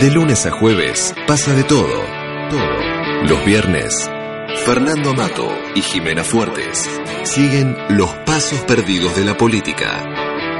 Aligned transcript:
De 0.00 0.12
lunes 0.12 0.46
a 0.46 0.52
jueves 0.52 1.12
pasa 1.26 1.54
de 1.54 1.64
todo. 1.64 2.04
Todo. 2.50 3.24
Los 3.24 3.44
viernes, 3.44 4.08
Fernando 4.64 5.10
Amato 5.10 5.48
y 5.74 5.82
Jimena 5.82 6.22
Fuertes 6.22 6.88
siguen 7.24 7.76
los 7.88 8.08
pasos 8.18 8.60
perdidos 8.60 9.16
de 9.16 9.24
la 9.24 9.36
política. 9.36 10.04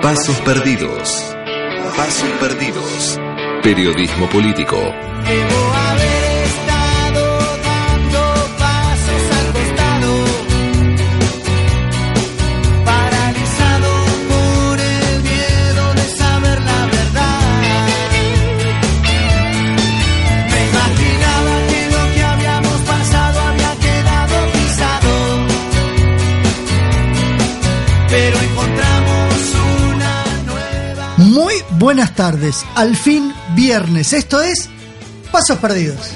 Pasos 0.02 0.40
perdidos. 0.40 1.36
Pasos 1.96 2.30
perdidos. 2.40 3.20
Periodismo 3.62 4.28
político. 4.28 4.76
Buenas 31.98 32.14
tardes. 32.14 32.64
Al 32.76 32.94
fin 32.94 33.34
viernes. 33.56 34.12
Esto 34.12 34.40
es 34.40 34.70
Pasos 35.32 35.58
Perdidos. 35.58 36.12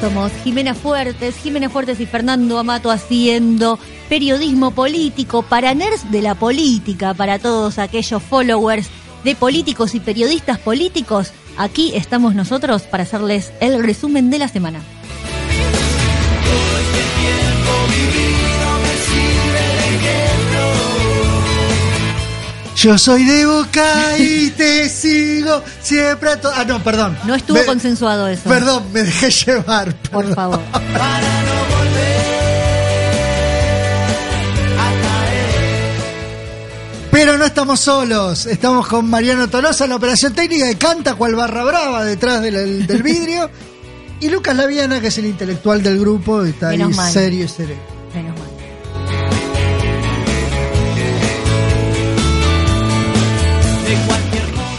Somos 0.00 0.32
Jimena 0.42 0.74
Fuertes, 0.74 1.36
Jimena 1.36 1.68
Fuertes 1.68 2.00
y 2.00 2.06
Fernando 2.06 2.58
Amato 2.58 2.90
haciendo 2.90 3.78
periodismo 4.08 4.70
político 4.70 5.42
para 5.42 5.74
nerds 5.74 6.10
de 6.10 6.22
la 6.22 6.34
política, 6.34 7.12
para 7.12 7.38
todos 7.38 7.78
aquellos 7.78 8.22
followers 8.22 8.88
de 9.22 9.34
políticos 9.36 9.94
y 9.94 10.00
periodistas 10.00 10.58
políticos. 10.58 11.32
Aquí 11.56 11.92
estamos 11.94 12.34
nosotros 12.34 12.82
para 12.82 13.02
hacerles 13.02 13.52
el 13.60 13.82
resumen 13.82 14.30
de 14.30 14.38
la 14.38 14.48
semana. 14.48 14.80
Yo 22.76 22.98
soy 22.98 23.24
de 23.24 23.46
Boca 23.46 24.18
y 24.18 24.50
te 24.50 24.88
sigo 24.88 25.62
siempre 25.80 26.30
a 26.30 26.38
Ah, 26.56 26.64
no, 26.64 26.82
perdón. 26.82 27.16
No 27.24 27.34
estuvo 27.34 27.58
Me- 27.58 27.64
consensuado 27.64 28.26
eso. 28.26 28.48
Perdón, 28.48 28.84
me 28.92 29.02
dejé 29.02 29.30
llevar. 29.30 29.94
Por 30.10 30.34
favor. 30.34 30.60
Pero 37.12 37.36
no 37.36 37.44
estamos 37.44 37.78
solos. 37.78 38.46
Estamos 38.46 38.88
con 38.88 39.08
Mariano 39.08 39.46
Tolosa 39.48 39.84
en 39.84 39.90
la 39.90 39.96
operación 39.96 40.32
técnica 40.32 40.66
que 40.66 40.78
canta 40.78 41.14
cual 41.14 41.34
barra 41.36 41.62
brava 41.62 42.04
detrás 42.04 42.40
del, 42.40 42.86
del 42.86 43.02
vidrio. 43.04 43.50
Y 44.18 44.28
Lucas 44.30 44.56
Laviana, 44.56 45.00
que 45.00 45.08
es 45.08 45.18
el 45.18 45.26
intelectual 45.26 45.82
del 45.82 45.98
grupo, 46.00 46.42
está 46.42 46.70
ahí 46.70 46.78
Menos 46.78 46.96
mal. 46.96 47.12
serio 47.12 47.44
y 47.44 47.48
sereno. 47.48 47.80
Menos 48.14 48.38
mal. 48.38 48.48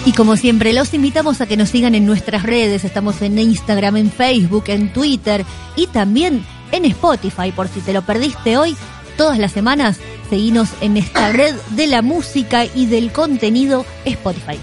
Y 0.05 0.11
como 0.11 0.35
siempre, 0.35 0.73
los 0.73 0.94
invitamos 0.94 1.39
a 1.39 1.45
que 1.45 1.55
nos 1.55 1.69
sigan 1.69 1.95
en 1.95 2.05
nuestras 2.05 2.44
redes. 2.44 2.83
Estamos 2.83 3.21
en 3.21 3.39
Instagram, 3.39 3.95
en 3.97 4.11
Facebook, 4.11 4.65
en 4.67 4.91
Twitter 4.91 5.45
y 5.75 5.88
también 5.88 6.44
en 6.71 6.85
Spotify. 6.85 7.51
Por 7.55 7.69
si 7.69 7.79
te 7.79 7.94
lo 7.94 8.01
perdiste 8.01 8.57
hoy, 8.57 8.75
todas 9.17 9.39
las 9.39 9.53
semanas, 9.53 9.97
seguinos 10.29 10.69
en 10.81 10.97
esta 10.97 11.31
red 11.31 11.56
de 11.72 11.88
la 11.88 12.01
música 12.01 12.66
y 12.66 12.85
del 12.85 13.11
contenido 13.11 13.85
Spotify. 14.06 14.59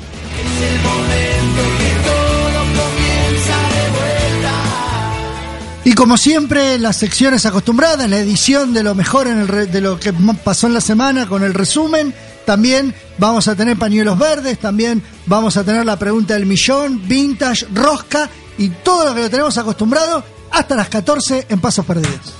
Y 5.82 5.94
como 5.94 6.18
siempre, 6.18 6.78
las 6.78 6.96
secciones 6.96 7.46
acostumbradas, 7.46 8.08
la 8.08 8.18
edición 8.18 8.74
de 8.74 8.82
lo 8.82 8.94
mejor 8.94 9.26
de 9.26 9.80
lo 9.80 9.98
que 9.98 10.12
pasó 10.12 10.66
en 10.66 10.74
la 10.74 10.80
semana 10.80 11.26
con 11.26 11.42
el 11.42 11.54
resumen. 11.54 12.12
También 12.44 12.94
vamos 13.18 13.48
a 13.48 13.56
tener 13.56 13.78
pañuelos 13.78 14.18
verdes, 14.18 14.58
también 14.58 15.02
vamos 15.26 15.56
a 15.56 15.64
tener 15.64 15.86
la 15.86 15.98
pregunta 15.98 16.34
del 16.34 16.46
millón, 16.46 17.06
vintage, 17.08 17.66
rosca 17.72 18.28
y 18.58 18.68
todo 18.68 19.06
lo 19.06 19.14
que 19.14 19.22
lo 19.22 19.30
tenemos 19.30 19.56
acostumbrado 19.56 20.22
hasta 20.50 20.74
las 20.74 20.88
14 20.88 21.46
en 21.48 21.60
Pasos 21.60 21.86
Perdidos. 21.86 22.39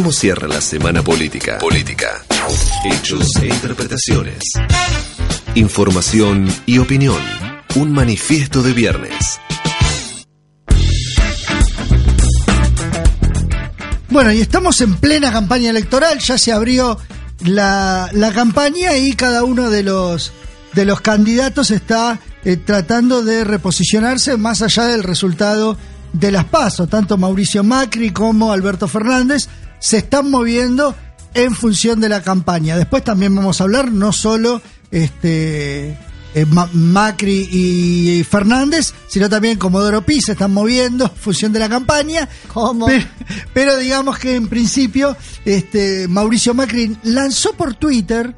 ¿Cómo 0.00 0.12
cierra 0.12 0.48
la 0.48 0.62
semana 0.62 1.02
política? 1.02 1.58
Política. 1.58 2.24
Hechos 2.86 3.36
e 3.42 3.48
interpretaciones. 3.48 4.42
Información 5.54 6.48
y 6.64 6.78
opinión. 6.78 7.20
Un 7.74 7.92
manifiesto 7.92 8.62
de 8.62 8.72
viernes. 8.72 9.38
Bueno, 14.08 14.32
y 14.32 14.40
estamos 14.40 14.80
en 14.80 14.94
plena 14.94 15.30
campaña 15.30 15.68
electoral, 15.68 16.18
ya 16.18 16.38
se 16.38 16.50
abrió 16.50 16.96
la, 17.44 18.08
la 18.14 18.32
campaña 18.32 18.96
y 18.96 19.12
cada 19.12 19.44
uno 19.44 19.68
de 19.68 19.82
los, 19.82 20.32
de 20.72 20.86
los 20.86 21.02
candidatos 21.02 21.70
está 21.70 22.20
eh, 22.46 22.56
tratando 22.56 23.22
de 23.22 23.44
reposicionarse 23.44 24.38
más 24.38 24.62
allá 24.62 24.86
del 24.86 25.02
resultado 25.02 25.76
de 26.14 26.32
las 26.32 26.46
pasos. 26.46 26.88
Tanto 26.88 27.18
Mauricio 27.18 27.62
Macri 27.62 28.12
como 28.12 28.50
Alberto 28.50 28.88
Fernández 28.88 29.46
se 29.80 29.98
están 29.98 30.30
moviendo 30.30 30.94
en 31.34 31.54
función 31.54 32.00
de 32.00 32.08
la 32.08 32.22
campaña. 32.22 32.76
Después 32.76 33.02
también 33.02 33.34
vamos 33.34 33.60
a 33.60 33.64
hablar 33.64 33.90
no 33.90 34.12
solo 34.12 34.62
este, 34.90 35.90
eh, 36.34 36.46
Ma- 36.48 36.68
Macri 36.72 37.48
y 37.50 38.24
Fernández, 38.24 38.92
sino 39.08 39.28
también 39.28 39.58
Comodoro 39.58 40.02
Pi 40.04 40.20
se 40.20 40.32
están 40.32 40.52
moviendo 40.52 41.04
en 41.06 41.10
función 41.16 41.52
de 41.52 41.58
la 41.60 41.68
campaña. 41.68 42.28
¿Cómo? 42.52 42.86
Pero, 42.86 43.04
pero 43.54 43.76
digamos 43.76 44.18
que 44.18 44.34
en 44.36 44.48
principio 44.48 45.16
este, 45.44 46.06
Mauricio 46.08 46.54
Macri 46.54 46.96
lanzó 47.04 47.52
por 47.54 47.74
Twitter 47.74 48.34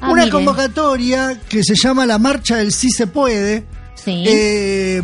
Ah, 0.00 0.10
una 0.12 0.22
mire. 0.26 0.32
convocatoria 0.32 1.40
que 1.48 1.64
se 1.64 1.74
llama 1.74 2.06
la 2.06 2.18
Marcha 2.18 2.56
del 2.58 2.72
Sí 2.72 2.88
se 2.90 3.08
puede. 3.08 3.64
Sí. 3.96 4.22
Eh, 4.28 5.02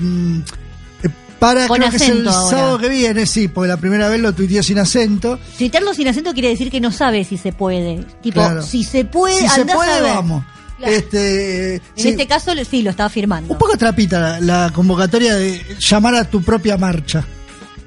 para 1.46 1.68
Con 1.68 1.78
creo 1.78 1.90
que 1.90 1.96
es 1.96 2.08
el 2.08 2.28
ahora. 2.28 2.50
sábado 2.56 2.78
que 2.78 2.88
viene, 2.88 3.26
sí, 3.26 3.48
porque 3.48 3.68
la 3.68 3.76
primera 3.76 4.08
vez 4.08 4.20
lo 4.20 4.32
tuiteó 4.32 4.62
sin 4.62 4.78
acento. 4.78 5.38
Tuitearlo 5.58 5.92
sin 5.94 6.08
acento 6.08 6.32
quiere 6.32 6.48
decir 6.48 6.70
que 6.70 6.80
no 6.80 6.90
sabe 6.92 7.24
si 7.24 7.36
se 7.36 7.52
puede. 7.52 8.04
Tipo, 8.22 8.40
Claro. 8.40 8.62
si 8.62 8.84
se 8.84 9.04
puede, 9.04 9.36
si 9.40 9.48
se 9.48 9.60
a 9.62 9.66
puede, 9.66 10.00
vamos. 10.00 10.44
Claro. 10.78 10.92
Este, 10.92 11.74
En 11.76 11.80
sí, 11.96 12.08
este 12.08 12.26
caso, 12.26 12.50
sí, 12.68 12.82
lo 12.82 12.90
estaba 12.90 13.08
firmando. 13.08 13.52
un 13.52 13.58
poco 13.58 13.76
trapita 13.76 14.18
la, 14.20 14.40
la 14.40 14.70
convocatoria 14.72 15.34
de 15.36 15.62
llamar 15.78 16.14
a 16.16 16.24
tu 16.24 16.42
propia 16.42 16.76
marcha. 16.76 17.24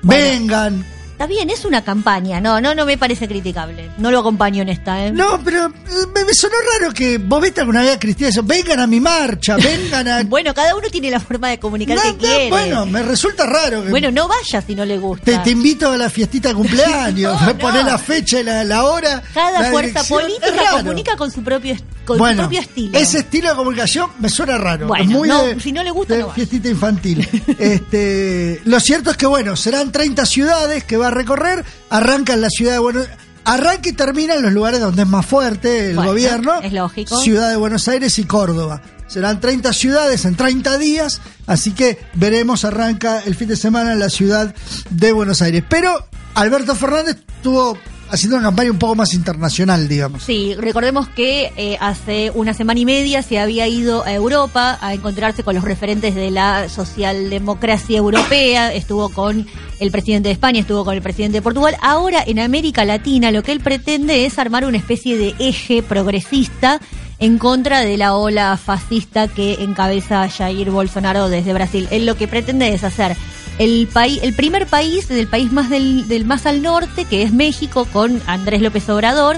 Bueno. 0.02 0.24
Vengan. 0.26 0.86
Está 1.18 1.26
bien, 1.26 1.50
es 1.50 1.66
una 1.66 1.84
campaña. 1.84 2.40
No, 2.40 2.62
no, 2.62 2.76
no 2.76 2.86
me 2.86 2.96
parece 2.96 3.28
criticable. 3.28 3.90
No 3.98 4.12
lo 4.12 4.20
acompaño 4.20 4.62
en 4.62 4.70
esta, 4.70 5.04
¿eh? 5.08 5.12
No, 5.12 5.42
pero 5.44 5.66
eh, 5.66 5.72
me, 6.14 6.24
me 6.24 6.32
sonó 6.32 6.54
raro 6.80 6.94
que 6.94 7.18
vos 7.18 7.42
viste 7.42 7.62
alguna 7.62 7.82
vez 7.82 7.96
a 7.96 8.00
Cristina 8.00 8.28
dice, 8.28 8.42
vengan 8.44 8.80
a 8.82 8.86
mi 8.86 9.00
marcha, 9.00 9.56
vengan 9.58 10.08
a... 10.08 10.22
Bueno, 10.26 10.54
cada 10.54 10.76
uno 10.76 10.88
tiene 10.92 11.10
la 11.10 11.20
forma 11.20 11.50
de 11.50 11.58
comunicar 11.58 11.96
No, 11.98 12.04
que 12.04 12.12
no, 12.12 12.18
quiere. 12.20 12.50
Bueno, 12.52 12.86
me 12.86 13.02
resulta 13.02 13.48
raro. 13.48 13.84
que- 13.84 13.90
Bueno, 13.90 14.12
no 14.12 14.28
vaya 14.28 14.62
si 14.62 14.76
no 14.76 14.86
le 14.86 15.00
gusta. 15.00 15.26
te, 15.26 15.38
te 15.40 15.50
invito 15.50 15.90
a 15.92 15.98
la 15.98 16.08
fiestita 16.12 16.50
de 16.50 16.54
cumpleaños, 16.56 17.42
No, 17.48 17.58
poner 17.58 17.84
la 17.86 17.98
fecha 17.98 18.40
y 18.40 18.44
la, 18.44 18.64
la 18.64 18.84
hora. 18.84 19.24
Cada 19.34 19.60
la 19.64 19.72
fuerza 19.72 20.04
dirección. 20.04 20.22
Política 20.22 20.72
comunica 20.72 21.16
con 21.18 21.32
su 21.32 21.42
propio 21.42 21.76
con 22.06 22.20
bueno, 22.20 22.44
su 22.44 22.50
propio 22.50 22.60
estilo. 22.62 22.98
Ese 22.98 23.18
estilo 23.18 23.50
de 23.50 23.56
comunicación 23.56 24.10
me 24.20 24.30
suena 24.30 24.58
raro. 24.60 24.86
Bueno, 24.88 25.06
muy 25.12 25.28
de- 25.30 25.60
si 25.60 25.72
no 25.72 25.82
le 25.82 25.90
gusta, 25.90 26.14
de 26.14 26.26
fiestita 26.36 26.70
infantil. 26.70 27.28
este, 27.58 28.62
lo 28.66 28.80
cierto 28.80 29.10
es 29.12 29.18
que, 29.18 29.26
bueno, 29.26 29.56
serán 29.56 29.92
30 29.92 30.26
ciudades 30.26 30.84
que 30.84 30.96
va 31.08 31.12
a 31.12 31.16
recorrer. 31.16 31.64
Arranca 31.90 32.34
en 32.34 32.42
la 32.42 32.50
ciudad 32.50 32.74
de 32.74 32.80
Buenos 32.80 33.08
Arranca 33.46 33.88
y 33.88 33.94
termina 33.94 34.34
en 34.36 34.42
los 34.42 34.52
lugares 34.52 34.82
donde 34.82 35.04
es 35.04 35.08
más 35.08 35.26
fuerte 35.26 35.92
el 35.92 35.96
Bueno, 35.96 36.12
gobierno. 36.12 36.60
es 36.62 36.74
lógico. 36.74 37.18
Ciudad 37.22 37.50
de 37.50 37.56
Buenos 37.56 37.88
Aires 37.88 38.20
y 38.20 38.26
Córdoba. 38.26 38.82
Serán 39.08 39.40
30 39.40 39.72
ciudades 39.72 40.26
en 40.26 40.36
30 40.36 40.78
días, 40.78 41.22
así 41.46 41.72
que 41.72 41.98
veremos, 42.16 42.66
arranca 42.66 43.22
el 43.26 43.36
fin 43.36 43.48
de 43.48 43.56
semana 43.56 43.94
en 43.94 44.00
la 44.00 44.10
ciudad 44.10 44.54
de 44.90 45.12
Buenos 45.14 45.42
Aires. 45.42 45.64
Pero 45.70 46.08
Alberto 46.34 46.76
Fernández 46.76 47.20
estuvo 47.38 47.78
haciendo 48.10 48.38
una 48.38 48.48
campaña 48.48 48.72
un 48.72 48.80
poco 48.80 48.96
más 48.96 49.14
internacional, 49.14 49.88
digamos. 49.88 50.24
Sí, 50.24 50.56
recordemos 50.56 51.08
que 51.10 51.52
eh, 51.58 51.78
hace 51.80 52.32
una 52.34 52.54
semana 52.54 52.80
y 52.80 52.86
media 52.86 53.22
se 53.22 53.40
había 53.40 53.68
ido 53.68 54.04
a 54.04 54.14
Europa 54.14 54.78
a 54.82 54.94
encontrarse 54.94 55.44
con 55.44 55.56
los 55.56 55.64
referentes 55.64 56.16
de 56.16 56.32
la 56.32 56.70
socialdemocracia 56.70 57.98
europea, 57.98 58.74
estuvo 58.74 59.10
con 59.10 59.48
el 59.80 59.92
presidente 59.92 60.30
de 60.30 60.34
España, 60.34 60.62
estuvo 60.62 60.84
con 60.86 60.96
el 60.96 61.02
presidente 61.02 61.38
de 61.38 61.42
Portugal. 61.42 61.76
Ahora 61.82 62.24
en 62.26 62.40
América 62.40 62.86
Latina 62.86 63.32
lo 63.32 63.44
que 63.44 63.52
él 63.52 63.60
pretende 63.60 64.26
es 64.26 64.40
armar 64.40 64.66
una 64.66 64.78
especie 64.78 65.18
de 65.18 65.36
eje 65.40 65.84
progresista 65.84 66.80
en 67.20 67.38
contra 67.38 67.82
de 67.82 67.98
la 67.98 68.16
ola 68.16 68.58
fascista 68.58 69.28
que 69.28 69.56
encabeza 69.64 70.30
Jair 70.30 70.70
Bolsonaro 70.70 71.30
desde 71.30 71.54
Brasil. 71.54 71.88
Él 71.92 72.06
lo 72.06 72.16
que 72.16 72.28
pretende 72.28 72.74
es 72.74 72.84
hacer 72.84 73.16
el 73.60 73.88
país, 73.88 74.20
el 74.24 74.34
primer 74.34 74.68
país 74.68 75.08
del 75.08 75.28
país 75.28 75.52
más 75.52 75.70
del, 75.70 76.08
del 76.08 76.26
más 76.26 76.46
al 76.46 76.62
norte, 76.62 77.06
que 77.06 77.24
es 77.24 77.34
México, 77.34 77.88
con 77.92 78.22
Andrés 78.28 78.62
López 78.62 78.88
Obrador, 78.90 79.38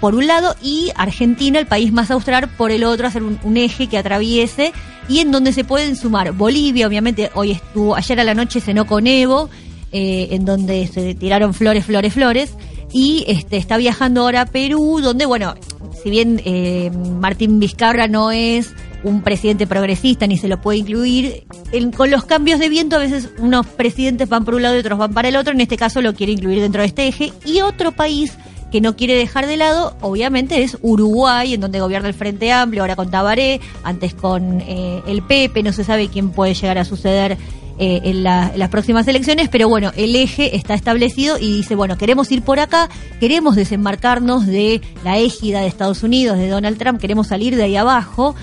por 0.00 0.14
un 0.14 0.26
lado, 0.26 0.54
y 0.62 0.90
Argentina, 0.96 1.58
el 1.58 1.66
país 1.66 1.92
más 1.92 2.10
austral, 2.10 2.48
por 2.56 2.70
el 2.70 2.84
otro, 2.84 3.06
hacer 3.06 3.22
un, 3.22 3.38
un 3.42 3.56
eje 3.56 3.86
que 3.86 3.98
atraviese 3.98 4.72
y 5.08 5.20
en 5.20 5.30
donde 5.30 5.52
se 5.52 5.64
pueden 5.64 5.96
sumar 5.96 6.32
Bolivia, 6.32 6.86
obviamente, 6.86 7.30
hoy 7.34 7.52
estuvo, 7.52 7.94
ayer 7.96 8.20
a 8.20 8.24
la 8.24 8.34
noche 8.34 8.60
cenó 8.60 8.86
con 8.86 9.06
Evo, 9.06 9.48
eh, 9.92 10.28
en 10.32 10.44
donde 10.44 10.86
se 10.88 11.14
tiraron 11.14 11.54
flores, 11.54 11.86
flores, 11.86 12.12
flores, 12.12 12.54
y 12.92 13.24
este 13.28 13.56
está 13.56 13.76
viajando 13.76 14.22
ahora 14.22 14.42
a 14.42 14.46
Perú, 14.46 15.00
donde, 15.02 15.26
bueno, 15.26 15.54
si 16.02 16.10
bien 16.10 16.40
eh, 16.44 16.90
Martín 17.20 17.60
Vizcarra 17.60 18.08
no 18.08 18.30
es 18.30 18.74
un 19.08 19.22
presidente 19.22 19.66
progresista 19.66 20.26
ni 20.26 20.36
se 20.36 20.48
lo 20.48 20.60
puede 20.60 20.78
incluir, 20.78 21.44
en- 21.72 21.92
con 21.92 22.10
los 22.10 22.24
cambios 22.24 22.58
de 22.60 22.68
viento 22.68 22.96
a 22.96 22.98
veces 22.98 23.30
unos 23.38 23.66
presidentes 23.66 24.28
van 24.28 24.44
por 24.44 24.54
un 24.54 24.62
lado 24.62 24.76
y 24.76 24.80
otros 24.80 24.98
van 24.98 25.14
para 25.14 25.28
el 25.28 25.36
otro, 25.36 25.52
en 25.52 25.60
este 25.60 25.76
caso 25.76 26.02
lo 26.02 26.14
quiere 26.14 26.32
incluir 26.32 26.60
dentro 26.60 26.82
de 26.82 26.88
este 26.88 27.06
eje, 27.06 27.32
y 27.44 27.60
otro 27.60 27.92
país 27.92 28.32
que 28.72 28.80
no 28.80 28.96
quiere 28.96 29.14
dejar 29.14 29.46
de 29.46 29.56
lado, 29.56 29.96
obviamente, 30.00 30.62
es 30.64 30.76
Uruguay, 30.82 31.54
en 31.54 31.60
donde 31.60 31.78
gobierna 31.78 32.08
el 32.08 32.14
Frente 32.14 32.50
Amplio, 32.50 32.82
ahora 32.82 32.96
con 32.96 33.10
Tabaré, 33.10 33.60
antes 33.84 34.12
con 34.12 34.60
eh, 34.60 35.02
el 35.06 35.22
Pepe, 35.22 35.62
no 35.62 35.72
se 35.72 35.84
sabe 35.84 36.08
quién 36.08 36.30
puede 36.30 36.52
llegar 36.54 36.76
a 36.76 36.84
suceder 36.84 37.38
eh, 37.78 38.00
en, 38.04 38.24
la- 38.24 38.50
en 38.52 38.58
las 38.58 38.68
próximas 38.70 39.06
elecciones, 39.06 39.48
pero 39.50 39.68
bueno, 39.68 39.92
el 39.96 40.16
eje 40.16 40.56
está 40.56 40.74
establecido 40.74 41.38
y 41.38 41.58
dice, 41.58 41.74
bueno, 41.76 41.96
queremos 41.96 42.32
ir 42.32 42.42
por 42.42 42.58
acá, 42.58 42.88
queremos 43.20 43.54
desembarcarnos 43.54 44.46
de 44.46 44.80
la 45.04 45.18
égida 45.18 45.60
de 45.60 45.68
Estados 45.68 46.02
Unidos, 46.02 46.36
de 46.38 46.48
Donald 46.48 46.76
Trump, 46.76 46.98
queremos 47.00 47.28
salir 47.28 47.54
de 47.54 47.62
ahí 47.64 47.76
abajo. 47.76 48.34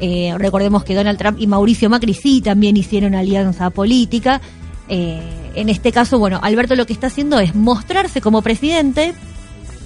Eh, 0.00 0.34
recordemos 0.38 0.84
que 0.84 0.94
Donald 0.94 1.18
Trump 1.18 1.38
y 1.40 1.46
Mauricio 1.46 1.90
Macri 1.90 2.14
sí 2.14 2.40
también 2.40 2.76
hicieron 2.76 3.14
alianza 3.14 3.70
política. 3.70 4.40
Eh, 4.88 5.20
en 5.54 5.68
este 5.68 5.92
caso, 5.92 6.18
bueno, 6.18 6.40
Alberto 6.42 6.74
lo 6.74 6.86
que 6.86 6.92
está 6.92 7.08
haciendo 7.08 7.38
es 7.38 7.54
mostrarse 7.54 8.20
como 8.20 8.42
presidente, 8.42 9.14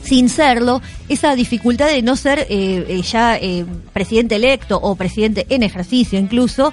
sin 0.05 0.29
serlo, 0.29 0.83
esa 1.09 1.35
dificultad 1.35 1.89
de 1.89 2.03
no 2.03 2.17
ser 2.17 2.41
eh, 2.41 2.47
eh, 2.89 3.03
ya 3.03 3.37
eh, 3.37 3.65
presidente 3.93 4.37
electo 4.37 4.79
o 4.81 4.95
presidente 4.97 5.47
en 5.49 5.63
ejercicio 5.63 6.19
incluso, 6.19 6.73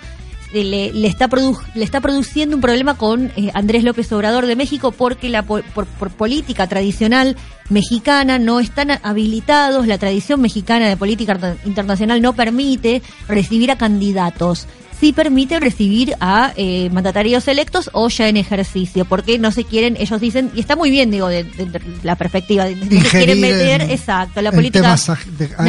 le, 0.53 0.92
le 0.94 1.07
está 1.07 1.27
produ- 1.30 1.59
le 1.75 1.83
está 1.83 2.01
produciendo 2.01 2.56
un 2.56 2.62
problema 2.62 2.95
con 2.98 3.31
eh, 3.36 3.51
Andrés 3.53 3.83
López 3.83 4.12
Obrador 4.12 4.45
de 4.45 4.56
México 4.56 4.92
porque 4.92 5.30
la 5.30 5.44
po- 5.44 5.62
por, 5.74 5.86
por 5.86 6.09
política 6.12 6.68
tradicional 6.68 7.36
mexicana 7.69 8.38
no 8.39 8.59
están 8.59 8.92
habilitados, 9.03 9.88
la 9.88 9.98
tradición 9.98 10.42
mexicana 10.42 10.89
de 10.89 10.98
política 10.98 11.33
inter- 11.33 11.57
internacional 11.65 12.21
no 12.21 12.33
permite 12.33 13.01
recibir 13.27 13.71
a 13.71 13.77
candidatos 13.77 14.68
sí 15.01 15.12
permite 15.12 15.59
recibir 15.59 16.15
a 16.21 16.53
eh, 16.56 16.89
mandatarios 16.94 17.48
electos 17.50 17.89
o 17.92 18.07
ya 18.07 18.30
en 18.30 18.38
ejercicio, 18.38 19.03
porque 19.03 19.38
no 19.39 19.51
se 19.51 19.63
quieren, 19.65 19.98
ellos 20.00 20.21
dicen, 20.21 20.51
y 20.56 20.59
está 20.62 20.75
muy 20.77 20.92
bien, 20.92 21.12
digo, 21.12 21.27
de, 21.27 21.44
de- 21.44 21.65
de 21.65 21.81
la 22.03 22.15
perspectiva, 22.15 22.65
de, 22.65 22.75
no 22.75 22.86
se 23.01 23.09
quieren 23.09 23.42
meter, 23.42 23.81
en- 23.81 23.89
exacto, 23.92 24.42
la 24.42 24.50
en 24.50 24.56
política 24.56 24.81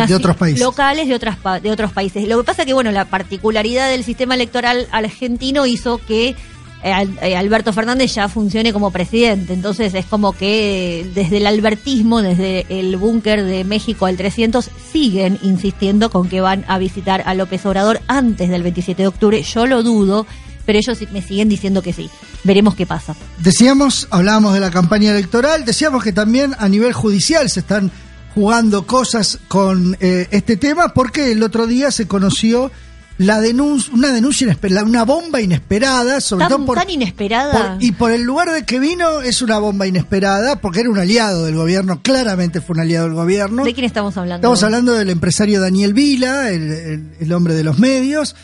de- 0.06 0.14
otros 0.14 0.37
países. 0.37 0.61
locales 0.61 1.08
de 1.08 1.14
otras 1.14 1.38
de 1.62 1.70
otros 1.70 1.93
países. 1.93 2.29
Lo 2.29 2.37
que 2.38 2.44
pasa 2.44 2.64
que 2.64 2.75
bueno, 2.75 2.93
la 2.93 3.06
particularidad 3.06 3.88
del 3.90 4.05
sistema 4.05 4.34
electoral 4.34 4.87
argentino 4.93 5.64
hizo 5.67 5.99
que 5.99 6.37
Alberto 6.82 7.73
Fernández 7.73 8.14
ya 8.14 8.29
funcione 8.29 8.73
como 8.73 8.90
presidente. 8.90 9.52
Entonces 9.52 9.94
es 9.94 10.06
como 10.06 10.32
que 10.32 11.08
desde 11.14 11.38
el 11.38 11.46
albertismo, 11.46 12.23
desde 12.23 12.67
el 12.69 12.96
búnker 12.96 13.44
de 13.44 13.64
México 13.64 14.06
al 14.06 14.17
300, 14.17 14.70
siguen 14.93 15.38
insistiendo 15.43 16.11
con 16.11 16.29
que 16.29 16.40
van 16.40 16.64
a 16.69 16.79
visitar 16.79 17.23
a 17.26 17.34
López 17.34 17.64
Obrador 17.67 18.00
antes 18.08 18.49
del 18.49 18.62
27 18.62 19.02
de 19.02 19.08
octubre. 19.08 19.43
Yo 19.43 19.67
lo 19.67 19.82
dudo, 19.82 20.26
pero 20.67 20.79
ellos 20.79 20.99
me 21.12 21.23
siguen 21.23 21.49
diciendo 21.49 21.82
que 21.82 21.93
sí. 21.93 22.11
Veremos 22.44 22.75
qué 22.75 22.87
pasa. 22.87 23.14
Decíamos, 23.38 24.08
hablábamos 24.11 24.55
de 24.55 24.61
la 24.61 24.70
campaña 24.70 25.12
electoral, 25.12 25.64
decíamos 25.64 26.02
que 26.02 26.12
también 26.12 26.55
a 26.58 26.69
nivel 26.69 26.93
judicial 26.93 27.49
se 27.49 27.61
están 27.61 27.90
jugando 28.34 28.87
cosas 28.87 29.38
con 29.49 29.96
eh, 30.00 30.26
este 30.31 30.56
tema 30.56 30.94
porque 30.94 31.32
el 31.32 31.43
otro 31.43 31.67
día 31.67 31.90
se 31.90 32.08
conoció 32.08 32.70
la 33.18 33.40
denuncia, 33.40 33.92
una 33.94 34.10
denuncia 34.12 34.44
inesperada, 34.46 34.84
una 34.84 35.04
bomba 35.04 35.40
inesperada, 35.40 36.20
sobre 36.20 36.44
Tan, 36.46 36.48
todo 36.56 36.66
por, 36.66 36.78
tan 36.78 36.90
inesperada. 36.90 37.74
por- 37.74 37.82
y 37.84 37.92
por 37.92 38.10
el 38.10 38.22
lugar 38.22 38.50
de 38.52 38.64
que 38.64 38.78
vino 38.80 39.20
es 39.20 39.42
una 39.42 39.58
bomba 39.58 39.86
inesperada 39.86 40.56
porque 40.60 40.80
era 40.80 40.90
un 40.90 40.98
aliado 40.98 41.44
del 41.44 41.54
gobierno, 41.54 42.00
claramente 42.02 42.60
fue 42.60 42.74
un 42.74 42.80
aliado 42.80 43.06
del 43.06 43.14
gobierno. 43.14 43.64
¿De 43.64 43.74
quién 43.74 43.84
estamos 43.86 44.16
hablando? 44.16 44.36
Estamos 44.46 44.62
hablando 44.62 44.92
del 44.94 45.10
empresario 45.10 45.60
Daniel 45.60 45.94
Vila, 45.94 46.50
el, 46.50 46.70
el- 46.72 47.10
el 47.20 47.32
hombre 47.32 47.54
de 47.54 47.64
los 47.64 47.78
medios, 47.78 48.34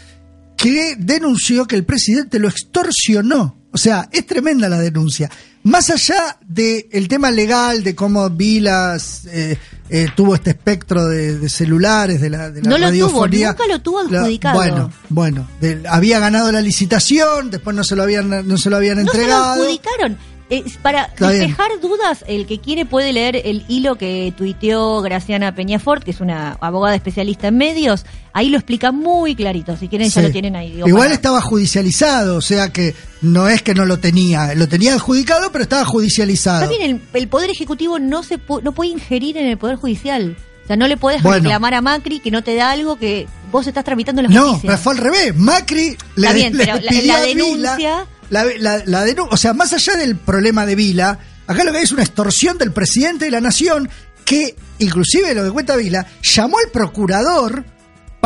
que 0.56 0.94
denunció 0.98 1.66
que 1.66 1.76
el 1.76 1.84
presidente 1.84 2.38
lo 2.38 2.48
extorsionó. 2.48 3.56
O 3.72 3.78
sea, 3.78 4.08
es 4.12 4.26
tremenda 4.26 4.68
la 4.68 4.78
denuncia. 4.80 5.30
Más 5.64 5.90
allá 5.90 6.38
del 6.46 7.08
tema 7.08 7.30
legal, 7.30 7.82
de 7.82 7.94
cómo 7.94 8.30
Vila 8.30 8.96
eh, 9.30 9.58
eh, 9.90 10.06
tuvo 10.16 10.34
este 10.34 10.50
espectro 10.50 11.06
de, 11.06 11.38
de 11.38 11.48
celulares, 11.48 12.20
de 12.20 12.30
la, 12.30 12.50
de 12.50 12.62
la 12.62 12.68
No 12.70 12.78
lo 12.78 12.86
tuvo, 12.86 12.90
radiofonía. 12.90 13.48
nunca 13.50 13.66
lo 13.66 13.80
tuvo 13.82 14.02
La- 14.04 14.20
adjudicado. 14.20 14.54
bueno, 14.54 14.92
bueno, 15.08 15.48
de- 15.60 15.82
había 15.88 16.20
ganado 16.20 16.50
la 16.52 16.60
licitación, 16.60 17.50
después 17.50 17.76
no 17.76 17.84
se 17.84 17.96
lo 17.96 18.02
habían, 18.04 18.48
no 18.48 18.56
se 18.58 18.70
lo 18.70 18.76
habían 18.76 18.96
No 19.04 19.10
se 19.10 19.18
lo 19.18 19.22
entregado. 19.22 19.52
adjudicaron. 19.62 20.16
Eh, 20.50 20.64
para 20.82 21.04
Está 21.04 21.28
bien. 21.30 21.40
despejar 21.42 21.78
dudas, 21.82 22.24
el 22.26 22.46
que 22.46 22.58
quiere 22.58 22.86
puede 22.86 23.12
leer 23.12 23.36
el 23.44 23.64
hilo 23.68 23.96
que 23.96 24.32
tuiteó 24.34 25.02
Graciana 25.02 25.54
Peñafort, 25.54 26.02
que 26.02 26.10
es 26.10 26.20
una 26.22 26.56
abogada 26.60 26.94
especialista 26.96 27.48
en 27.48 27.58
medios. 27.58 28.06
Ahí 28.32 28.48
lo 28.48 28.56
explica 28.56 28.90
muy 28.90 29.34
clarito. 29.34 29.76
Si 29.76 29.88
quieren, 29.88 30.08
ya 30.08 30.22
lo 30.22 30.30
tienen 30.30 30.56
ahí. 30.56 30.72
digo, 30.72 30.88
Igual 30.88 31.04
para- 31.04 31.14
estaba 31.14 31.40
judicializado, 31.42 32.36
o 32.36 32.40
sea 32.40 32.72
que 32.72 32.94
no 33.20 33.46
es 33.48 33.60
que 33.62 33.74
no 33.74 33.84
lo 33.84 33.98
tenía, 33.98 34.54
lo 34.54 34.68
tenía 34.68 34.94
adjudicado, 34.94 35.52
pero 35.52 35.64
estaba 35.64 35.84
judicializado. 35.84 36.60
También 36.60 36.82
el, 36.82 37.00
el 37.20 37.28
Poder 37.28 37.50
Ejecutivo 37.50 37.98
no 37.98 38.22
se 38.22 38.38
pu- 38.38 38.62
no 38.62 38.72
puede 38.72 38.90
ingerir 38.90 39.36
en 39.36 39.46
el 39.48 39.58
Poder 39.58 39.76
Judicial. 39.76 40.36
O 40.64 40.66
sea, 40.66 40.76
no 40.76 40.88
le 40.88 40.96
puedes 40.96 41.22
Bueno. 41.22 41.42
reclamar 41.44 41.74
a 41.74 41.80
Macri 41.82 42.20
que 42.20 42.30
no 42.30 42.42
te 42.42 42.54
da 42.54 42.70
algo 42.70 42.96
que 42.98 43.26
vos 43.52 43.66
estás 43.66 43.84
tramitando 43.84 44.22
en 44.22 44.28
la 44.28 44.34
No, 44.34 44.46
justicia. 44.52 44.68
pero 44.68 44.78
fue 44.78 44.92
al 44.94 44.98
revés. 44.98 45.36
Macri 45.36 45.96
le, 46.16 46.26
Está 46.26 46.32
bien, 46.32 46.52
le 46.56 46.64
pero 46.66 46.78
la- 46.80 46.90
Vila- 46.90 47.20
denuncia- 47.20 48.06
la, 48.30 48.44
la- 48.58 48.82
la 48.86 49.04
o 49.30 49.36
sea, 49.36 49.52
más 49.54 49.72
allá 49.72 49.96
del 49.96 50.16
problema 50.16 50.66
de 50.66 50.74
Vila, 50.74 51.18
acá 51.46 51.64
lo 51.64 51.72
que 51.72 51.78
hay 51.78 51.84
es 51.84 51.92
una 51.92 52.02
extorsión 52.02 52.58
del 52.58 52.72
presidente 52.72 53.24
de 53.26 53.30
la 53.30 53.40
nación 53.40 53.88
que, 54.24 54.54
inclusive 54.78 55.34
lo 55.34 55.44
que 55.44 55.50
cuenta 55.50 55.76
Vila, 55.76 56.06
llamó 56.22 56.58
al 56.58 56.70
procurador 56.70 57.64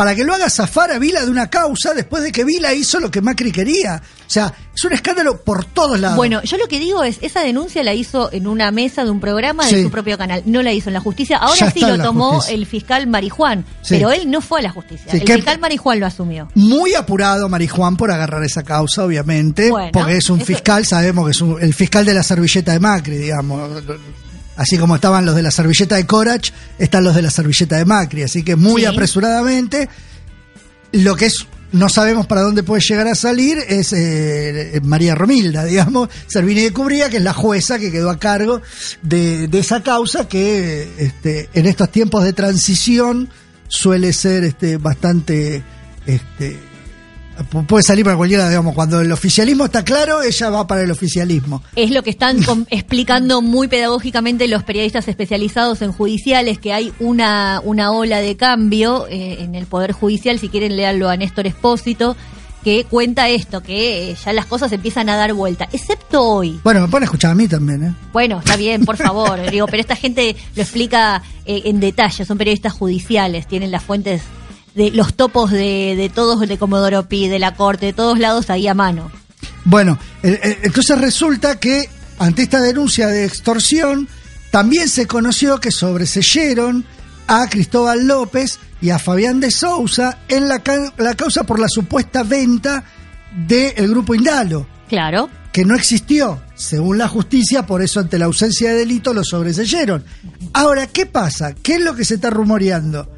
para 0.03 0.15
que 0.17 0.25
lo 0.25 0.33
haga 0.33 0.49
zafar 0.49 0.91
a 0.91 0.99
Vila 0.99 1.23
de 1.23 1.31
una 1.31 1.49
causa 1.49 1.93
después 1.93 2.21
de 2.23 2.33
que 2.33 2.43
Vila 2.43 2.73
hizo 2.73 2.99
lo 2.99 3.09
que 3.09 3.21
Macri 3.21 3.53
quería. 3.53 4.01
O 4.03 4.29
sea, 4.29 4.53
es 4.75 4.83
un 4.83 4.91
escándalo 4.91 5.41
por 5.41 5.63
todos 5.63 5.97
lados. 5.97 6.17
Bueno, 6.17 6.41
yo 6.43 6.57
lo 6.57 6.67
que 6.67 6.77
digo 6.77 7.05
es, 7.05 7.19
esa 7.21 7.39
denuncia 7.39 7.81
la 7.83 7.93
hizo 7.93 8.29
en 8.33 8.45
una 8.47 8.69
mesa 8.71 9.05
de 9.05 9.11
un 9.11 9.21
programa 9.21 9.63
de 9.65 9.69
Sí. 9.77 9.83
su 9.83 9.89
propio 9.89 10.17
canal, 10.17 10.43
no 10.45 10.61
la 10.61 10.73
hizo 10.73 10.89
en 10.89 10.95
la 10.95 10.99
justicia. 10.99 11.37
Ya 11.39 11.45
Ahora 11.47 11.71
sí 11.71 11.79
lo 11.79 11.97
tomó 12.03 12.43
el 12.49 12.65
fiscal 12.65 13.07
Marijuán, 13.07 13.63
Sí. 13.81 13.95
pero 13.95 14.11
él 14.11 14.29
no 14.29 14.41
fue 14.41 14.59
a 14.59 14.63
la 14.63 14.71
justicia. 14.71 15.09
Sí, 15.09 15.19
el 15.25 15.31
fiscal 15.35 15.59
Marijuán 15.59 16.01
lo 16.01 16.05
asumió. 16.05 16.49
Muy 16.53 16.95
apurado 16.95 17.47
Marijuán 17.47 17.95
por 17.95 18.11
agarrar 18.11 18.43
esa 18.43 18.63
causa, 18.63 19.05
obviamente, 19.05 19.69
Bueno, 19.69 19.89
porque 19.93 20.17
es 20.17 20.29
un 20.29 20.39
eso- 20.39 20.47
fiscal, 20.47 20.85
sabemos 20.85 21.23
que 21.27 21.31
es 21.31 21.39
un- 21.41 21.61
el 21.61 21.73
fiscal 21.73 22.03
de 22.05 22.13
la 22.13 22.23
servilleta 22.23 22.73
de 22.73 22.81
Macri, 22.81 23.17
digamos. 23.19 23.69
Así 24.55 24.77
como 24.77 24.95
estaban 24.95 25.25
los 25.25 25.35
de 25.35 25.41
la 25.41 25.51
servilleta 25.51 25.95
de 25.95 26.05
Corach, 26.05 26.51
están 26.77 27.03
los 27.03 27.15
de 27.15 27.21
la 27.23 27.31
servilleta 27.31 27.77
de 27.77 27.85
Macri. 27.85 28.23
Así 28.23 28.43
que 28.43 28.55
muy 28.55 28.81
Sí. 28.81 28.85
apresuradamente, 28.87 29.89
lo 30.91 31.15
que 31.15 31.25
es 31.27 31.47
no 31.71 31.89
sabemos 31.89 32.27
para 32.27 32.41
dónde 32.41 32.61
puede 32.61 32.83
llegar 32.83 33.07
a 33.07 33.15
salir 33.15 33.57
es 33.67 33.93
eh, 33.93 34.79
María 34.83 35.15
Romilda, 35.15 35.65
digamos, 35.65 36.07
Servini 36.27 36.61
de 36.61 36.71
Cubría, 36.71 37.09
que 37.09 37.17
es 37.17 37.23
la 37.23 37.33
jueza 37.33 37.79
que 37.79 37.91
quedó 37.91 38.11
a 38.11 38.19
cargo 38.19 38.61
de, 39.01 39.47
de 39.47 39.59
esa 39.59 39.81
causa 39.81 40.27
que 40.27 40.87
este, 40.99 41.49
en 41.55 41.65
estos 41.65 41.91
tiempos 41.91 42.23
de 42.23 42.33
transición 42.33 43.27
suele 43.67 44.13
ser 44.13 44.43
este, 44.43 44.77
bastante 44.77 45.63
este, 46.05 46.59
puede 47.67 47.83
salir 47.83 48.05
para 48.05 48.17
cualquiera, 48.17 48.47
digamos, 48.49 48.73
cuando 48.73 49.01
el 49.01 49.11
oficialismo 49.11 49.65
está 49.65 49.83
claro, 49.83 50.21
ella 50.21 50.49
va 50.49 50.67
para 50.67 50.83
el 50.83 50.91
oficialismo. 50.91 51.63
Es 51.75 51.91
lo 51.91 52.03
que 52.03 52.09
están 52.09 52.39
explicando 52.69 53.41
muy 53.41 53.67
pedagógicamente 53.67 54.47
los 54.47 54.63
periodistas 54.63 55.07
especializados 55.07 55.81
en 55.81 55.91
judiciales, 55.91 56.59
que 56.59 56.73
hay 56.73 56.93
una, 56.99 57.61
una 57.63 57.91
ola 57.91 58.19
de 58.19 58.35
cambio 58.35 59.07
eh, 59.07 59.37
en 59.39 59.55
el 59.55 59.65
Poder 59.65 59.91
Judicial, 59.91 60.39
si 60.39 60.49
quieren 60.49 60.75
leerlo 60.75 61.09
a 61.09 61.17
Néstor 61.17 61.47
Espósito, 61.47 62.15
que 62.63 62.85
cuenta 62.85 63.27
esto, 63.29 63.61
que 63.61 64.11
eh, 64.11 64.15
ya 64.23 64.33
las 64.33 64.45
cosas 64.45 64.71
empiezan 64.71 65.09
a 65.09 65.17
dar 65.17 65.33
vuelta, 65.33 65.67
excepto 65.71 66.23
hoy. 66.23 66.59
Bueno, 66.63 66.87
me 66.87 66.97
a 66.97 67.03
escuchar 67.03 67.31
a 67.31 67.35
mí 67.35 67.47
también, 67.47 67.83
¿eh? 67.83 67.93
Bueno, 68.13 68.39
está 68.39 68.55
bien, 68.55 68.85
por 68.85 68.97
favor, 68.97 69.39
digo, 69.51 69.65
pero 69.67 69.81
esta 69.81 69.95
gente 69.95 70.35
lo 70.55 70.61
explica 70.61 71.21
eh, 71.45 71.63
en 71.65 71.79
detalle, 71.79 72.25
son 72.25 72.37
periodistas 72.37 72.73
judiciales, 72.73 73.47
tienen 73.47 73.71
las 73.71 73.83
fuentes 73.83 74.21
de 74.75 74.91
los 74.91 75.13
topos 75.13 75.51
de, 75.51 75.95
de 75.97 76.09
todos, 76.13 76.39
de 76.47 76.57
Comodoro 76.57 77.07
Pi, 77.07 77.27
de 77.27 77.39
la 77.39 77.55
Corte, 77.55 77.87
de 77.87 77.93
todos 77.93 78.19
lados 78.19 78.49
ahí 78.49 78.67
a 78.67 78.73
mano. 78.73 79.11
Bueno, 79.65 79.97
eh, 80.23 80.39
eh, 80.43 80.59
entonces 80.63 80.99
resulta 80.99 81.59
que 81.59 81.89
ante 82.19 82.43
esta 82.43 82.61
denuncia 82.61 83.07
de 83.07 83.25
extorsión, 83.25 84.07
también 84.51 84.87
se 84.89 85.07
conoció 85.07 85.59
que 85.59 85.71
sobreseyeron 85.71 86.85
a 87.27 87.47
Cristóbal 87.49 88.05
López 88.07 88.59
y 88.81 88.89
a 88.91 88.99
Fabián 88.99 89.39
de 89.39 89.49
Sousa 89.51 90.19
en 90.27 90.47
la, 90.47 90.59
ca- 90.59 90.93
la 90.97 91.15
causa 91.15 91.43
por 91.43 91.59
la 91.59 91.67
supuesta 91.69 92.23
venta 92.23 92.83
del 93.47 93.87
grupo 93.89 94.13
Indalo, 94.13 94.67
Claro. 94.89 95.29
que 95.51 95.65
no 95.65 95.75
existió, 95.75 96.41
según 96.55 96.97
la 96.97 97.07
justicia, 97.07 97.65
por 97.65 97.81
eso 97.81 97.99
ante 97.99 98.19
la 98.19 98.25
ausencia 98.25 98.69
de 98.71 98.79
delito 98.79 99.13
lo 99.13 99.23
sobreseyeron. 99.23 100.03
Ahora, 100.53 100.87
¿qué 100.87 101.05
pasa? 101.05 101.53
¿Qué 101.55 101.75
es 101.75 101.81
lo 101.81 101.95
que 101.95 102.05
se 102.05 102.15
está 102.15 102.29
rumoreando? 102.29 103.09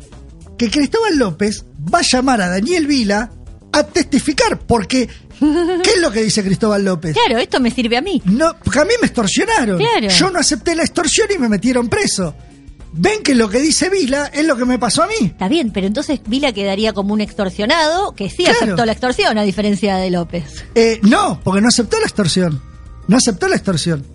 Que 0.57 0.69
Cristóbal 0.69 1.17
López 1.17 1.65
va 1.93 1.99
a 1.99 2.03
llamar 2.09 2.41
a 2.41 2.49
Daniel 2.49 2.87
Vila 2.87 3.31
a 3.71 3.83
testificar, 3.83 4.59
porque 4.59 5.07
¿qué 5.39 5.89
es 5.95 6.01
lo 6.01 6.11
que 6.11 6.23
dice 6.23 6.43
Cristóbal 6.43 6.85
López? 6.85 7.13
Claro, 7.13 7.39
esto 7.39 7.59
me 7.59 7.69
sirve 7.71 7.97
a 7.97 8.01
mí. 8.01 8.21
No, 8.25 8.55
porque 8.63 8.79
a 8.79 8.85
mí 8.85 8.93
me 9.01 9.07
extorsionaron. 9.07 9.77
Claro. 9.77 10.07
Yo 10.07 10.31
no 10.31 10.39
acepté 10.39 10.75
la 10.75 10.83
extorsión 10.83 11.27
y 11.35 11.37
me 11.37 11.49
metieron 11.49 11.89
preso. 11.89 12.35
Ven 12.97 13.21
que 13.23 13.35
lo 13.35 13.49
que 13.49 13.59
dice 13.59 13.89
Vila 13.89 14.27
es 14.33 14.45
lo 14.45 14.55
que 14.55 14.63
me 14.63 14.79
pasó 14.79 15.03
a 15.03 15.07
mí. 15.07 15.13
Está 15.25 15.49
bien, 15.49 15.71
pero 15.73 15.85
entonces 15.85 16.21
Vila 16.25 16.53
quedaría 16.53 16.93
como 16.93 17.13
un 17.13 17.19
extorsionado 17.19 18.13
que 18.15 18.29
sí 18.29 18.45
Claro. 18.45 18.59
aceptó 18.61 18.85
la 18.85 18.93
extorsión, 18.93 19.37
a 19.37 19.43
diferencia 19.43 19.97
de 19.97 20.09
López. 20.11 20.63
Eh, 20.75 20.99
no, 21.03 21.41
porque 21.43 21.59
no 21.59 21.67
aceptó 21.67 21.99
la 21.99 22.05
extorsión. 22.05 22.61
No 23.09 23.17
aceptó 23.17 23.49
la 23.49 23.57
extorsión. 23.57 24.05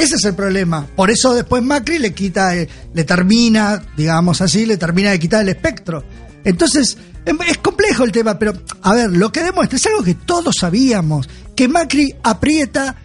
Ese 0.00 0.14
es 0.14 0.24
el 0.24 0.34
problema. 0.34 0.86
Por 0.96 1.10
eso 1.10 1.34
después 1.34 1.62
Macri 1.62 1.98
le 1.98 2.14
quita, 2.14 2.56
eh, 2.56 2.66
le 2.94 3.04
termina, 3.04 3.82
digamos 3.98 4.40
así, 4.40 4.64
le 4.64 4.78
termina 4.78 5.10
de 5.10 5.18
quitar 5.18 5.42
el 5.42 5.50
espectro. 5.50 6.02
Entonces, 6.42 6.96
em, 7.26 7.36
es 7.46 7.58
complejo 7.58 8.04
el 8.04 8.10
tema, 8.10 8.38
pero 8.38 8.54
a 8.80 8.94
ver, 8.94 9.10
lo 9.10 9.30
que 9.30 9.42
demuestra 9.42 9.76
es 9.76 9.84
algo 9.84 10.02
que 10.02 10.14
todos 10.14 10.56
sabíamos, 10.58 11.28
que 11.54 11.68
Macri 11.68 12.14
aprieta 12.22 12.96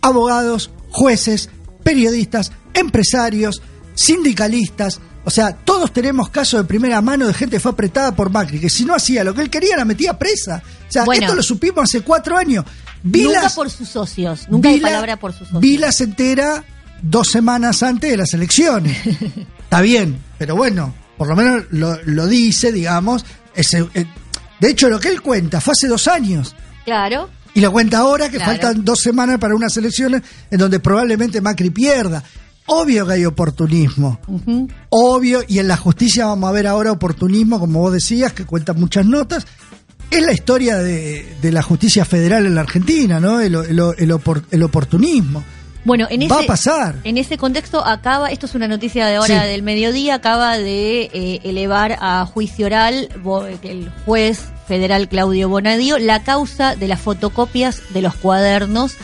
abogados, 0.00 0.70
jueces, 0.90 1.50
periodistas, 1.82 2.52
empresarios, 2.74 3.60
sindicalistas. 3.96 5.00
O 5.28 5.30
sea, 5.30 5.52
todos 5.56 5.92
tenemos 5.92 6.28
casos 6.30 6.60
de 6.60 6.64
primera 6.68 7.00
mano 7.02 7.26
de 7.26 7.34
gente 7.34 7.56
que 7.56 7.60
fue 7.60 7.72
apretada 7.72 8.14
por 8.14 8.30
Macri, 8.30 8.60
que 8.60 8.70
si 8.70 8.84
no 8.84 8.94
hacía 8.94 9.24
lo 9.24 9.34
que 9.34 9.42
él 9.42 9.50
quería, 9.50 9.76
la 9.76 9.84
metía 9.84 10.16
presa. 10.16 10.62
O 10.88 10.92
sea, 10.92 11.04
Bueno. 11.04 11.24
esto 11.24 11.34
lo 11.34 11.42
supimos 11.42 11.82
hace 11.82 12.00
cuatro 12.02 12.36
años. 12.36 12.64
nunca 13.02 13.18
Vilas- 13.18 13.54
por 13.54 13.68
sus 13.70 13.88
socios, 13.88 14.46
nunca 14.48 14.68
hay 14.68 14.76
Vila- 14.76 14.88
palabra 14.88 15.16
por 15.18 15.32
sus 15.32 15.48
socios. 15.48 15.60
Vila 15.60 15.90
se 15.92 16.04
entera 16.04 16.64
dos 17.02 17.28
semanas 17.30 17.82
antes 17.82 18.08
de 18.10 18.16
las 18.16 18.32
elecciones. 18.34 18.96
Está 19.64 19.80
bien, 19.80 20.18
pero 20.38 20.54
bueno, 20.56 20.94
por 21.18 21.26
lo 21.28 21.34
menos 21.36 21.64
lo, 21.70 22.00
lo 22.04 22.26
dice, 22.28 22.70
digamos. 22.72 23.24
Ese, 23.54 23.86
eh, 23.94 24.06
de 24.60 24.70
hecho, 24.70 24.88
lo 24.88 24.98
que 25.00 25.08
él 25.08 25.20
cuenta 25.22 25.60
fue 25.60 25.72
hace 25.72 25.88
dos 25.88 26.06
años. 26.08 26.54
Claro. 26.84 27.28
Y 27.54 27.60
lo 27.60 27.72
cuenta 27.72 27.98
ahora 27.98 28.28
que 28.28 28.36
Claro. 28.36 28.52
faltan 28.52 28.84
dos 28.84 29.00
semanas 29.00 29.38
para 29.38 29.54
unas 29.56 29.76
elecciones 29.76 30.22
en 30.50 30.58
donde 30.58 30.78
probablemente 30.80 31.40
Macri 31.40 31.70
pierda. 31.70 32.22
Obvio 32.66 33.06
que 33.06 33.12
hay 33.14 33.24
oportunismo. 33.24 34.18
Obvio, 34.90 35.40
y 35.46 35.58
en 35.58 35.68
la 35.68 35.76
justicia 35.76 36.26
vamos 36.26 36.48
a 36.48 36.52
ver 36.52 36.66
ahora 36.66 36.92
oportunismo, 36.92 37.58
como 37.60 37.80
vos 37.80 37.92
decías, 37.92 38.32
que 38.32 38.44
cuenta 38.44 38.72
muchas 38.72 39.06
notas. 39.06 39.46
Es 40.10 40.22
la 40.22 40.32
historia 40.32 40.76
de, 40.78 41.36
de 41.42 41.52
la 41.52 41.62
justicia 41.62 42.04
federal 42.04 42.46
en 42.46 42.54
la 42.54 42.60
Argentina, 42.62 43.18
¿no? 43.20 43.40
El, 43.40 43.54
el- 43.56 43.80
el 43.98 44.10
opor- 44.12 44.44
el 44.50 44.62
oportunismo. 44.62 45.42
Bueno, 45.84 46.06
en 46.10 46.22
ese, 46.22 46.34
Va 46.34 46.40
a 46.40 46.46
pasar. 46.46 46.96
En 47.04 47.16
ese 47.16 47.38
contexto 47.38 47.84
acaba, 47.84 48.30
esto 48.30 48.46
es 48.46 48.54
una 48.56 48.66
noticia 48.66 49.06
de 49.06 49.20
hora 49.20 49.42
Sí. 49.42 49.48
del 49.48 49.62
mediodía, 49.62 50.16
acaba 50.16 50.58
de 50.58 51.02
eh, 51.12 51.40
elevar 51.44 51.96
a 52.00 52.26
juicio 52.26 52.66
oral 52.66 53.08
el 53.62 53.90
juez 54.04 54.40
federal 54.66 55.08
Claudio 55.08 55.48
Bonadío 55.48 55.98
la 55.98 56.24
causa 56.24 56.74
de 56.74 56.88
las 56.88 57.00
fotocopias 57.00 57.82
de 57.94 58.02
los 58.02 58.16
cuadernos. 58.16 58.94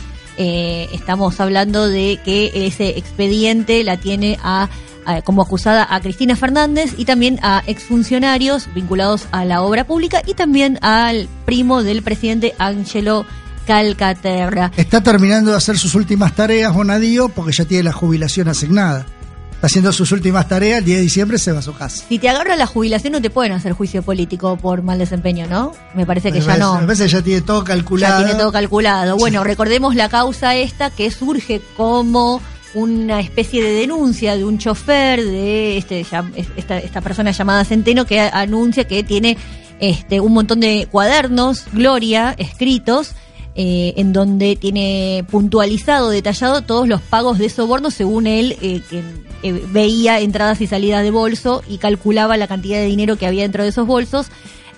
Eh, 0.45 0.89
estamos 0.93 1.39
hablando 1.39 1.89
de 1.89 2.19
que 2.25 2.51
ese 2.67 2.99
expediente 2.99 3.85
la 3.85 3.97
tiene 3.97 4.41
a, 4.43 4.69
como 5.23 5.41
acusada 5.41 5.87
a 5.89 6.01
Cristina 6.01 6.35
Fernández 6.35 6.95
y 6.97 7.05
también 7.05 7.39
a 7.43 7.63
exfuncionarios 7.69 8.67
vinculados 8.75 9.29
a 9.31 9.45
la 9.45 9.63
obra 9.63 9.87
pública 9.87 10.21
y 10.27 10.35
también 10.35 10.81
al 10.83 11.29
primo 11.45 11.85
del 11.85 12.03
presidente 12.03 12.57
Angelo 12.59 13.25
Calcaterra. 13.69 14.73
Está 14.77 15.01
terminando 15.01 15.53
de 15.53 15.59
hacer 15.59 15.79
sus 15.79 15.95
últimas 15.95 16.35
tareas, 16.35 16.75
Bonadío, 16.75 17.29
porque 17.29 17.53
ya 17.53 17.65
tiene 17.65 17.85
la 17.85 17.93
jubilación 17.93 18.49
asignada. 18.49 19.07
Está 19.63 19.69
haciendo 19.69 19.93
sus 19.93 20.11
últimas 20.11 20.49
tareas, 20.49 20.81
el 20.81 20.85
10 20.87 20.99
de 20.99 21.03
diciembre 21.05 21.39
se 21.39 21.53
va 21.53 21.61
a 21.61 21.63
su 21.63 21.73
casa. 21.73 22.05
Si 22.09 22.19
te 22.19 22.29
agarra 22.29 22.57
la 22.57 22.67
jubilación 22.67 23.13
no 23.13 23.23
te 23.23 23.31
pueden 23.31 23.53
hacer 23.53 23.75
juicio 23.75 24.03
político 24.03 24.57
por 24.57 24.83
mal 24.83 24.99
desempeño, 24.99 25.47
¿no? 25.47 25.71
Me 25.95 26.05
parece 26.05 26.33
que 26.33 26.41
Me 26.41 26.41
ya 26.41 26.47
parece- 26.47 26.61
no. 26.65 26.75
Me 26.81 26.87
parece 26.87 27.05
que 27.05 27.09
ya 27.11 27.23
tiene 27.23 27.41
todo 27.43 27.63
calculado. 27.63 28.19
Ya 28.23 28.27
tiene 28.27 28.41
todo 28.41 28.51
calculado. 28.51 29.17
Bueno, 29.17 29.45
recordemos 29.45 29.95
la 29.95 30.09
causa 30.09 30.57
esta 30.57 30.91
que 30.91 31.13
surge 31.13 31.61
como 31.77 32.41
una 32.75 33.21
especie 33.21 33.63
de 33.63 33.71
denuncia 33.71 34.37
de 34.37 34.45
un 34.45 34.59
chofer 34.59 35.23
de 35.25 35.77
este 35.79 36.01
esta, 36.01 36.79
esta 36.79 37.01
persona 37.01 37.31
llamada 37.31 37.65
Centeno 37.65 38.05
que 38.05 38.19
anuncia 38.19 38.89
que 38.89 39.05
tiene 39.05 39.37
este 39.79 40.19
un 40.19 40.33
montón 40.33 40.59
de 40.59 40.89
cuadernos, 40.91 41.67
Gloria, 41.73 42.35
escritos 42.37 43.13
eh, 43.55 43.95
en 43.97 44.13
donde 44.13 44.57
tiene 44.57 45.25
puntualizado, 45.31 46.11
detallado 46.11 46.63
todos 46.63 46.89
los 46.89 47.01
pagos 47.03 47.39
de 47.39 47.49
soborno 47.49 47.91
según 47.91 48.27
él, 48.27 48.57
eh, 48.63 48.81
que 48.89 49.03
eh, 49.43 49.63
veía 49.71 50.21
entradas 50.21 50.61
y 50.61 50.67
salidas 50.67 51.03
de 51.03 51.11
bolso 51.11 51.63
y 51.69 51.79
calculaba 51.79 52.37
la 52.37 52.47
cantidad 52.47 52.79
de 52.79 52.87
dinero 52.87 53.17
que 53.17 53.27
había 53.27 53.43
dentro 53.43 53.63
de 53.63 53.69
esos 53.71 53.87
bolsos. 53.87 54.29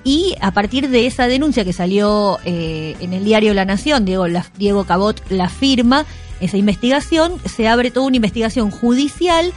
Y 0.02 0.35
a 0.40 0.52
partir 0.52 0.90
de 0.90 1.07
esa 1.07 1.28
denuncia 1.28 1.64
que 1.64 1.73
salió 1.73 2.38
eh, 2.45 2.95
en 3.00 3.12
el 3.14 3.25
diario 3.25 3.54
La 3.54 3.64
Nación, 3.64 4.04
Diego, 4.04 4.28
la- 4.28 4.47
Diego 4.59 4.85
Cabot 4.85 5.19
la 5.31 5.49
firma, 5.49 6.04
esa 6.40 6.57
investigación, 6.59 7.35
se 7.47 7.69
abre 7.69 7.90
toda 7.90 8.07
una 8.09 8.16
investigación 8.16 8.71
judicial, 8.71 9.52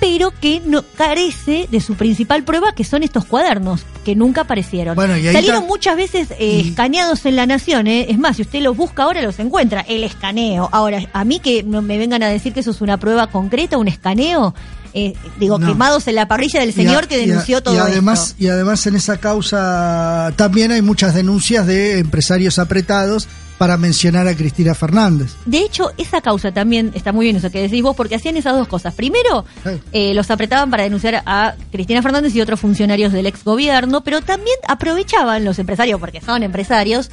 pero 0.00 0.30
que 0.30 0.60
no 0.64 0.82
carece 0.96 1.68
de 1.70 1.80
su 1.80 1.94
principal 1.94 2.42
prueba, 2.44 2.74
que 2.74 2.84
son 2.84 3.02
estos 3.02 3.24
cuadernos, 3.24 3.82
que 4.04 4.14
nunca 4.14 4.42
aparecieron. 4.42 4.94
Bueno, 4.94 5.16
y 5.16 5.26
ahí 5.26 5.32
Salieron 5.34 5.62
ta- 5.62 5.66
muchas 5.66 5.96
veces 5.96 6.28
eh, 6.38 6.60
y- 6.64 6.68
escaneados 6.68 7.24
en 7.26 7.36
La 7.36 7.46
Nación, 7.46 7.86
¿eh? 7.86 8.06
es 8.10 8.18
más, 8.18 8.36
si 8.36 8.42
usted 8.42 8.60
los 8.60 8.76
busca 8.76 9.04
ahora 9.04 9.22
los 9.22 9.38
encuentra, 9.38 9.80
el 9.88 10.04
escaneo. 10.04 10.68
Ahora, 10.72 11.00
a 11.12 11.24
mí 11.24 11.40
que 11.40 11.62
no 11.62 11.82
me 11.82 11.98
vengan 11.98 12.22
a 12.22 12.28
decir 12.28 12.52
que 12.52 12.60
eso 12.60 12.70
es 12.72 12.80
una 12.80 12.98
prueba 12.98 13.28
concreta, 13.28 13.78
un 13.78 13.88
escaneo, 13.88 14.54
eh, 14.94 15.14
digo, 15.38 15.58
No. 15.58 15.66
quemados 15.66 16.06
en 16.08 16.14
la 16.14 16.28
parrilla 16.28 16.60
del 16.60 16.70
a- 16.70 16.72
señor 16.72 17.08
que 17.08 17.18
y 17.18 17.24
a- 17.24 17.26
denunció 17.26 17.62
todo 17.62 17.74
y 17.74 17.78
además, 17.78 18.28
esto. 18.30 18.44
Y 18.44 18.48
además 18.48 18.86
en 18.86 18.96
esa 18.96 19.16
causa 19.18 20.32
también 20.36 20.72
hay 20.72 20.82
muchas 20.82 21.14
denuncias 21.14 21.66
de 21.66 21.98
empresarios 21.98 22.58
apretados 22.58 23.28
para 23.58 23.76
mencionar 23.76 24.26
a 24.28 24.34
Cristina 24.36 24.74
Fernández. 24.74 25.34
De 25.46 25.58
hecho, 25.58 25.90
esa 25.96 26.20
causa 26.20 26.52
también 26.52 26.92
está 26.94 27.12
muy 27.12 27.24
bien 27.26 27.36
eso 27.36 27.50
que 27.50 27.62
decís 27.62 27.82
vos, 27.82 27.96
porque 27.96 28.14
hacían 28.16 28.36
esas 28.36 28.54
dos 28.54 28.68
cosas. 28.68 28.94
Primero, 28.94 29.44
Sí. 29.64 29.70
eh, 29.92 30.14
los 30.14 30.30
apretaban 30.30 30.70
para 30.70 30.82
denunciar 30.82 31.22
a 31.24 31.54
Cristina 31.72 32.02
Fernández 32.02 32.34
y 32.34 32.40
otros 32.40 32.60
funcionarios 32.60 33.12
del 33.12 33.26
ex 33.26 33.44
gobierno, 33.44 34.02
pero 34.04 34.20
también 34.20 34.56
aprovechaban 34.68 35.44
los 35.44 35.58
empresarios, 35.58 35.98
porque 36.00 36.20
son 36.20 36.42
empresarios, 36.42 37.10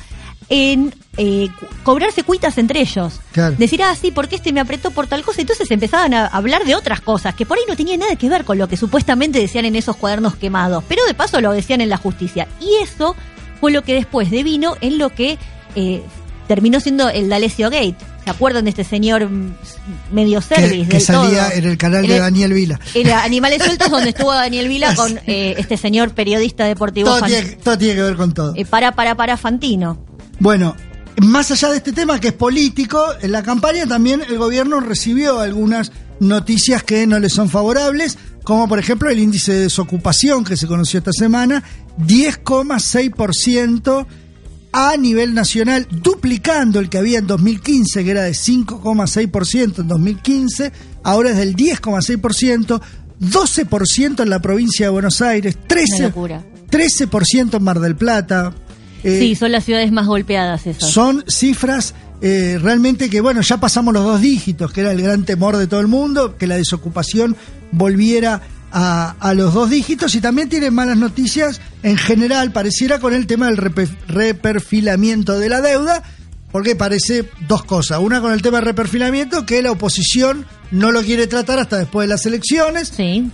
en 0.49 0.93
eh, 1.15 1.47
cobrarse 1.83 2.23
cuitas 2.23 2.57
entre 2.57 2.81
ellos. 2.81 3.21
Claro. 3.31 3.55
Decir, 3.57 3.81
ah, 3.81 3.95
sí, 3.95 4.11
porque 4.11 4.35
este 4.35 4.51
me 4.51 4.59
apretó 4.59 4.91
por 4.91 5.07
tal 5.07 5.23
cosa. 5.23 5.39
Entonces 5.39 5.71
empezaban 5.71 6.13
a 6.13 6.25
hablar 6.27 6.65
de 6.65 6.75
otras 6.75 6.99
cosas 6.99 7.33
que 7.33 7.45
por 7.45 7.57
ahí 7.57 7.63
no 7.67 7.77
tenían 7.77 8.01
nada 8.01 8.15
que 8.17 8.27
ver 8.27 8.43
con 8.43 8.57
lo 8.57 8.67
que 8.67 8.75
supuestamente 8.75 9.39
decían 9.39 9.63
en 9.63 9.77
esos 9.77 9.95
cuadernos 9.95 10.35
quemados, 10.35 10.83
pero 10.89 11.05
de 11.05 11.13
paso 11.13 11.39
lo 11.39 11.53
decían 11.53 11.79
en 11.79 11.87
la 11.89 11.95
justicia. 11.97 12.49
Y 12.59 12.83
eso 12.83 13.15
fue 13.61 13.71
lo 13.71 13.83
que 13.83 13.93
después 13.93 14.29
devino 14.31 14.75
en 14.81 14.97
lo 14.97 15.09
que 15.11 15.37
eh, 15.75 16.03
terminó 16.47 16.79
siendo 16.79 17.09
el 17.09 17.29
D'Alessio 17.29 17.69
Gate. 17.69 17.95
¿Se 18.23 18.29
acuerdan 18.29 18.63
de 18.63 18.69
este 18.69 18.83
señor 18.83 19.29
mm, 19.29 19.53
medio 20.11 20.41
service? 20.41 20.83
que, 20.83 20.87
que 20.87 20.99
salía 20.99 21.47
todo? 21.49 21.57
en 21.57 21.65
el 21.65 21.77
canal 21.77 22.03
En 22.05 22.09
de 22.09 22.15
el- 22.15 22.21
Daniel 22.21 22.53
Vila. 22.53 22.79
en 22.93 23.09
Animales 23.11 23.63
Sueltos, 23.63 23.89
donde 23.89 24.09
estuvo 24.09 24.31
Daniel 24.33 24.67
Vila 24.67 24.95
con 24.95 25.19
eh, 25.27 25.55
este 25.57 25.77
señor 25.77 26.11
periodista 26.13 26.65
deportivo 26.65 27.09
Todo 27.09 27.19
Fan- 27.19 27.29
tiene, 27.29 27.49
todo 27.63 27.77
tiene 27.77 27.95
que 27.95 28.01
ver 28.01 28.15
con 28.15 28.33
todo. 28.33 28.53
eh, 28.55 28.65
para, 28.65 28.93
para, 28.93 29.15
para 29.15 29.37
Fantino. 29.37 30.03
Bueno, 30.39 30.75
más 31.21 31.51
allá 31.51 31.69
de 31.69 31.77
este 31.77 31.91
tema 31.91 32.19
que 32.19 32.29
es 32.29 32.33
político, 32.33 32.99
en 33.21 33.31
la 33.31 33.43
campaña 33.43 33.85
también 33.85 34.21
el 34.27 34.37
gobierno 34.37 34.79
recibió 34.79 35.39
algunas 35.41 35.91
noticias 36.19 36.83
que 36.83 37.05
no 37.05 37.19
le 37.19 37.29
son 37.29 37.49
favorables, 37.49 38.17
como 38.43 38.67
por 38.69 38.79
ejemplo 38.79 39.09
el 39.09 39.19
índice 39.19 39.51
de 39.53 39.59
desocupación 39.61 40.43
que 40.45 40.55
se 40.57 40.67
conoció 40.67 40.99
esta 40.99 41.11
semana, 41.11 41.63
10,6% 41.99 44.05
a 44.73 44.97
nivel 44.97 45.35
nacional, 45.35 45.87
duplicando 45.89 46.79
el 46.79 46.89
que 46.89 46.97
había 46.97 47.19
en 47.19 47.27
2015, 47.27 48.03
que 48.03 48.11
era 48.11 48.23
de 48.23 48.31
5,6% 48.31 49.79
en 49.79 49.87
2015, 49.87 50.71
ahora 51.03 51.29
es 51.29 51.37
del 51.37 51.55
10,6%, 51.55 52.81
12% 53.21 54.23
en 54.23 54.29
la 54.29 54.41
provincia 54.41 54.87
de 54.87 54.89
Buenos 54.89 55.21
Aires, 55.21 55.57
13%, 55.67 56.43
13 56.69 57.07
en 57.53 57.63
Mar 57.63 57.79
del 57.79 57.95
Plata. 57.95 58.51
Eh, 59.03 59.19
sí, 59.19 59.35
son 59.35 59.51
las 59.51 59.63
ciudades 59.63 59.91
más 59.91 60.07
golpeadas 60.07 60.65
esas. 60.65 60.89
Son 60.89 61.23
cifras 61.27 61.93
eh, 62.21 62.57
realmente 62.59 63.09
que, 63.09 63.21
bueno, 63.21 63.41
ya 63.41 63.59
pasamos 63.59 63.93
los 63.93 64.03
dos 64.03 64.21
dígitos, 64.21 64.71
que 64.71 64.81
era 64.81 64.91
el 64.91 65.01
gran 65.01 65.23
temor 65.23 65.57
de 65.57 65.67
todo 65.67 65.81
el 65.81 65.87
mundo, 65.87 66.35
que 66.35 66.47
la 66.47 66.55
desocupación 66.55 67.35
volviera 67.71 68.41
a, 68.73 69.33
los 69.35 69.53
dos 69.53 69.69
dígitos 69.69 70.15
y 70.15 70.21
también 70.21 70.49
tiene 70.49 70.71
malas 70.71 70.97
noticias 70.97 71.61
en 71.83 71.95
general, 71.95 72.51
pareciera 72.51 72.99
con 72.99 73.13
el 73.13 73.27
tema 73.27 73.47
del 73.47 73.57
reperfilamiento 74.07 75.37
de 75.37 75.49
la 75.49 75.61
deuda, 75.61 76.01
porque 76.51 76.75
parece 76.75 77.29
dos 77.47 77.63
cosas. 77.63 77.99
Una 77.99 78.19
con 78.19 78.31
el 78.33 78.41
tema 78.41 78.57
del 78.57 78.65
reperfilamiento, 78.65 79.45
que 79.45 79.61
la 79.61 79.71
oposición 79.71 80.45
no 80.71 80.91
lo 80.91 81.03
quiere 81.03 81.27
tratar 81.27 81.59
hasta 81.59 81.77
después 81.77 82.07
de 82.07 82.13
las 82.13 82.25
elecciones. 82.25 82.91
Sí. 82.95 83.29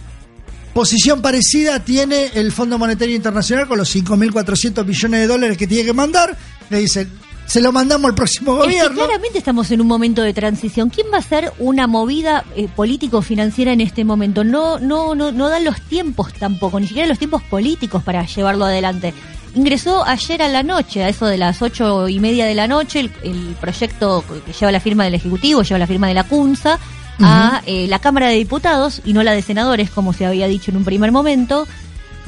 Posición 0.73 1.21
parecida 1.21 1.83
tiene 1.83 2.31
el 2.35 2.51
Fondo 2.51 2.77
Monetario 2.77 3.15
Internacional 3.15 3.67
con 3.67 3.77
los 3.77 3.95
5.400 3.95 4.85
millones 4.85 5.21
de 5.21 5.27
dólares 5.27 5.57
que 5.57 5.67
tiene 5.67 5.85
que 5.85 5.93
mandar. 5.93 6.37
Le 6.69 6.79
dicen, 6.79 7.09
se 7.49 7.61
lo 7.61 7.71
mandamos 7.71 8.09
al 8.09 8.15
próximo 8.15 8.55
gobierno. 8.55 8.93
claramente 8.93 9.39
estamos 9.39 9.71
en 9.71 9.81
un 9.81 9.87
momento 9.87 10.21
de 10.21 10.33
transición. 10.33 10.91
¿Quién 10.91 11.07
va 11.11 11.15
a 11.15 11.19
hacer 11.19 11.51
una 11.57 11.87
movida 11.87 12.45
eh, 12.55 12.67
político-financiera 12.67 13.73
en 13.73 13.81
este 13.81 14.05
momento? 14.05 14.43
No, 14.43 14.77
no, 14.77 15.15
no, 15.15 15.31
no 15.31 15.49
dan 15.49 15.65
los 15.65 15.81
tiempos 15.81 16.31
tampoco, 16.33 16.79
ni 16.79 16.85
siquiera 16.85 17.07
los 17.07 17.17
tiempos 17.17 17.41
políticos 17.41 18.03
para 18.03 18.23
llevarlo 18.23 18.65
adelante. 18.65 19.15
Ingresó 19.55 20.05
ayer 20.05 20.43
a 20.43 20.47
la 20.47 20.61
noche, 20.61 21.03
a 21.03 21.09
eso 21.09 21.25
de 21.25 21.37
las 21.37 21.59
ocho 21.63 22.07
y 22.07 22.19
media 22.19 22.45
de 22.45 22.53
la 22.53 22.67
noche, 22.67 22.99
el, 22.99 23.55
proyecto 23.59 24.23
que 24.45 24.53
lleva 24.53 24.71
la 24.71 24.79
firma 24.79 25.05
del 25.05 25.15
Ejecutivo, 25.15 25.63
lleva 25.63 25.79
la 25.79 25.87
firma 25.87 26.07
de 26.07 26.13
la 26.13 26.25
CUNSA, 26.25 26.77
a 27.21 27.63
eh, 27.65 27.87
la 27.87 27.97
Cámara 27.97 28.29
de 28.29 28.35
Diputados 28.35 29.01
y 29.03 29.13
no 29.13 29.23
la 29.23 29.33
de 29.33 29.41
Senadores, 29.41 29.89
como 29.89 30.13
se 30.13 30.27
había 30.27 30.47
dicho 30.47 30.69
en 30.69 30.77
un 30.77 30.85
primer 30.85 31.11
momento 31.11 31.67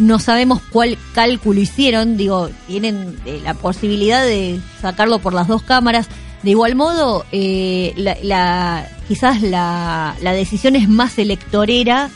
no 0.01 0.17
sabemos 0.17 0.62
cuál 0.72 0.98
cálculo 1.13 1.60
hicieron, 1.60 2.17
digo, 2.17 2.50
tienen 2.67 3.20
eh, 3.25 3.39
la 3.43 3.53
posibilidad 3.53 4.24
de 4.24 4.60
sacarlo 4.81 5.20
por 5.20 5.34
las 5.34 5.48
dos 5.48 5.62
cámaras. 5.62 6.08
De 6.41 6.50
igual 6.50 6.75
modo, 6.75 7.24
eh, 7.31 7.93
la, 7.96 8.88
quizás 9.08 9.43
la, 9.43 10.15
la, 10.22 10.34
decisión 10.34 10.75
es 10.75 10.89
más 10.89 11.20
electorera 11.20 12.10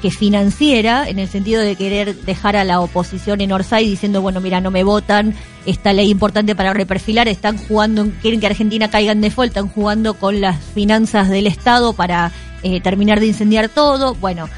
que 0.00 0.12
financiera, 0.12 1.08
en 1.08 1.18
el 1.18 1.28
sentido 1.28 1.60
de 1.60 1.74
querer 1.74 2.14
dejar 2.14 2.54
a 2.56 2.64
la 2.64 2.80
oposición 2.80 3.40
en 3.40 3.50
Orsay 3.50 3.88
diciendo, 3.88 4.22
bueno, 4.22 4.40
mira, 4.40 4.60
no 4.60 4.70
me 4.70 4.84
votan, 4.84 5.34
esta 5.66 5.92
ley 5.92 6.10
importante 6.10 6.54
para 6.54 6.72
reperfilar, 6.72 7.26
están 7.26 7.58
jugando, 7.58 8.08
quieren 8.20 8.38
que 8.38 8.46
Argentina 8.46 8.88
caiga 8.88 9.12
en 9.12 9.20
default, 9.20 9.50
están 9.50 9.68
jugando 9.68 10.14
con 10.14 10.40
las 10.40 10.60
finanzas 10.60 11.28
del 11.28 11.48
Estado 11.48 11.92
para 11.92 12.30
eh, 12.62 12.80
terminar 12.80 13.18
de 13.18 13.26
incendiar 13.26 13.68
todo. 13.68 14.14
Bueno, 14.14 14.48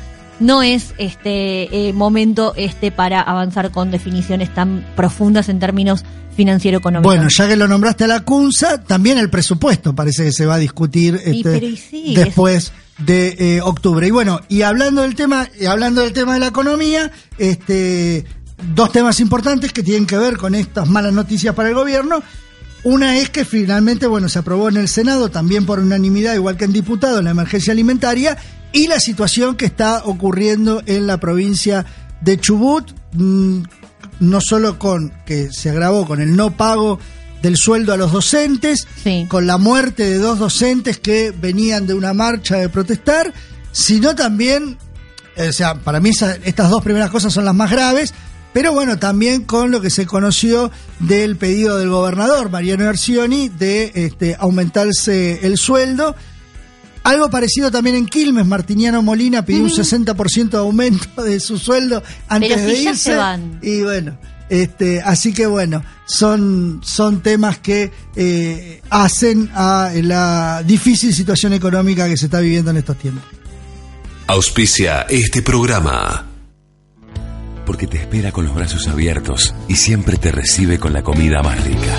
no 0.40 0.62
es 0.62 0.94
este 0.98 1.88
eh, 1.88 1.92
momento 1.92 2.54
este 2.56 2.90
para 2.90 3.20
avanzar 3.20 3.70
con 3.70 3.90
definiciones 3.90 4.52
tan 4.52 4.84
profundas 4.96 5.48
en 5.48 5.58
términos 5.58 6.04
financiero 6.36 6.78
económicos. 6.78 7.14
Bueno, 7.14 7.28
ya 7.30 7.48
que 7.48 7.56
lo 7.56 7.68
nombraste 7.68 8.04
a 8.04 8.08
la 8.08 8.20
CUNSA, 8.20 8.82
también 8.82 9.18
el 9.18 9.30
presupuesto 9.30 9.94
parece 9.94 10.24
que 10.24 10.32
se 10.32 10.46
va 10.46 10.54
a 10.54 10.58
discutir 10.58 11.20
este, 11.24 11.78
después 12.14 12.72
de 12.98 13.36
eh, 13.38 13.60
octubre. 13.60 14.06
Y 14.06 14.10
bueno, 14.10 14.40
y 14.48 14.62
hablando 14.62 15.02
del 15.02 15.14
tema, 15.14 15.48
y 15.58 15.66
hablando 15.66 16.02
del 16.02 16.12
tema 16.12 16.34
de 16.34 16.40
la 16.40 16.48
economía, 16.48 17.10
este 17.38 18.24
dos 18.74 18.92
temas 18.92 19.20
importantes 19.20 19.72
que 19.72 19.82
tienen 19.82 20.06
que 20.06 20.16
ver 20.16 20.36
con 20.36 20.54
estas 20.54 20.88
malas 20.88 21.12
noticias 21.12 21.54
para 21.54 21.68
el 21.68 21.74
gobierno. 21.74 22.22
Una 22.84 23.16
es 23.16 23.30
que 23.30 23.46
finalmente, 23.46 24.06
bueno, 24.06 24.28
se 24.28 24.38
aprobó 24.38 24.68
en 24.68 24.76
el 24.76 24.88
Senado, 24.88 25.30
también 25.30 25.64
por 25.64 25.80
unanimidad, 25.80 26.34
igual 26.34 26.58
que 26.58 26.66
en 26.66 26.72
diputado, 26.74 27.22
la 27.22 27.30
emergencia 27.30 27.72
alimentaria, 27.72 28.36
y 28.74 28.88
la 28.88 28.98
situación 28.98 29.56
que 29.56 29.66
está 29.66 30.02
ocurriendo 30.04 30.82
en 30.84 31.06
la 31.06 31.18
provincia 31.18 31.86
de 32.20 32.38
Chubut, 32.38 32.90
mm, 33.12 33.62
no 34.18 34.40
solo 34.40 34.78
con 34.80 35.12
que 35.24 35.48
se 35.52 35.70
agravó 35.70 36.06
con 36.06 36.20
el 36.20 36.34
no 36.34 36.56
pago 36.56 36.98
del 37.40 37.56
sueldo 37.56 37.92
a 37.92 37.96
los 37.96 38.10
docentes, 38.10 38.88
con 39.28 39.46
la 39.46 39.58
muerte 39.58 40.02
de 40.04 40.18
dos 40.18 40.40
docentes 40.40 40.98
que 40.98 41.30
venían 41.30 41.86
de 41.86 41.94
una 41.94 42.14
marcha 42.14 42.56
de 42.56 42.68
protestar, 42.68 43.32
sino 43.70 44.16
también, 44.16 44.76
o 45.36 45.52
sea, 45.52 45.76
para 45.76 46.00
mí 46.00 46.10
estas 46.10 46.68
dos 46.68 46.82
primeras 46.82 47.10
cosas 47.10 47.32
son 47.32 47.44
las 47.44 47.54
más 47.54 47.70
graves, 47.70 48.12
pero 48.52 48.72
bueno, 48.72 48.98
también 48.98 49.44
con 49.44 49.70
lo 49.70 49.80
que 49.80 49.90
se 49.90 50.06
conoció 50.06 50.72
del 50.98 51.36
pedido 51.36 51.78
del 51.78 51.90
gobernador 51.90 52.50
Mariano 52.50 52.88
Arcioni 52.88 53.50
de 53.50 53.92
este, 53.94 54.36
aumentarse 54.38 55.46
el 55.46 55.58
sueldo 55.58 56.16
algo 57.04 57.28
parecido 57.28 57.70
también 57.70 57.96
en 57.96 58.06
Quilmes, 58.06 58.46
Martiniano 58.46 59.02
Molina 59.02 59.44
pidió 59.44 59.62
un 59.62 59.70
60% 59.70 60.48
de 60.48 60.56
aumento 60.56 61.22
de 61.22 61.38
su 61.38 61.58
sueldo 61.58 62.02
antes 62.28 62.64
de 62.64 62.78
irse. 62.78 63.16
Y 63.60 63.82
bueno, 63.82 64.18
este, 64.48 65.02
así 65.02 65.34
que 65.34 65.46
bueno, 65.46 65.84
son, 66.06 66.80
son 66.82 67.20
temas 67.20 67.58
que 67.58 67.92
eh, 68.16 68.80
hacen 68.88 69.50
a 69.54 69.92
la 70.02 70.62
difícil 70.66 71.14
situación 71.14 71.52
económica 71.52 72.08
que 72.08 72.16
se 72.16 72.24
está 72.24 72.40
viviendo 72.40 72.70
en 72.70 72.78
estos 72.78 72.96
tiempos. 72.96 73.24
Auspicia 74.26 75.02
este 75.02 75.42
programa. 75.42 76.26
Porque 77.66 77.86
te 77.86 77.98
espera 77.98 78.32
con 78.32 78.46
los 78.46 78.54
brazos 78.54 78.88
abiertos 78.88 79.54
y 79.68 79.76
siempre 79.76 80.16
te 80.16 80.32
recibe 80.32 80.78
con 80.78 80.94
la 80.94 81.02
comida 81.02 81.42
más 81.42 81.62
rica. 81.64 81.98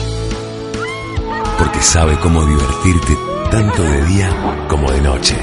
Porque 1.60 1.82
sabe 1.82 2.20
cómo 2.20 2.44
divertirte 2.44 3.35
tanto 3.50 3.84
de 3.84 4.06
día 4.06 4.66
como 4.68 4.92
de 4.92 5.02
noche. 5.02 5.36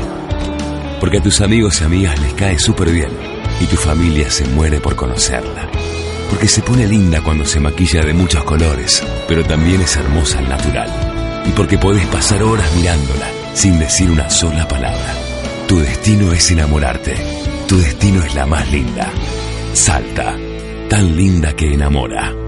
Porque 1.00 1.18
a 1.18 1.22
tus 1.22 1.40
amigos 1.40 1.80
y 1.80 1.84
amigas 1.84 2.20
les 2.20 2.34
cae 2.34 2.58
súper 2.58 2.90
bien 2.90 3.10
y 3.60 3.66
tu 3.66 3.76
familia 3.76 4.30
se 4.30 4.44
muere 4.46 4.80
por 4.80 4.96
conocerla. 4.96 5.68
Porque 6.30 6.48
se 6.48 6.62
pone 6.62 6.86
linda 6.86 7.20
cuando 7.22 7.44
se 7.44 7.60
maquilla 7.60 8.04
de 8.04 8.14
muchos 8.14 8.44
colores, 8.44 9.02
pero 9.28 9.44
también 9.44 9.80
es 9.80 9.96
hermosa 9.96 10.38
al 10.38 10.48
natural. 10.48 10.90
Y 11.46 11.50
porque 11.50 11.78
podés 11.78 12.06
pasar 12.06 12.42
horas 12.42 12.70
mirándola 12.76 13.26
sin 13.54 13.78
decir 13.78 14.10
una 14.10 14.30
sola 14.30 14.66
palabra. 14.66 15.14
Tu 15.68 15.78
destino 15.78 16.32
es 16.32 16.50
enamorarte. 16.50 17.14
Tu 17.68 17.78
destino 17.78 18.22
es 18.22 18.34
la 18.34 18.46
más 18.46 18.70
linda. 18.70 19.10
Salta, 19.74 20.36
tan 20.88 21.16
linda 21.16 21.54
que 21.54 21.72
enamora. 21.72 22.41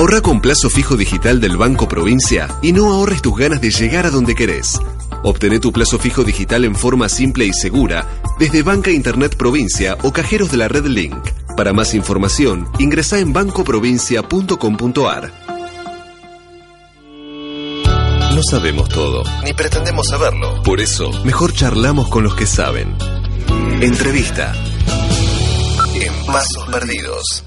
Ahorra 0.00 0.22
con 0.22 0.40
plazo 0.40 0.70
fijo 0.70 0.96
digital 0.96 1.42
del 1.42 1.58
Banco 1.58 1.86
Provincia 1.86 2.48
y 2.62 2.72
no 2.72 2.90
ahorres 2.90 3.20
tus 3.20 3.36
ganas 3.36 3.60
de 3.60 3.70
llegar 3.70 4.06
a 4.06 4.10
donde 4.10 4.34
querés. 4.34 4.80
Obtené 5.22 5.60
tu 5.60 5.72
plazo 5.72 5.98
fijo 5.98 6.24
digital 6.24 6.64
en 6.64 6.74
forma 6.74 7.10
simple 7.10 7.44
y 7.44 7.52
segura 7.52 8.06
desde 8.38 8.62
Banca 8.62 8.90
Internet 8.90 9.36
Provincia 9.36 9.98
o 10.02 10.10
cajeros 10.10 10.50
de 10.50 10.56
la 10.56 10.68
red 10.68 10.86
Link. 10.86 11.18
Para 11.54 11.74
más 11.74 11.92
información, 11.92 12.66
ingresa 12.78 13.18
en 13.18 13.34
bancoprovincia.com.ar. 13.34 15.32
No 18.34 18.42
sabemos 18.42 18.88
todo, 18.88 19.22
ni 19.44 19.52
pretendemos 19.52 20.08
saberlo. 20.08 20.62
Por 20.62 20.80
eso, 20.80 21.10
mejor 21.24 21.52
charlamos 21.52 22.08
con 22.08 22.24
los 22.24 22.34
que 22.34 22.46
saben. 22.46 22.96
Entrevista. 23.82 24.54
En 25.94 26.24
Pasos 26.24 26.66
Perdidos. 26.72 27.44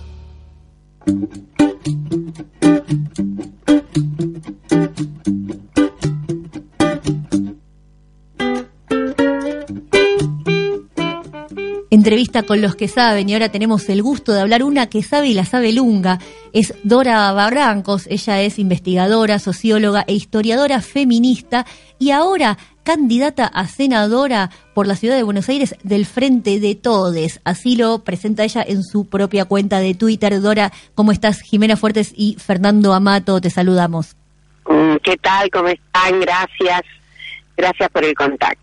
Entrevista 11.89 12.43
con 12.43 12.62
los 12.62 12.76
que 12.76 12.88
saben 12.88 13.30
y 13.30 13.34
ahora 13.34 13.50
tenemos 13.50 13.88
el 13.88 14.02
gusto 14.02 14.34
de 14.34 14.41
hablar 14.41 14.63
una 14.63 14.88
que 14.88 15.04
sabe 15.04 15.28
y 15.28 15.34
la 15.34 15.46
sabe 15.46 15.72
lunga. 15.72 16.19
Es 16.53 16.75
Dora 16.83 17.31
Barrancos, 17.31 18.05
ella 18.11 18.39
es 18.41 18.59
investigadora, 18.59 19.39
socióloga 19.39 20.03
e 20.05 20.13
historiadora 20.13 20.81
feminista 20.81 21.65
y 21.97 22.11
ahora 22.11 22.59
candidata 22.83 23.47
a 23.47 23.67
senadora 23.67 24.51
por 24.75 24.85
la 24.85 24.95
ciudad 24.95 25.15
de 25.15 25.23
Buenos 25.23 25.49
Aires 25.49 25.75
del 25.81 26.05
Frente 26.05 26.59
de 26.59 26.75
Todes. 26.75 27.41
Así 27.43 27.75
lo 27.75 28.03
presenta 28.03 28.43
ella 28.43 28.63
en 28.67 28.83
su 28.83 29.09
propia 29.09 29.45
cuenta 29.45 29.79
de 29.79 29.95
Twitter. 29.95 30.39
Dora, 30.41 30.71
¿cómo 30.93 31.11
estás? 31.11 31.41
Jimena 31.41 31.75
Fuertes 31.75 32.13
y 32.15 32.35
Fernando 32.35 32.93
Amato, 32.93 33.41
te 33.41 33.49
saludamos. 33.49 34.15
Mm, 34.67 34.97
¿Qué 35.03 35.17
tal? 35.17 35.49
¿Cómo 35.49 35.69
están? 35.69 36.19
Gracias. 36.19 36.81
Gracias 37.57 37.89
por 37.89 38.03
el 38.03 38.13
contacto. 38.13 38.61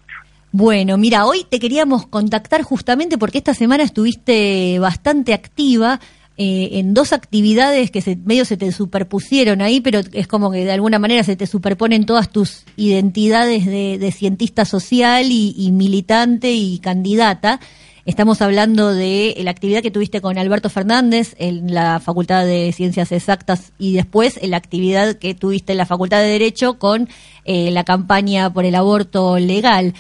Bueno, 0.52 0.96
mira, 0.96 1.26
hoy 1.26 1.44
te 1.48 1.58
queríamos 1.58 2.06
contactar 2.06 2.62
justamente 2.62 3.18
porque 3.18 3.38
esta 3.38 3.54
semana 3.54 3.82
estuviste 3.82 4.78
bastante 4.78 5.32
activa 5.32 6.00
eh, 6.42 6.78
en 6.78 6.94
dos 6.94 7.12
actividades 7.12 7.90
que 7.90 8.00
se, 8.00 8.16
medio 8.16 8.46
se 8.46 8.56
te 8.56 8.72
superpusieron 8.72 9.60
ahí, 9.60 9.82
pero 9.82 10.00
es 10.10 10.26
como 10.26 10.50
que 10.50 10.64
de 10.64 10.72
alguna 10.72 10.98
manera 10.98 11.22
se 11.22 11.36
te 11.36 11.46
superponen 11.46 12.06
todas 12.06 12.30
tus 12.30 12.62
identidades 12.78 13.66
de, 13.66 13.98
de 13.98 14.10
cientista 14.10 14.64
social 14.64 15.26
y, 15.30 15.70
militante 15.70 16.50
y 16.50 16.78
candidata. 16.78 17.60
Estamos 18.06 18.40
hablando 18.40 18.94
de 18.94 19.34
la 19.42 19.50
actividad 19.50 19.82
que 19.82 19.90
tuviste 19.90 20.22
con 20.22 20.38
Alberto 20.38 20.70
Fernández 20.70 21.36
en 21.38 21.74
la 21.74 22.00
Facultad 22.00 22.46
de 22.46 22.72
Ciencias 22.72 23.12
Exactas 23.12 23.72
y 23.78 23.92
después 23.92 24.40
la 24.42 24.56
actividad 24.56 25.16
que 25.16 25.34
tuviste 25.34 25.72
en 25.72 25.78
la 25.78 25.84
Facultad 25.84 26.20
de 26.20 26.28
Derecho 26.28 26.78
con 26.78 27.10
eh, 27.44 27.70
la 27.70 27.84
campaña 27.84 28.50
por 28.50 28.64
el 28.64 28.76
aborto 28.76 29.38
legal. 29.38 29.92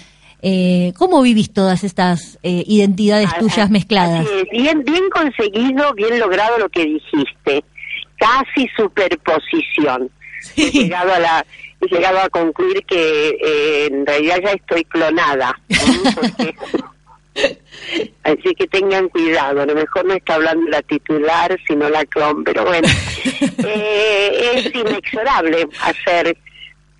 Eh, 0.42 0.92
¿Cómo 0.96 1.20
vivís 1.22 1.52
todas 1.52 1.84
estas 1.84 2.38
eh, 2.42 2.64
identidades 2.66 3.28
Ah, 3.34 3.38
tuyas 3.38 3.68
ah, 3.68 3.72
mezcladas? 3.72 4.26
bien, 4.50 4.82
bien 4.84 5.10
conseguido, 5.10 5.92
bien 5.94 6.18
logrado 6.18 6.58
lo 6.58 6.68
que 6.68 6.84
dijiste. 6.84 7.64
Casi 8.18 8.68
superposición. 8.76 10.10
He 10.56 10.70
llegado 10.70 11.12
a 11.12 11.18
la 11.18 11.46
he 11.80 11.86
llegado 11.86 12.18
a 12.18 12.28
concluir 12.28 12.84
que 12.84 13.28
eh, 13.30 13.86
en 13.86 14.06
realidad 14.06 14.38
ya 14.42 14.52
estoy 14.52 14.84
clonada. 14.84 15.58
Así 18.24 18.54
que 18.54 18.66
tengan 18.66 19.08
cuidado, 19.08 19.62
a 19.62 19.66
lo 19.66 19.74
mejor 19.74 20.04
no 20.04 20.14
está 20.14 20.34
hablando 20.34 20.68
la 20.68 20.82
titular, 20.82 21.56
sino 21.66 21.88
la 21.88 22.04
clon, 22.04 22.44
pero 22.44 22.64
bueno, 22.64 22.88
eh, 23.64 24.52
es 24.54 24.74
inexorable 24.74 25.66
hacer 25.80 26.36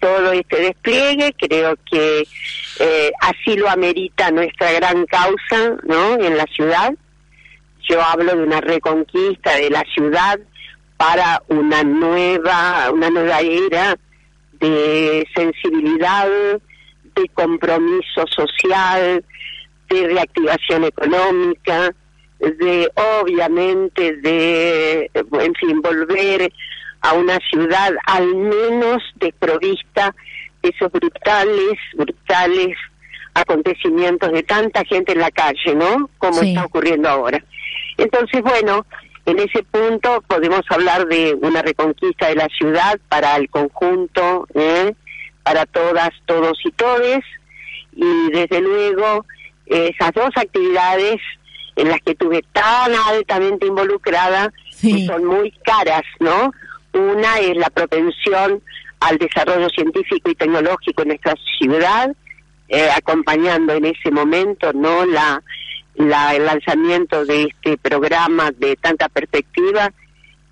todo 0.01 0.33
este 0.33 0.61
despliegue, 0.61 1.35
creo 1.39 1.77
que 1.91 2.27
eh, 2.81 3.13
así 3.21 3.57
lo 3.57 3.69
amerita 3.69 4.31
nuestra 4.31 4.73
gran 4.73 5.07
causa, 5.07 5.77
¿no? 5.85 6.15
En 6.15 6.37
la 6.37 6.47
ciudad. 6.47 6.93
Yo 7.89 8.03
hablo 8.03 8.37
de 8.37 8.43
una 8.43 8.61
reconquista 8.61 9.57
de 9.57 9.71
la 9.71 9.85
ciudad 9.95 10.39
para 10.97 11.43
una 11.49 11.83
nueva, 11.83 12.91
una 12.93 13.11
nueva 13.11 13.41
era 13.41 13.97
de 14.61 15.27
sensibilidad, 15.35 16.29
de 17.15 17.29
compromiso 17.35 18.27
social, 18.29 19.25
de 19.89 20.07
reactivación 20.09 20.85
económica, 20.85 21.95
de 22.39 22.91
obviamente 23.21 24.17
de, 24.17 25.11
en 25.15 25.55
fin, 25.55 25.83
volver 25.83 26.53
a 27.03 27.15
una 27.15 27.39
ciudad 27.51 27.93
al 28.07 28.35
menos 28.35 29.03
desprovista 29.17 30.15
de 30.63 30.69
esos 30.71 30.91
brutales, 30.93 31.79
brutales 31.95 32.77
acontecimientos 33.35 34.33
de 34.33 34.43
tanta 34.43 34.85
gente 34.85 35.13
en 35.13 35.21
la 35.21 35.31
calle, 35.31 35.75
¿no? 35.75 36.11
Como 36.19 36.35
Sí. 36.41 36.49
está 36.51 36.65
ocurriendo 36.67 37.09
ahora. 37.09 37.43
Entonces, 37.97 38.43
bueno, 38.43 38.87
en 39.27 39.39
ese 39.39 39.63
punto 39.63 40.23
podemos 40.27 40.63
hablar 40.71 41.07
de 41.07 41.37
una 41.41 41.63
reconquista 41.63 42.29
de 42.29 42.35
la 42.37 42.49
ciudad 42.49 42.99
para 43.09 43.37
el 43.37 43.49
conjunto, 43.49 44.47
¿eh? 44.55 44.95
para 45.43 45.65
todas, 45.67 46.11
todos 46.27 46.59
y 46.65 46.71
todes, 46.73 47.21
y 47.93 48.31
desde 48.33 48.61
luego 48.61 49.25
esas 49.67 50.13
dos 50.13 50.31
actividades 50.37 51.17
en 51.77 51.89
las 51.89 52.01
que 52.03 52.13
estuve 52.13 52.43
tan 52.53 52.93
altamente 53.09 53.67
involucrada 53.67 54.53
Sí. 54.71 55.07
que 55.07 55.07
son 55.07 55.25
muy 55.25 55.51
caras, 55.65 56.03
¿no? 56.19 56.53
Una 56.93 57.39
es 57.39 57.57
la 57.57 57.71
propensión 57.71 58.63
al 59.01 59.19
desarrollo 59.19 59.69
científico 59.71 60.31
y 60.31 60.35
tecnológico 60.35 61.03
en 61.03 61.09
nuestra 61.09 61.35
ciudad, 61.59 62.11
eh, 62.69 62.89
acompañando 62.95 63.73
en 63.75 63.87
ese 63.87 64.11
momento, 64.11 64.73
¿no? 64.73 65.07
La, 65.07 65.43
la- 65.95 66.35
el 66.35 66.45
lanzamiento 66.45 67.25
de 67.25 67.45
este 67.45 67.77
programa 67.79 68.51
de 68.53 68.77
tanta 68.77 69.09
perspectiva 69.09 69.91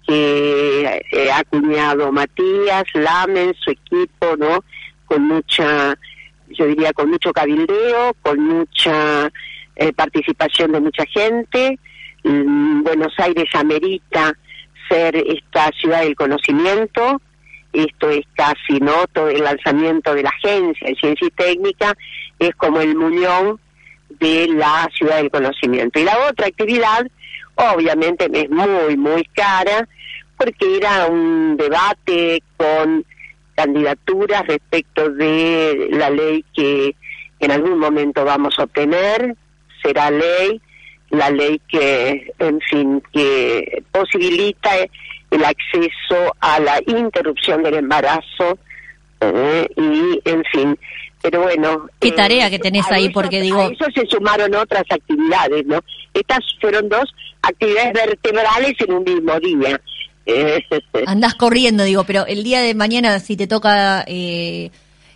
que 0.07 1.03
eh, 1.13 1.31
ha 1.31 1.39
acuñado 1.41 2.11
Matías, 2.13 2.85
Lamen, 2.95 3.55
su 3.63 3.71
equipo, 3.71 4.37
¿no? 4.39 4.65
Con 5.07 5.23
mucha, 5.29 5.95
yo 6.49 6.67
diría, 6.67 6.93
con 6.93 7.11
mucho 7.11 7.33
cabildeo, 7.33 8.15
con 8.23 8.41
mucha 8.41 9.31
eh, 9.77 9.93
participación 9.93 10.73
de 10.73 10.81
mucha 10.81 11.05
gente. 11.07 11.79
Mm, 12.25 12.83
Buenos 12.83 13.13
Aires 13.19 13.49
amerita 13.55 14.35
ser 14.89 15.17
esta 15.17 15.71
ciudad 15.81 16.01
del 16.01 16.17
conocimiento. 16.17 17.21
Esto 17.73 18.11
es 18.11 18.25
casi, 18.35 18.81
¿no? 18.81 19.07
Todo 19.13 19.29
el 19.29 19.43
lanzamiento 19.43 20.15
de 20.15 20.23
la 20.23 20.31
agencia 20.31 20.89
de 20.89 20.95
ciencia 20.95 21.27
y 21.27 21.31
técnica 21.31 21.95
es 22.39 22.55
como 22.57 22.81
el 22.81 22.97
muñón 22.97 23.61
de 24.09 24.49
la 24.49 24.89
ciudad 24.97 25.17
del 25.17 25.31
conocimiento. 25.31 26.01
Y 26.01 26.05
la 26.05 26.19
otra 26.29 26.47
actividad, 26.47 27.07
obviamente, 27.55 28.29
es 28.33 28.51
muy, 28.51 28.97
muy 28.97 29.25
cara, 29.35 29.87
porque 30.37 30.77
era 30.77 31.07
un 31.07 31.57
debate 31.57 32.43
con 32.57 33.05
candidaturas 33.55 34.47
respecto 34.47 35.11
de 35.11 35.89
la 35.91 36.11
ley 36.11 36.45
que 36.55 36.95
en 37.41 37.51
algún 37.51 37.79
momento 37.79 38.25
vamos 38.25 38.59
a 38.59 38.65
obtener, 38.65 39.37
será 39.83 40.11
ley, 40.11 40.61
la 41.11 41.31
ley 41.31 41.61
que, 41.69 42.33
en 42.39 42.61
fin, 42.71 43.03
que 43.13 43.83
posibilita 43.93 44.71
el 45.31 45.45
acceso 45.45 46.35
a 46.41 46.59
la 46.61 46.81
interrupción 46.87 47.63
del 47.63 47.75
embarazo 47.75 48.59
eh, 49.21 49.69
y, 49.77 50.21
en 50.29 50.45
fin, 50.53 50.79
pero 51.23 51.43
bueno. 51.43 51.87
Qué 52.01 52.09
eh, 52.09 52.13
tarea 52.13 52.51
que 52.51 52.59
tenés 52.59 52.91
ahí, 52.91 53.05
eso- 53.07 53.13
porque 53.15 53.41
digo- 53.41 53.61
A 53.61 53.67
eso 53.67 53.87
se 53.95 54.07
sumaron 54.07 54.55
otras 54.55 54.85
actividades, 54.91 55.67
¿no? 55.67 55.81
Estas 56.15 56.39
fueron 56.61 56.89
dos 56.89 57.13
actividades 57.43 57.93
vertebrales 57.95 58.75
en 58.79 58.93
un 58.93 59.05
mismo 59.05 59.39
día. 59.41 59.81
Eh, 60.27 60.63
Andás 61.07 61.35
corriendo, 61.35 61.85
digo, 61.85 62.05
pero 62.05 62.27
el 62.27 62.45
día 62.45 62.61
de 62.61 62.75
mañana 62.75 63.19
si 63.19 63.37
te 63.37 63.47
toca 63.47 64.05
eh, 64.07 64.71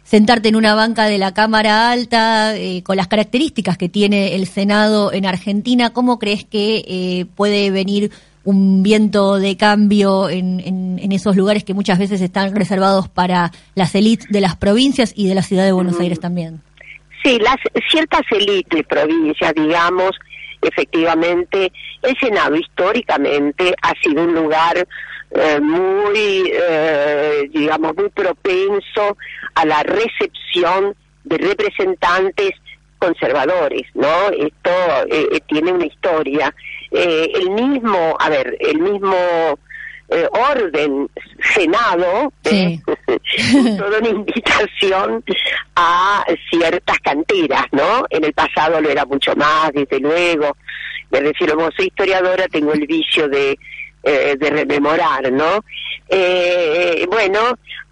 sentarte 0.04 0.48
en 0.48 0.56
una 0.56 0.74
banca 0.74 1.06
de 1.06 1.18
la 1.18 1.32
Cámara 1.32 1.90
Alta, 1.90 2.56
eh, 2.56 2.82
con 2.82 2.96
las 2.96 3.08
características 3.08 3.78
que 3.78 3.88
tiene 3.88 4.34
el 4.34 4.46
Senado 4.46 5.12
en 5.12 5.26
Argentina, 5.26 5.90
¿cómo 5.92 6.18
crees 6.18 6.44
que 6.44 6.84
eh, 6.86 7.26
puede 7.34 7.70
venir 7.70 8.10
un 8.44 8.82
viento 8.82 9.38
de 9.38 9.56
cambio 9.56 10.28
en, 10.28 10.58
en- 10.60 10.98
en 11.00 11.12
esos 11.12 11.36
lugares 11.36 11.62
que 11.64 11.74
muchas 11.74 11.98
veces 11.98 12.20
están 12.20 12.54
reservados 12.56 13.08
para 13.08 13.52
las 13.76 13.94
élites 13.94 14.26
de 14.30 14.40
las 14.40 14.56
provincias 14.56 15.12
y 15.16 15.28
de 15.28 15.34
la 15.36 15.42
ciudad 15.42 15.64
de 15.64 15.70
Buenos 15.72 15.98
Aires 16.00 16.18
también? 16.18 16.60
Sí, 17.24 17.38
las 17.38 17.54
ciertas 17.88 18.22
élites, 18.32 18.84
provincias, 18.88 19.52
digamos, 19.54 20.10
efectivamente, 20.60 21.72
el 22.02 22.16
Senado 22.18 22.56
históricamente 22.56 23.72
ha 23.80 23.92
sido 24.02 24.24
un 24.24 24.34
lugar 24.34 24.86
eh, 25.34 25.60
muy, 25.60 26.50
eh, 26.52 27.48
digamos, 27.52 27.96
muy 27.96 28.08
propenso 28.10 29.16
a 29.54 29.64
la 29.64 29.82
recepción 29.82 30.94
de 31.24 31.38
representantes 31.38 32.50
conservadores, 32.98 33.82
¿no? 33.94 34.28
Esto 34.30 34.70
eh, 35.10 35.28
eh, 35.32 35.40
tiene 35.48 35.72
una 35.72 35.86
historia. 35.86 36.54
Eh, 36.90 37.30
el 37.34 37.50
mismo, 37.50 38.16
a 38.18 38.28
ver, 38.28 38.56
el 38.60 38.78
mismo 38.78 39.14
eh, 40.08 40.28
orden 40.50 41.08
Senado, 41.54 42.32
Sí. 42.44 42.80
eh, 43.06 43.18
toda 43.78 43.98
una 43.98 44.08
invitación 44.08 45.24
a 45.74 46.24
ciertas 46.50 46.98
canteras, 47.00 47.64
¿no? 47.72 48.04
En 48.10 48.24
el 48.24 48.32
pasado 48.34 48.80
lo 48.80 48.88
era 48.90 49.04
mucho 49.04 49.34
más, 49.36 49.72
desde 49.72 49.98
luego. 50.00 50.56
Me 51.10 51.20
refiero, 51.20 51.56
como 51.56 51.70
soy 51.72 51.86
historiadora, 51.86 52.46
tengo 52.48 52.72
el 52.72 52.86
vicio 52.86 53.28
de, 53.28 53.58
eh, 54.02 54.36
de 54.38 54.50
rememorar, 54.50 55.30
¿no? 55.32 55.64
Eh, 56.08 57.06
bueno, 57.10 57.40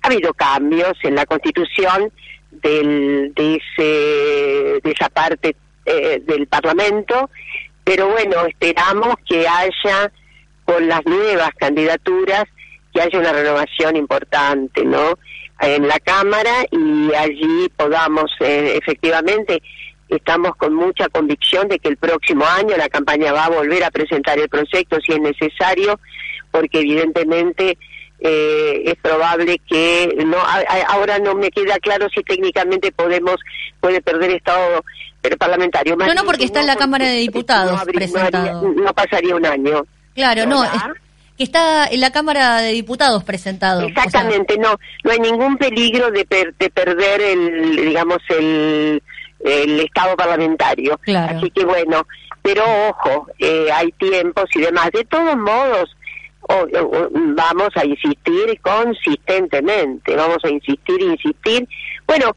ha 0.03 0.07
habido 0.07 0.35
cambios 0.35 0.92
en 1.03 1.14
la 1.14 1.27
Constitución 1.27 2.12
del, 2.51 3.33
de, 3.35 3.57
ese, 3.57 4.81
de 4.83 4.90
esa 4.90 5.09
parte 5.09 5.57
eh, 5.87 6.20
del 6.27 6.46
Parlamento, 6.46 7.31
pero 7.85 8.09
bueno, 8.09 8.44
esperamos 8.46 9.14
que 9.29 9.46
haya 9.46 10.12
con 10.64 10.87
las 10.88 11.05
nuevas 11.07 11.51
candidaturas 11.59 12.44
que 12.92 13.01
haya 13.01 13.18
una 13.18 13.33
renovación 13.33 13.96
importante, 13.96 14.85
¿no? 14.85 15.18
En 15.61 15.87
la 15.87 15.99
Cámara 16.01 16.64
y 16.70 17.14
allí 17.14 17.68
podamos, 17.77 18.31
eh, 18.40 18.79
efectivamente, 18.81 19.62
estamos 20.11 20.57
con 20.57 20.75
mucha 20.75 21.09
convicción 21.09 21.68
de 21.68 21.79
que 21.79 21.88
el 21.88 21.96
próximo 21.96 22.44
año 22.44 22.77
la 22.77 22.88
campaña 22.88 23.33
va 23.33 23.46
a 23.46 23.51
volver 23.51 23.83
a 23.85 23.90
presentar 23.90 24.38
el 24.38 24.49
proyecto 24.49 24.99
si 25.05 25.12
es 25.12 25.20
necesario, 25.20 25.99
porque 26.51 26.81
evidentemente 26.81 27.79
eh, 28.23 28.83
es 28.85 28.96
probable 28.96 29.59
que 29.66 30.14
no 30.27 30.37
a- 30.38 30.59
a- 30.68 30.83
ahora 30.92 31.18
no 31.18 31.35
me 31.35 31.51
queda 31.51 31.79
claro 31.79 32.07
si 32.14 32.23
técnicamente 32.23 32.92
podemos 32.92 33.37
puede 33.81 34.03
perder 34.03 34.33
estado 34.33 34.85
parlamentario. 35.38 35.96
Más 35.96 36.09
No, 36.09 36.14
no, 36.14 36.25
porque 36.25 36.40
que 36.40 36.44
está 36.46 36.61
en 36.61 36.66
la 36.66 36.77
Cámara 36.77 37.07
de 37.07 37.16
Diputados 37.18 37.73
no 37.73 37.79
habría- 37.79 38.07
no 38.09 38.14
haría- 38.18 38.31
presentado. 38.31 38.73
no 38.75 38.94
pasaría 38.94 39.35
un 39.37 39.46
año. 39.46 39.87
Claro, 40.14 40.44
no, 40.46 40.62
que 41.38 41.44
está 41.44 41.87
en 41.87 42.01
la 42.01 42.11
Cámara 42.12 42.59
de 42.61 42.73
Diputados 42.73 43.25
presentado. 43.25 43.79
o 43.87 43.88
sea, 43.88 44.05
Exactamente, 44.05 44.59
no, 44.59 44.77
no 45.05 45.11
hay 45.11 45.18
ningún 45.18 45.57
peligro 45.57 46.11
de, 46.11 46.25
per- 46.27 46.55
de 46.59 46.68
perder 46.68 47.20
el, 47.23 47.77
digamos, 47.77 48.18
el, 48.29 49.03
el 49.44 49.81
Estado 49.81 50.16
parlamentario. 50.16 50.98
Claro. 50.98 51.38
Así 51.38 51.50
que 51.50 51.64
bueno, 51.64 52.07
pero 52.42 52.62
ojo, 52.88 53.26
eh, 53.38 53.68
hay 53.72 53.90
tiempos 53.92 54.44
y 54.55 54.61
demás. 54.61 54.90
De 54.92 55.05
todos 55.05 55.37
modos, 55.37 55.96
o- 56.42 56.66
o- 56.79 57.09
vamos 57.12 57.68
a 57.76 57.85
insistir 57.85 58.59
consistentemente, 58.62 60.16
vamos 60.16 60.38
a 60.44 60.48
insistir, 60.48 61.00
insistir. 61.03 61.66
Bueno, 62.07 62.35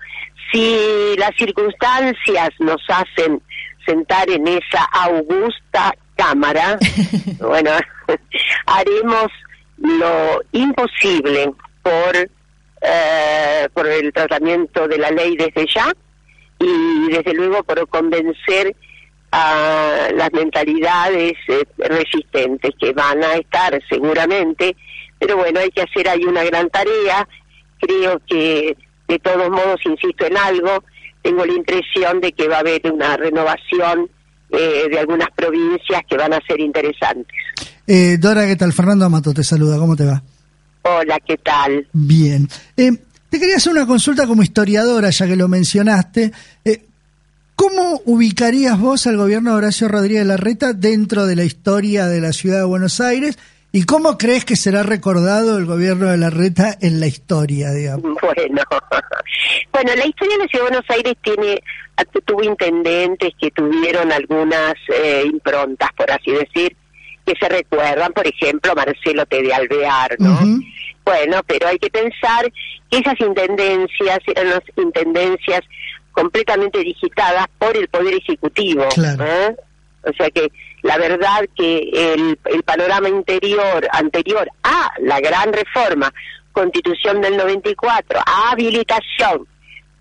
si 0.52 1.16
las 1.18 1.32
circunstancias 1.38 2.50
nos 2.60 2.82
hacen 2.90 3.42
sentar 3.86 4.30
en 4.30 4.48
esa 4.48 4.84
augusta 4.94 5.96
cámara, 6.16 6.78
bueno, 7.40 7.72
haremos 8.66 9.28
lo 9.78 10.42
imposible 10.52 11.52
por 11.82 12.16
eh, 12.82 13.68
por 13.74 13.88
el 13.88 14.12
tratamiento 14.14 14.88
de 14.88 14.98
la 14.98 15.10
ley 15.10 15.36
desde 15.38 15.66
ya 15.74 15.92
y 16.66 17.12
desde 17.12 17.34
luego 17.34 17.64
por 17.64 17.88
convencer 17.88 18.76
a 19.32 20.10
las 20.16 20.32
mentalidades 20.32 21.34
eh, 21.48 21.64
resistentes 21.78 22.72
que 22.80 22.94
van 22.94 23.24
a 23.24 23.34
estar 23.34 23.80
seguramente, 23.90 24.76
pero 25.18 25.38
bueno, 25.38 25.60
hay 25.60 25.70
que 25.70 25.82
hacer 25.82 26.08
ahí 26.08 26.24
una 26.26 26.44
gran 26.44 26.70
tarea. 26.70 27.28
Creo 27.80 28.22
que 28.28 28.78
de 29.08 29.20
todos 29.20 29.50
modos, 29.50 29.80
insisto 29.86 30.26
en 30.26 30.38
algo, 30.38 30.84
tengo 31.22 31.46
la 31.46 31.54
impresión 31.54 32.22
de 32.22 32.32
que 32.32 32.48
va 32.48 32.58
a 32.58 32.60
haber 32.60 32.82
una 32.92 33.18
renovación 33.18 34.10
eh, 34.52 34.88
de 34.90 35.00
algunas 35.00 35.30
provincias 35.36 36.02
que 36.08 36.18
van 36.18 36.34
a 36.34 36.40
ser 36.48 36.60
interesantes. 36.60 37.36
Eh, 37.88 38.18
Dora, 38.20 38.46
¿qué 38.46 38.56
tal? 38.56 38.72
Fernando 38.72 39.06
Amato 39.06 39.34
te 39.34 39.44
saluda, 39.44 39.78
¿cómo 39.78 39.96
te 39.96 40.06
va? 40.06 40.22
Hola, 40.84 41.20
¿qué 41.26 41.38
tal? 41.38 41.88
Bien. 41.94 42.48
Eh, 42.78 42.92
te 43.34 43.40
quería 43.40 43.56
hacer 43.56 43.74
una 43.74 43.88
consulta 43.88 44.28
como 44.28 44.44
historiadora, 44.44 45.10
ya 45.10 45.26
que 45.26 45.36
lo 45.36 45.48
mencionaste. 45.48 46.32
Eh, 46.64 46.86
¿Cómo 47.56 48.00
ubicarías 48.06 48.80
vos 48.80 49.08
al 49.08 49.18
gobierno 49.18 49.50
de 49.50 49.58
Horacio 49.58 49.88
Rodríguez 49.88 50.24
Larreta 50.24 50.74
dentro 50.74 51.26
de 51.26 51.36
la 51.36 51.44
historia 51.44 52.06
de 52.06 52.22
la 52.22 52.32
ciudad 52.32 52.60
de 52.60 52.66
Buenos 52.66 53.02
Aires? 53.02 53.40
¿Y 53.72 53.86
cómo 53.86 54.20
crees 54.20 54.46
que 54.46 54.56
será 54.56 54.84
recordado 54.84 55.58
el 55.58 55.66
gobierno 55.66 56.12
de 56.12 56.18
Larreta 56.18 56.78
en 56.80 57.00
la 57.00 57.08
historia, 57.08 57.72
digamos? 57.72 58.04
Bueno, 58.22 58.62
bueno, 59.74 59.96
la 59.96 60.06
historia 60.06 60.38
de 60.38 60.44
la 60.44 60.48
Ciudad 60.48 60.66
de 60.66 60.70
Buenos 60.70 60.90
Aires 60.90 61.14
tiene 61.24 61.64
tuvo 62.28 62.44
intendentes 62.44 63.34
que 63.42 63.50
tuvieron 63.50 64.12
algunas 64.12 64.76
eh, 64.96 65.24
improntas, 65.26 65.90
por 65.98 66.12
así 66.12 66.30
decir, 66.30 66.76
que 67.26 67.34
se 67.40 67.50
recuerdan, 67.50 68.14
por 68.14 68.28
ejemplo, 68.28 68.76
Marcelo 68.76 69.26
T. 69.26 69.42
de 69.42 69.54
Alvear, 69.56 70.18
¿no? 70.20 70.40
Bueno, 71.06 71.42
pero 71.46 71.68
hay 71.68 71.80
que 71.80 71.90
pensar 71.90 72.52
que 72.90 72.98
esas 72.98 73.20
intendencias 73.20 74.20
eran 74.28 74.50
las 74.50 74.64
intendencias 74.78 75.62
completamente 76.12 76.80
digitadas 76.80 77.48
por 77.58 77.76
el 77.76 77.88
Poder 77.88 78.14
Ejecutivo. 78.14 78.88
Claro. 78.94 79.26
¿eh? 79.26 79.56
O 80.04 80.14
sea 80.18 80.30
que 80.30 80.52
la 80.82 80.98
verdad 80.98 81.46
que 81.56 81.90
el, 81.94 82.38
el 82.46 82.64
panorama 82.64 83.10
interior 83.10 83.88
anterior 83.92 84.48
a 84.64 84.92
la 85.02 85.20
gran 85.20 85.52
reforma, 85.52 86.14
constitución 86.52 87.22
del 87.22 87.38
94, 87.38 88.20
a 88.20 88.52
habilitación 88.52 89.48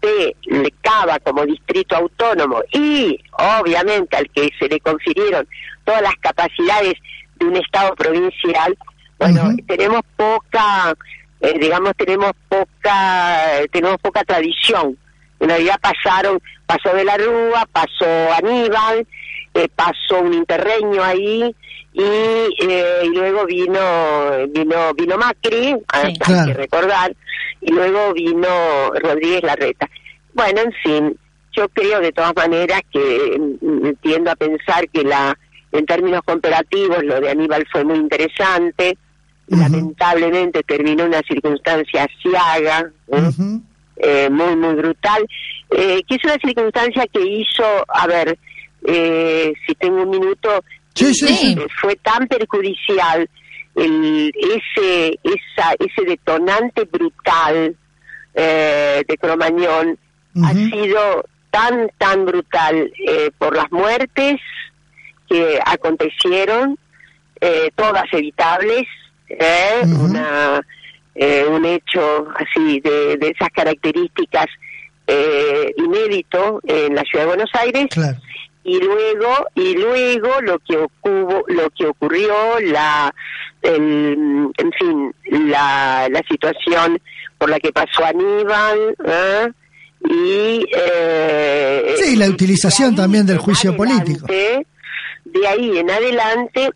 de 0.02 0.74
Cava 0.80 1.20
como 1.20 1.46
distrito 1.46 1.94
autónomo 1.96 2.60
y 2.72 3.16
obviamente 3.60 4.16
al 4.16 4.28
que 4.30 4.50
se 4.58 4.68
le 4.68 4.80
confirieron 4.80 5.46
todas 5.84 6.02
las 6.02 6.16
capacidades 6.16 6.94
de 7.36 7.46
un 7.46 7.56
Estado 7.56 7.94
provincial, 7.94 8.76
bueno, 9.22 9.56
tenemos 9.66 10.00
poca, 10.16 10.94
eh, 11.40 11.58
digamos, 11.58 11.92
tenemos 11.96 12.32
poca, 12.48 13.38
tenemos 13.70 13.98
poca 14.00 14.22
tradición. 14.24 14.96
En 15.40 15.48
realidad 15.48 15.76
pasaron, 15.80 16.40
pasó 16.66 16.94
de 16.94 17.04
la 17.04 17.16
Rúa, 17.16 17.66
pasó 17.72 18.32
Aníbal, 18.36 19.06
eh, 19.54 19.68
pasó 19.74 20.20
un 20.20 20.34
interreño 20.34 21.02
ahí 21.02 21.54
y, 21.92 22.02
eh, 22.02 23.00
y 23.04 23.08
luego 23.08 23.44
vino 23.46 23.80
vino 24.50 24.94
vino 24.94 25.18
Macri, 25.18 25.76
hay 25.88 26.14
Claro. 26.16 26.46
que 26.46 26.54
recordar, 26.54 27.12
y 27.60 27.72
luego 27.72 28.12
vino 28.14 28.90
Rodríguez 28.94 29.42
Larreta. 29.42 29.88
Bueno, 30.32 30.60
en 30.62 30.72
fin, 30.82 31.18
yo 31.52 31.68
creo 31.68 32.00
de 32.00 32.12
todas 32.12 32.34
maneras 32.36 32.80
que 32.90 33.36
mm, 33.60 33.90
tiendo 34.00 34.30
a 34.30 34.36
pensar 34.36 34.88
que 34.88 35.02
la 35.04 35.36
en 35.72 35.86
términos 35.86 36.22
comparativos 36.24 37.02
lo 37.02 37.20
de 37.20 37.30
Aníbal 37.30 37.66
fue 37.72 37.84
muy 37.84 37.96
interesante, 37.98 38.96
Lamentablemente 39.56 40.62
terminó 40.62 41.04
una 41.04 41.20
circunstancia 41.26 42.06
ciaga, 42.20 42.90
¿eh? 43.12 43.30
Eh, 43.96 44.30
muy, 44.30 44.56
muy 44.56 44.74
brutal, 44.74 45.26
eh, 45.70 46.02
que 46.08 46.14
es 46.14 46.24
una 46.24 46.36
circunstancia 46.44 47.06
que 47.12 47.20
hizo, 47.20 47.64
a 47.88 48.06
ver, 48.06 48.38
si 48.84 49.74
tengo 49.78 50.02
un 50.02 50.10
minuto, 50.10 50.64
Sí, 50.94 51.14
sí, 51.14 51.28
sí. 51.28 51.56
fue 51.80 51.96
tan 51.96 52.26
perjudicial 52.26 53.28
el, 53.74 54.32
ese, 54.36 55.18
esa, 55.22 55.72
ese 55.78 56.04
detonante 56.06 56.84
brutal 56.84 57.74
eh, 58.34 59.02
de 59.06 59.18
Cromañón, 59.18 59.98
ha 60.42 60.52
sido 60.52 61.24
tan, 61.50 61.90
tan 61.98 62.24
brutal 62.24 62.90
eh, 63.06 63.30
por 63.38 63.54
las 63.54 63.70
muertes 63.70 64.40
que 65.28 65.58
acontecieron, 65.64 66.78
eh, 67.40 67.70
todas 67.74 68.04
evitables, 68.12 68.86
eh, 69.38 69.82
una, 69.84 70.60
eh, 71.14 71.44
un 71.48 71.64
hecho 71.64 72.26
así 72.36 72.80
de, 72.80 73.16
de 73.16 73.28
esas 73.28 73.48
características 73.50 74.46
eh, 75.06 75.72
inédito 75.76 76.60
en 76.66 76.94
la 76.94 77.02
ciudad 77.02 77.24
de 77.24 77.28
Buenos 77.28 77.50
Aires 77.54 77.86
Claro. 77.90 78.18
y 78.64 78.78
luego 78.80 79.46
y 79.56 79.74
luego 79.74 80.40
lo 80.42 80.58
que 80.60 80.76
ocurrió 80.76 81.44
lo 81.48 81.70
que 81.70 81.86
ocurrió 81.86 82.34
la 82.60 83.12
el, 83.62 84.16
en 84.56 84.72
fin 84.78 85.14
la, 85.50 86.08
la 86.10 86.22
situación 86.30 87.00
por 87.38 87.50
la 87.50 87.58
que 87.58 87.72
pasó 87.72 88.04
Aníbal 88.04 88.96
¿eh? 89.04 89.48
y 90.08 90.64
eh, 90.76 91.94
Sí, 91.98 92.16
la 92.16 92.26
utilización 92.28 92.94
también 92.94 93.26
del 93.26 93.38
juicio 93.38 93.76
político. 93.76 94.26
de 94.26 95.46
ahí 95.48 95.78
en 95.78 95.90
adelante 95.90 96.70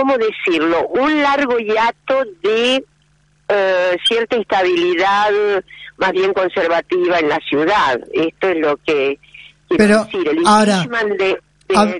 cómo 0.00 0.16
decirlo 0.18 0.86
un 0.88 1.22
largo 1.22 1.58
hiato 1.58 2.24
de 2.42 2.84
eh, 3.48 3.96
cierta 4.08 4.36
instabilidad 4.36 5.30
más 5.98 6.12
bien 6.12 6.32
conservativa 6.32 7.18
en 7.18 7.28
la 7.28 7.38
ciudad 7.48 8.00
esto 8.12 8.48
es 8.48 8.56
lo 8.58 8.76
que 8.78 9.18
quiero 9.68 9.76
Pero, 9.84 10.04
decir 10.04 10.28
el 10.28 10.38
ahora, 10.46 10.86
de, 11.18 11.38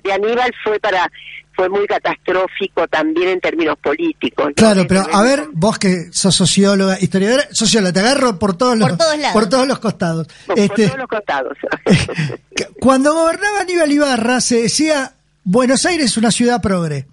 de- 0.03 0.13
Aníbal 0.13 0.53
fue 0.65 0.79
para 0.81 1.11
fue 1.53 1.69
muy 1.69 1.87
catastrófico 1.87 2.89
también 2.89 3.29
en 3.31 3.41
términos 3.41 3.77
políticos 3.83 4.47
¿no? 4.47 4.55
Claro, 4.55 4.83
Desde 4.85 4.89
pero 4.89 5.03
a 5.13 5.23
ver, 5.23 5.45
vos 5.53 5.79
que 5.79 6.07
sos 6.11 6.35
socióloga, 6.35 6.97
historiadora, 7.01 7.45
socióloga, 7.53 7.93
te 7.93 8.01
agarro 8.01 8.39
por 8.39 8.57
todos 8.57 8.79
los, 8.79 8.89
Por 8.89 8.99
todos 8.99 9.19
lados. 9.19 9.33
por 9.35 9.49
todos 9.49 9.67
los 9.69 9.79
costados. 9.79 10.27
por 10.47 10.59
Este, 10.59 10.87
todos 10.87 10.99
los 10.99 11.09
costados 11.09 11.59
Cuando 12.81 13.13
gobernaba 13.13 13.61
Aníbal 13.61 13.93
Ibarra 13.93 14.41
se 14.41 14.63
decía 14.63 15.13
Buenos 15.45 15.85
Aires 15.87 16.07
es 16.07 16.17
una 16.17 16.31
ciudad 16.31 16.63
progre. 16.63 17.07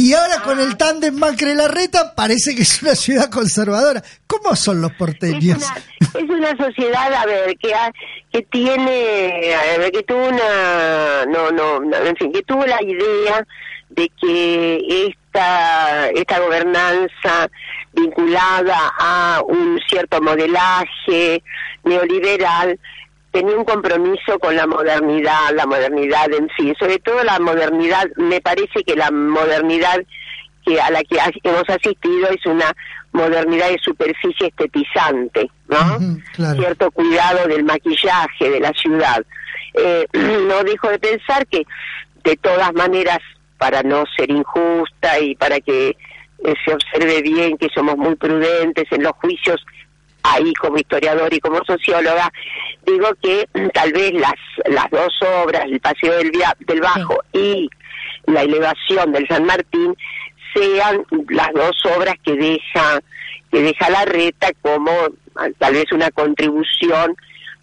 Y 0.00 0.14
ahora 0.14 0.42
con 0.44 0.60
el 0.60 0.76
tándem 0.76 1.12
Macri 1.18 1.54
Larreta 1.54 2.14
parece 2.14 2.54
que 2.54 2.62
es 2.62 2.80
una 2.82 2.94
ciudad 2.94 3.28
conservadora. 3.30 4.00
¿Cómo 4.28 4.54
son 4.54 4.80
los 4.80 4.92
es 4.92 4.96
porteños? 4.96 5.58
una, 5.58 6.20
es 6.22 6.30
una 6.30 6.56
sociedad 6.56 7.12
a 7.12 7.26
ver 7.26 7.56
que 7.58 7.74
ha- 7.74 7.90
que 8.32 8.42
tiene 8.42 9.54
a 9.56 9.78
ver, 9.78 9.90
que 9.90 10.04
tuvo 10.04 10.28
una 10.28 11.26
no 11.26 11.50
no 11.50 11.80
no, 11.80 11.96
en 11.96 12.14
fin 12.16 12.30
que 12.32 12.42
tuvo 12.42 12.64
la 12.64 12.80
idea 12.80 13.44
de 13.88 14.08
que 14.20 15.06
esta 15.08 16.08
esta 16.10 16.38
gobernanza 16.38 17.50
vinculada 17.92 18.78
a 19.00 19.42
un 19.48 19.80
cierto 19.88 20.20
modelaje 20.22 21.42
neoliberal 21.82 22.78
tenía 23.30 23.56
un 23.56 23.64
compromiso 23.64 24.38
con 24.38 24.56
la 24.56 24.66
modernidad, 24.66 25.50
la 25.54 25.66
modernidad 25.66 26.32
en 26.32 26.48
sí, 26.56 26.72
sobre 26.78 26.98
todo 26.98 27.22
la 27.24 27.38
modernidad, 27.38 28.06
me 28.16 28.40
parece 28.40 28.82
que 28.84 28.96
la 28.96 29.10
modernidad 29.10 29.98
que 30.64 30.80
a 30.80 30.90
la 30.90 31.02
que 31.02 31.18
hemos 31.44 31.68
asistido 31.68 32.28
es 32.30 32.44
una 32.46 32.72
modernidad 33.12 33.70
de 33.70 33.78
superficie 33.82 34.48
estetizante, 34.48 35.50
¿no? 35.68 35.98
Claro. 36.34 36.60
Cierto 36.60 36.90
cuidado 36.90 37.48
del 37.48 37.64
maquillaje 37.64 38.50
de 38.50 38.60
la 38.60 38.72
ciudad. 38.72 39.24
Eh, 39.74 40.06
no 40.12 40.62
dejo 40.64 40.88
de 40.88 40.98
pensar 40.98 41.46
que, 41.46 41.62
de 42.24 42.36
todas 42.36 42.72
maneras, 42.74 43.18
para 43.56 43.82
no 43.82 44.04
ser 44.16 44.30
injusta 44.30 45.18
y 45.18 45.34
para 45.34 45.60
que 45.60 45.96
eh, 46.44 46.54
se 46.64 46.72
observe 46.72 47.22
bien 47.22 47.58
que 47.58 47.68
somos 47.74 47.96
muy 47.96 48.14
prudentes 48.14 48.84
en 48.90 49.02
los 49.02 49.12
juicios, 49.12 49.64
ahí 50.22 50.52
como 50.54 50.78
historiador 50.78 51.32
y 51.32 51.40
como 51.40 51.64
socióloga, 51.64 52.30
digo 52.90 53.08
que 53.22 53.48
tal 53.74 53.92
vez 53.92 54.12
las, 54.14 54.34
las 54.66 54.90
dos 54.90 55.12
obras, 55.42 55.64
el 55.64 55.80
Paseo 55.80 56.14
del, 56.18 56.30
Via- 56.30 56.56
del 56.60 56.80
Bajo 56.80 57.18
y 57.32 57.68
la 58.26 58.42
elevación 58.42 59.12
del 59.12 59.26
San 59.28 59.44
Martín, 59.44 59.94
sean 60.54 61.04
las 61.28 61.52
dos 61.54 61.76
obras 61.96 62.14
que 62.24 62.34
deja 62.34 63.00
que 63.50 63.62
deja 63.62 63.88
la 63.88 64.04
reta 64.04 64.48
como 64.60 64.90
ah, 65.36 65.48
tal 65.58 65.72
vez 65.74 65.90
una 65.92 66.10
contribución 66.10 67.16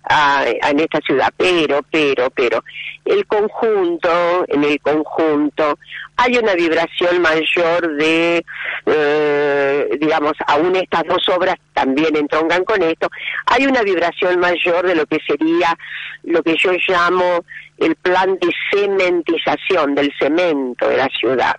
a- 0.09 0.39
a- 0.39 0.69
en 0.69 0.79
esta 0.79 0.99
ciudad, 1.01 1.29
pero, 1.37 1.81
pero, 1.91 2.29
pero, 2.31 2.63
el 3.05 3.25
conjunto, 3.27 4.45
en 4.47 4.63
el 4.63 4.79
conjunto, 4.81 5.77
hay 6.17 6.37
una 6.37 6.53
vibración 6.55 7.21
mayor 7.21 7.95
de, 7.97 8.43
eh, 8.85 9.89
digamos, 9.99 10.33
aún 10.47 10.75
estas 10.75 11.03
dos 11.05 11.27
obras 11.29 11.55
también 11.73 12.15
entroncan 12.15 12.63
con 12.63 12.81
esto, 12.81 13.09
hay 13.45 13.65
una 13.67 13.81
vibración 13.83 14.39
mayor 14.39 14.87
de 14.87 14.95
lo 14.95 15.05
que 15.05 15.19
sería 15.27 15.77
lo 16.23 16.41
que 16.41 16.55
yo 16.57 16.71
llamo 16.87 17.43
el 17.77 17.95
plan 17.95 18.37
de 18.39 18.49
cementización 18.71 19.95
del 19.95 20.11
cemento 20.17 20.87
de 20.87 20.97
la 20.97 21.09
ciudad. 21.09 21.55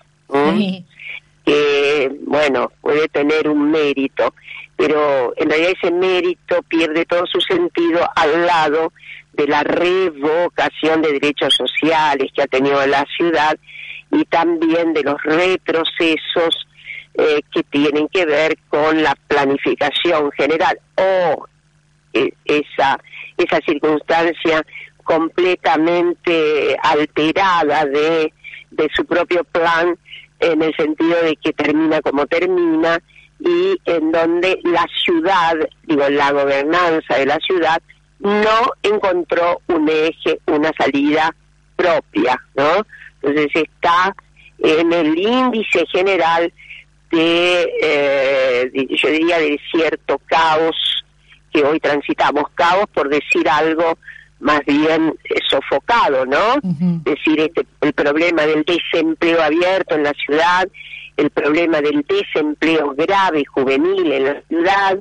que, 1.45 2.11
bueno, 2.23 2.73
puede 2.81 3.07
tener 3.09 3.49
un 3.49 3.71
mérito, 3.71 4.35
pero 4.77 5.33
en 5.37 5.49
realidad 5.49 5.73
ese 5.83 5.93
mérito 5.93 6.63
pierde 6.63 7.07
todo 7.07 7.27
su 7.27 7.41
sentido 7.41 8.09
al 8.15 8.47
lado 8.47 8.93
de 9.33 9.47
la 9.47 9.63
revocación 9.63 11.03
de 11.03 11.13
derechos 11.13 11.55
sociales 11.55 12.31
que 12.35 12.43
ha 12.43 12.47
tenido 12.47 12.85
la 12.87 13.05
ciudad 13.17 13.57
y 14.11 14.25
también 14.25 14.93
de 14.93 15.03
los 15.03 15.23
retrocesos 15.23 16.67
eh, 17.15 17.41
que 17.51 17.63
tienen 17.65 18.09
que 18.09 18.27
ver 18.27 18.59
con 18.69 19.03
la 19.03 19.15
planificación 19.27 20.31
general. 20.33 20.79
O 20.97 21.47
eh, 22.13 22.33
esa 22.45 22.99
esa 23.37 23.61
circunstancia 23.67 24.65
completamente 25.05 26.77
alterada 26.83 27.85
de, 27.85 28.33
de 28.71 28.91
su 28.95 29.05
propio 29.05 29.45
plan 29.45 29.97
en 30.41 30.63
el 30.63 30.75
sentido 30.75 31.23
de 31.23 31.37
que 31.37 31.53
termina 31.53 32.01
como 32.01 32.27
termina 32.27 33.01
y 33.39 33.79
en 33.85 34.13
donde 34.13 34.59
la 34.65 34.87
ciudad, 35.05 35.55
digo, 35.85 36.09
la 36.09 36.33
gobernanza 36.33 37.17
de 37.17 37.27
la 37.27 37.39
ciudad 37.39 37.81
no 38.19 38.73
encontró 38.83 39.61
un 39.69 39.89
eje, 39.89 40.41
una 40.47 40.73
salida 40.79 41.35
propia, 41.77 42.41
¿no? 42.55 42.87
Entonces 43.23 43.49
está 43.55 44.15
en 44.59 44.93
el 44.93 45.19
índice 45.19 45.85
general 45.93 46.53
de, 47.11 47.73
eh, 47.83 48.71
yo 48.73 49.09
diría, 49.11 49.39
de 49.39 49.61
cierto 49.71 50.21
caos 50.27 51.05
que 51.53 51.63
hoy 51.63 51.79
transitamos, 51.79 52.45
caos 52.55 52.87
por 52.93 53.09
decir 53.09 53.49
algo 53.49 53.99
más 54.41 54.61
bien 54.67 55.15
eh, 55.25 55.35
sofocado, 55.49 56.27
¿no? 56.27 56.57
Es 56.57 57.05
decir, 57.05 57.41
este, 57.41 57.67
el 57.81 57.93
problema 57.93 58.43
del 58.43 58.65
desempleo 58.65 59.43
abierto 59.43 59.95
en 59.95 60.03
la 60.03 60.13
ciudad, 60.13 60.69
el 61.17 61.31
problema 61.31 61.81
del 61.81 62.03
desempleo 62.09 62.95
grave 62.97 63.45
juvenil 63.45 64.13
en 64.13 64.25
la 64.25 64.43
ciudad, 64.49 64.99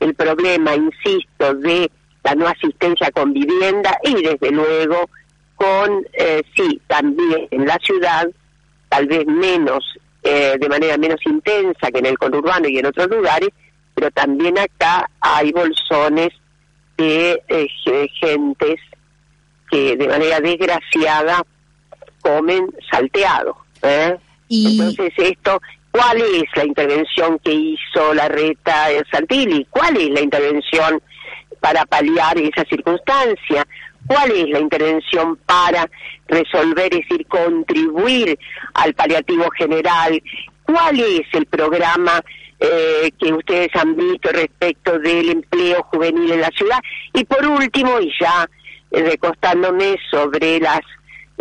el 0.00 0.14
problema, 0.14 0.74
insisto, 0.74 1.54
de 1.54 1.90
la 2.24 2.34
no 2.34 2.46
asistencia 2.48 3.10
con 3.10 3.32
vivienda 3.32 3.98
y 4.04 4.14
desde 4.22 4.50
luego 4.50 5.08
con, 5.56 6.06
eh, 6.14 6.42
sí, 6.56 6.80
también 6.86 7.46
en 7.50 7.66
la 7.66 7.76
ciudad, 7.82 8.28
tal 8.88 9.06
vez 9.06 9.26
menos, 9.26 9.84
eh, 10.22 10.56
de 10.58 10.68
manera 10.68 10.96
menos 10.96 11.20
intensa 11.26 11.90
que 11.90 11.98
en 11.98 12.06
el 12.06 12.18
conurbano 12.18 12.68
y 12.68 12.78
en 12.78 12.86
otros 12.86 13.08
lugares, 13.08 13.50
pero 13.94 14.10
también 14.10 14.58
acá 14.58 15.10
hay 15.20 15.52
bolsones 15.52 16.30
de 16.96 17.42
eh, 17.48 17.66
ge- 17.84 18.08
gentes 18.20 18.80
que 19.70 19.96
de 19.96 20.08
manera 20.08 20.40
desgraciada 20.40 21.42
comen 22.22 22.66
salteado. 22.90 23.56
¿eh? 23.82 24.16
Entonces 24.50 25.12
esto, 25.16 25.60
¿cuál 25.92 26.20
es 26.20 26.44
la 26.56 26.64
intervención 26.64 27.38
que 27.38 27.52
hizo 27.52 28.12
la 28.14 28.28
reta 28.28 28.88
Santilli? 29.12 29.66
¿Cuál 29.70 29.96
es 29.96 30.10
la 30.10 30.20
intervención 30.20 31.00
para 31.60 31.84
paliar 31.86 32.36
esa 32.38 32.64
circunstancia? 32.64 33.66
¿Cuál 34.06 34.32
es 34.32 34.48
la 34.48 34.58
intervención 34.58 35.36
para 35.46 35.88
resolver, 36.26 36.92
es 36.92 37.08
decir, 37.08 37.26
contribuir 37.26 38.36
al 38.74 38.92
paliativo 38.94 39.48
general? 39.56 40.20
¿Cuál 40.64 40.98
es 40.98 41.26
el 41.32 41.46
programa 41.46 42.20
eh, 42.58 43.12
que 43.20 43.32
ustedes 43.32 43.68
han 43.74 43.94
visto 43.96 44.30
respecto 44.32 44.98
del 44.98 45.30
empleo 45.30 45.84
juvenil 45.84 46.32
en 46.32 46.40
la 46.40 46.50
ciudad? 46.50 46.80
Y 47.14 47.24
por 47.24 47.46
último, 47.46 48.00
y 48.00 48.12
ya 48.18 48.48
eh, 48.90 49.02
recostándome 49.02 49.96
sobre 50.10 50.58
las 50.58 50.80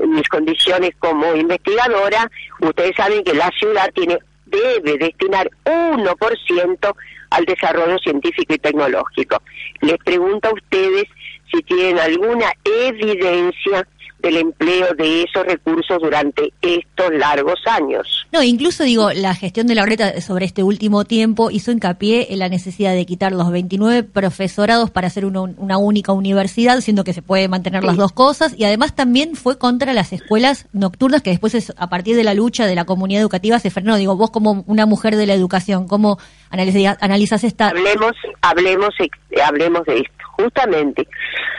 mis 0.08 0.28
condiciones 0.28 0.92
como 1.00 1.36
investigadora, 1.36 2.30
ustedes 2.62 2.96
saben 2.96 3.24
que 3.24 3.34
la 3.34 3.50
ciudad 3.52 3.92
tiene 3.94 4.18
debe 4.46 4.98
destinar 4.98 5.50
1% 5.66 6.96
al 7.30 7.46
desarrollo 7.46 7.98
científico 8.00 8.54
y 8.54 8.58
tecnológico. 8.58 9.42
Les 9.82 9.98
pregunto 10.00 10.50
a 10.50 10.54
ustedes 10.54 11.06
si 11.52 11.62
tienen 11.64 12.00
alguna 12.00 12.52
evidencia 12.64 13.88
del 14.22 14.38
empleo 14.38 14.88
de 14.98 15.24
esos 15.24 15.46
recursos 15.46 15.98
durante 16.02 16.52
estos 16.62 17.12
largos 17.14 17.60
años. 17.66 18.28
No, 18.32 18.44
incluso 18.44 18.84
digo, 18.84 19.12
la 19.14 19.34
gestión 19.34 19.66
de 19.68 19.76
la 19.76 19.86
reta 19.86 20.20
sobre 20.22 20.46
este 20.46 20.62
último 20.64 21.06
tiempo 21.06 21.50
hizo 21.52 21.72
hincapié 21.72 22.34
en 22.34 22.40
la 22.40 22.50
necesidad 22.50 22.94
de 22.94 23.06
quitar 23.06 23.32
los 23.32 23.50
29 23.52 24.04
profesorados 24.04 24.92
para 24.92 25.08
hacer 25.08 25.26
una, 25.26 25.42
una 25.42 25.78
única 25.78 26.12
universidad, 26.12 26.82
siendo 26.82 27.04
que 27.04 27.14
se 27.14 27.22
puede 27.22 27.48
mantener 27.48 27.84
las 27.84 27.96
dos 27.98 28.12
cosas, 28.12 28.54
y 28.58 28.66
además 28.66 28.96
también 28.96 29.36
fue 29.36 29.58
contra 29.58 29.94
las 29.94 30.12
escuelas 30.14 30.68
nocturnas, 30.74 31.22
que 31.22 31.30
después 31.30 31.56
es, 31.56 31.74
a 31.78 31.90
partir 31.90 32.16
de 32.16 32.24
la 32.24 32.34
lucha 32.34 32.66
de 32.66 32.76
la 32.76 32.86
comunidad 32.86 33.22
educativa 33.22 33.58
se 33.60 33.70
frenó. 33.70 33.96
Digo, 33.96 34.16
vos 34.18 34.32
como 34.32 34.64
una 34.68 34.86
mujer 34.86 35.16
de 35.16 35.26
la 35.28 35.34
educación, 35.34 35.88
¿cómo 35.88 36.18
analiza- 36.52 36.98
analizas 37.02 37.44
esta... 37.44 37.70
Hablemos, 37.70 38.14
hablemos, 38.42 38.90
ex- 39.00 39.42
hablemos 39.44 39.86
de 39.86 39.96
esto. 40.00 40.14
Justamente, 40.38 41.08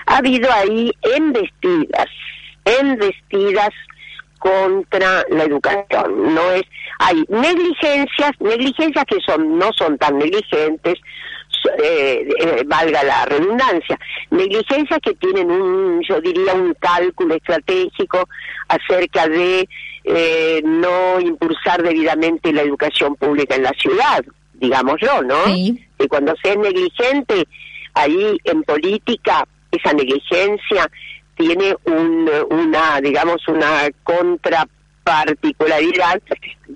ha 0.07 0.19
habido 0.19 0.51
ahí 0.53 0.91
embestidas, 1.17 2.07
embestidas 2.65 3.71
contra 4.41 5.25
la 5.29 5.45
educación. 5.45 6.35
No 6.35 6.51
es, 6.53 6.63
hay 6.99 7.25
negligencias, 7.29 8.33
negligencias 8.41 9.05
que 9.05 9.21
son 9.25 9.59
no 9.59 9.71
son 9.77 9.99
tan 9.99 10.19
negligentes, 10.19 10.99
eh, 11.83 12.27
eh, 12.41 12.63
valga 12.67 13.05
la 13.05 13.27
redundancia, 13.27 13.99
negligencias 14.31 14.99
que 15.03 15.15
tienen 15.15 15.51
un, 15.51 16.01
yo 16.09 16.21
diría, 16.21 16.55
un 16.55 16.75
cálculo 16.75 17.35
estratégico 17.35 18.27
acerca 18.67 19.29
de 19.29 19.69
eh, 20.05 20.63
no 20.65 21.21
impulsar 21.21 21.83
debidamente 21.83 22.53
la 22.53 22.63
educación 22.63 23.15
pública 23.17 23.57
en 23.57 23.65
la 23.65 23.75
ciudad, 23.79 24.25
digámoslo, 24.55 25.23
¿no? 25.23 25.45
Sí. 25.47 25.87
que 25.99 26.09
cuando 26.09 26.35
se 26.43 26.53
es 26.53 26.57
negligente, 26.57 27.47
ahí 27.93 28.39
en 28.45 28.63
política, 28.63 29.47
esa 29.71 29.93
negligencia 29.93 30.91
tiene 31.41 31.75
un, 31.85 32.29
una, 32.51 33.01
digamos, 33.01 33.49
una 33.49 33.89
contraparticularidad, 34.03 36.21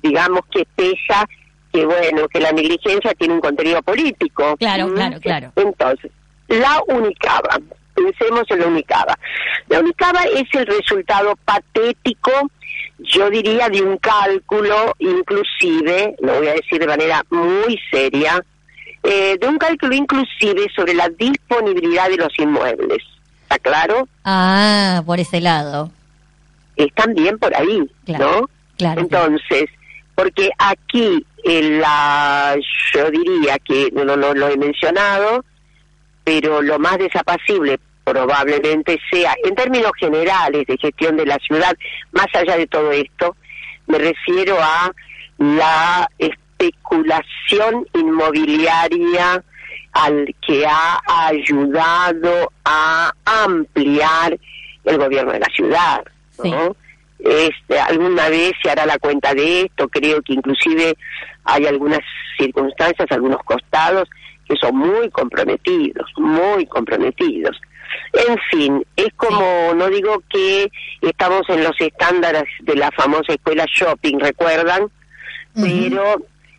digamos, 0.02 0.40
que 0.50 0.66
pesa 0.74 1.28
que, 1.70 1.84
bueno, 1.84 2.26
que 2.28 2.40
la 2.40 2.50
negligencia 2.52 3.12
tiene 3.14 3.34
un 3.34 3.40
contenido 3.40 3.82
político. 3.82 4.56
Claro, 4.56 4.88
¿Mm? 4.88 4.94
claro, 4.94 5.20
claro. 5.20 5.52
Entonces, 5.56 6.10
la 6.48 6.80
Unicaba, 6.86 7.60
pensemos 7.94 8.44
en 8.48 8.60
la 8.60 8.68
Unicaba. 8.68 9.18
La 9.68 9.80
Unicaba 9.80 10.22
es 10.22 10.44
el 10.52 10.64
resultado 10.66 11.36
patético, 11.44 12.30
yo 13.00 13.28
diría, 13.28 13.68
de 13.68 13.82
un 13.82 13.98
cálculo, 13.98 14.94
inclusive, 14.98 16.16
lo 16.20 16.36
voy 16.36 16.48
a 16.48 16.54
decir 16.54 16.78
de 16.78 16.86
manera 16.86 17.22
muy 17.28 17.78
seria, 17.90 18.42
eh, 19.02 19.36
de 19.38 19.46
un 19.46 19.58
cálculo 19.58 19.94
inclusive 19.94 20.70
sobre 20.74 20.94
la 20.94 21.10
disponibilidad 21.10 22.08
de 22.08 22.16
los 22.16 22.32
inmuebles. 22.38 23.02
¿Está 23.44 23.58
claro? 23.58 24.08
Ah, 24.24 25.02
por 25.06 25.20
ese 25.20 25.40
lado. 25.40 25.90
Es 26.76 26.92
también 26.94 27.38
por 27.38 27.54
ahí, 27.54 27.80
Claro, 28.04 28.40
¿no? 28.40 28.50
claro. 28.76 29.00
Entonces, 29.00 29.66
porque 30.14 30.50
aquí 30.58 31.24
en 31.44 31.80
la, 31.80 32.56
yo 32.92 33.10
diría 33.10 33.58
que 33.58 33.90
no, 33.92 34.04
no, 34.04 34.16
no 34.16 34.34
lo 34.34 34.48
he 34.48 34.56
mencionado, 34.56 35.44
pero 36.24 36.62
lo 36.62 36.78
más 36.78 36.98
desapacible 36.98 37.78
probablemente 38.02 38.98
sea, 39.10 39.34
en 39.44 39.54
términos 39.54 39.92
generales 39.98 40.66
de 40.66 40.76
gestión 40.78 41.16
de 41.16 41.26
la 41.26 41.38
ciudad, 41.38 41.74
más 42.12 42.26
allá 42.34 42.56
de 42.56 42.66
todo 42.66 42.92
esto, 42.92 43.36
me 43.86 43.98
refiero 43.98 44.58
a 44.60 44.92
la 45.38 46.08
especulación 46.18 47.86
inmobiliaria 47.94 49.42
al 49.94 50.34
que 50.46 50.66
ha 50.66 51.00
ayudado 51.06 52.52
a 52.64 53.12
ampliar 53.24 54.38
el 54.84 54.98
gobierno 54.98 55.32
de 55.32 55.40
la 55.40 55.48
ciudad, 55.54 56.04
¿no? 56.42 56.76
Este, 57.20 57.78
alguna 57.80 58.28
vez 58.28 58.52
se 58.62 58.70
hará 58.70 58.84
la 58.84 58.98
cuenta 58.98 59.32
de 59.32 59.62
esto, 59.62 59.88
creo 59.88 60.20
que 60.22 60.34
inclusive 60.34 60.94
hay 61.44 61.66
algunas 61.66 62.00
circunstancias, 62.36 63.06
algunos 63.10 63.42
costados 63.44 64.08
que 64.46 64.56
son 64.56 64.76
muy 64.76 65.08
comprometidos, 65.10 66.10
muy 66.16 66.66
comprometidos. 66.66 67.58
En 68.12 68.36
fin, 68.50 68.84
es 68.96 69.08
como, 69.16 69.72
no 69.74 69.88
digo 69.88 70.22
que 70.28 70.70
estamos 71.00 71.42
en 71.48 71.62
los 71.62 71.80
estándares 71.80 72.44
de 72.60 72.74
la 72.74 72.90
famosa 72.90 73.32
escuela 73.32 73.64
shopping, 73.72 74.18
¿recuerdan? 74.18 74.90
Pero 75.54 76.16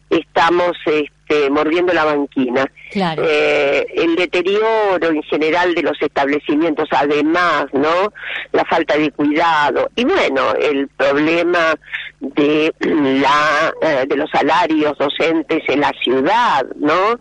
estamos 0.09 0.71
este, 0.85 1.14
mordiendo 1.49 1.93
la 1.93 2.05
banquina. 2.05 2.65
Claro. 2.91 3.23
Eh, 3.27 3.85
el 3.95 4.15
deterioro 4.15 5.09
en 5.09 5.23
general 5.23 5.73
de 5.75 5.81
los 5.81 5.99
establecimientos, 6.01 6.87
además, 6.91 7.65
¿no? 7.73 8.13
La 8.51 8.63
falta 8.65 8.97
de 8.97 9.11
cuidado 9.11 9.89
y 9.95 10.05
bueno, 10.05 10.53
el 10.53 10.87
problema 10.89 11.75
de 12.19 12.73
la 12.79 13.73
eh, 13.81 14.05
de 14.07 14.15
los 14.15 14.29
salarios 14.29 14.97
docentes 14.97 15.63
en 15.67 15.81
la 15.81 15.91
ciudad, 16.03 16.65
¿no? 16.77 17.19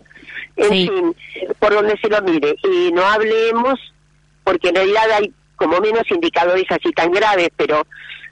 En 0.55 0.69
Sí. 0.69 0.87
fin, 0.87 1.15
por 1.59 1.73
donde 1.73 1.97
se 1.97 2.07
lo 2.09 2.21
mire 2.21 2.55
y 2.63 2.91
no 2.93 3.03
hablemos 3.05 3.79
porque 4.43 4.69
en 4.69 4.75
realidad 4.75 5.11
hay 5.19 5.33
como 5.57 5.79
menos 5.79 6.03
indicadores 6.11 6.65
así 6.69 6.91
tan 6.93 7.11
graves, 7.11 7.49
pero 7.57 7.85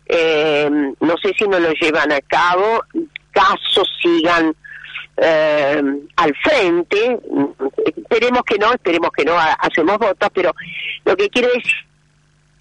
eh, 0.05 0.69
no 0.99 1.15
sé 1.21 1.33
si 1.37 1.47
no 1.47 1.59
lo 1.59 1.71
llevan 1.73 2.11
a 2.11 2.21
cabo, 2.21 2.83
casos 3.31 3.89
sigan 4.01 4.53
eh, 5.17 5.81
al 6.15 6.35
frente, 6.43 7.19
esperemos 7.95 8.41
que 8.43 8.57
no, 8.57 8.73
esperemos 8.73 9.11
que 9.15 9.25
no, 9.25 9.33
ha- 9.33 9.53
hacemos 9.53 9.97
votos, 9.97 10.29
pero 10.33 10.53
lo 11.05 11.15
que 11.15 11.29
quiero 11.29 11.49
decir, 11.49 11.71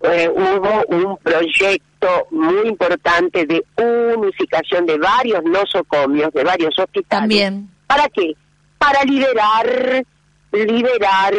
eh, 0.05 0.28
hubo 0.34 0.84
un 0.88 1.16
proyecto 1.18 2.26
muy 2.30 2.68
importante 2.68 3.46
de 3.46 3.64
unificación 4.16 4.84
de 4.86 4.98
varios 4.98 5.42
nosocomios, 5.44 6.32
de 6.32 6.42
varios 6.44 6.76
hospitales. 6.78 7.20
También. 7.20 7.68
¿Para 7.86 8.09
qué? 8.09 8.34
Para 8.78 9.05
liberar, 9.05 10.05
liberar, 10.53 11.34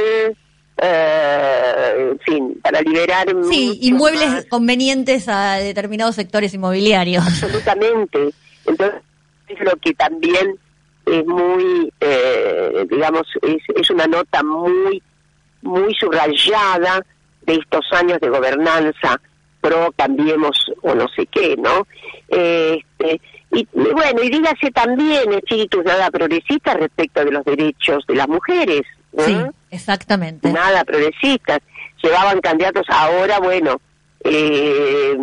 eh, 0.78 2.09
en 2.11 2.20
fin, 2.20 2.59
para 2.61 2.82
liberar... 2.82 3.28
Sí, 3.49 3.78
inmuebles 3.82 4.30
más, 4.30 4.45
convenientes 4.45 5.28
a 5.28 5.55
determinados 5.55 6.16
sectores 6.16 6.53
inmobiliarios. 6.53 7.26
absolutamente. 7.26 8.30
Entonces, 8.66 9.01
es 9.49 9.59
lo 9.59 9.72
que 9.82 9.93
también 9.93 10.57
es 11.06 11.26
muy, 11.26 11.91
eh, 11.99 12.86
digamos, 12.89 13.28
es, 13.41 13.62
es 13.76 13.89
una 13.89 14.08
nota 14.08 14.43
muy, 14.43 15.01
muy 15.62 15.93
subrayada 15.95 17.06
de 17.45 17.56
estos 17.56 17.86
años 17.91 18.20
de 18.20 18.30
gobernanza 18.30 19.20
pro 19.62 19.93
cambiemos 19.95 20.72
o 20.82 20.93
no 20.93 21.08
sé 21.16 21.26
qué, 21.28 21.56
¿no? 21.58 21.88
Este, 22.28 23.22
y, 23.51 23.60
y 23.60 23.93
bueno, 23.93 24.22
y 24.24 24.30
dígase 24.30 24.72
también 24.72 25.32
espíritus 25.34 25.86
nada 25.86 26.10
progresistas 26.12 26.76
respecto 26.76 27.24
de 27.24 27.32
los 27.32 27.45
derechos 27.45 28.06
de 28.08 28.16
las 28.16 28.28
mujeres. 28.28 28.82
¿no? 29.14 29.24
Sí, 29.24 29.38
exactamente. 29.72 30.51
nada 30.51 30.84
progresistas. 30.84 31.60
Llevaban 32.01 32.41
candidatos 32.41 32.86
ahora, 32.89 33.39
bueno, 33.39 33.80
eh, 34.24 35.16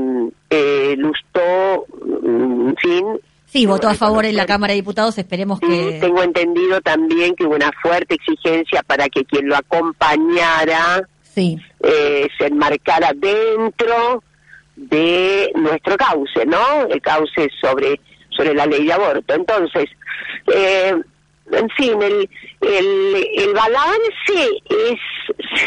eh, 0.48 0.94
Lustó, 0.96 1.86
mm, 2.04 2.68
en 2.68 2.76
fin. 2.76 3.06
Sí, 3.50 3.66
votó 3.66 3.88
a 3.88 3.94
favor 3.94 4.24
en 4.24 4.36
la. 4.36 4.46
Cámara 4.46 4.72
de 4.72 4.76
Diputados, 4.76 5.18
esperemos 5.18 5.60
que... 5.60 5.98
tengo 6.00 6.22
entendido 6.22 6.80
también 6.80 7.34
que 7.34 7.44
hubo 7.44 7.56
una 7.56 7.70
fuerte 7.82 8.14
exigencia 8.14 8.82
para 8.82 9.08
que 9.08 9.24
quien 9.24 9.48
lo 9.48 9.56
acompañara 9.56 11.08
Sí, 11.22 11.56
eh, 11.82 12.28
se 12.38 12.46
enmarcara 12.46 13.12
dentro 13.14 14.22
de 14.74 15.52
nuestro 15.54 15.96
cauce, 15.96 16.44
¿no? 16.46 16.86
El 16.88 17.00
cauce 17.00 17.48
sobre 17.60 18.00
sobre 18.30 18.54
la 18.54 18.66
ley 18.66 18.86
de 18.86 18.92
aborto. 18.92 19.34
Entonces, 19.34 19.86
eh, 20.52 20.94
en 21.52 21.70
fin, 21.70 22.00
el, 22.02 22.28
el, 22.60 23.26
el 23.36 23.52
balance 23.52 24.48
es 24.68 24.98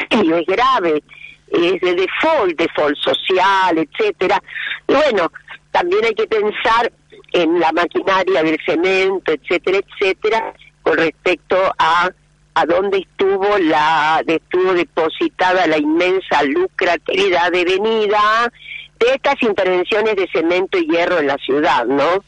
serio, 0.10 0.38
es 0.38 0.46
grave, 0.46 1.04
es 1.52 1.82
de 1.82 1.96
default, 1.96 2.58
default 2.58 2.98
social, 2.98 3.78
etcétera. 3.78 4.42
Y 4.88 4.94
bueno, 4.94 5.32
también 5.72 6.06
hay 6.06 6.16
que 6.16 6.28
pensar 6.28 6.92
en 7.34 7.60
la 7.60 7.72
maquinaria 7.72 8.44
del 8.44 8.60
cemento, 8.66 9.32
etcétera, 9.32 9.80
etcétera, 9.80 10.54
con 10.82 10.98
respecto 10.98 11.58
a 11.78 12.10
a 12.56 12.66
dónde 12.66 13.00
estuvo 13.00 13.58
la 13.58 14.24
estuvo 14.28 14.74
depositada 14.74 15.66
la 15.68 15.78
inmensa 15.78 16.44
lucratividad 16.44 17.52
devenida 17.52 18.52
de 19.00 19.08
estas 19.16 19.42
intervenciones 19.42 20.16
de 20.16 20.28
cemento 20.32 20.78
y 20.78 20.88
hierro 20.88 21.20
en 21.20 21.28
la 21.28 21.38
ciudad, 21.38 21.86
¿no? 21.86 22.24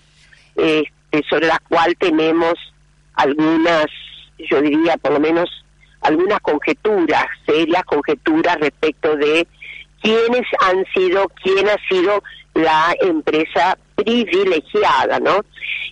Este, 0.55 1.23
sobre 1.29 1.47
la 1.47 1.61
cual 1.69 1.95
tenemos 1.97 2.53
algunas, 3.13 3.85
yo 4.49 4.61
diría 4.61 4.97
por 4.97 5.13
lo 5.13 5.19
menos 5.19 5.49
algunas 6.01 6.39
conjeturas, 6.41 7.25
serias 7.45 7.83
conjeturas 7.83 8.59
respecto 8.59 9.15
de 9.15 9.47
quiénes 10.01 10.47
han 10.59 10.85
sido, 10.93 11.29
quién 11.41 11.67
ha 11.69 11.77
sido 11.87 12.23
la 12.53 12.95
empresa 12.99 13.77
privilegiada, 13.95 15.19
¿no? 15.19 15.41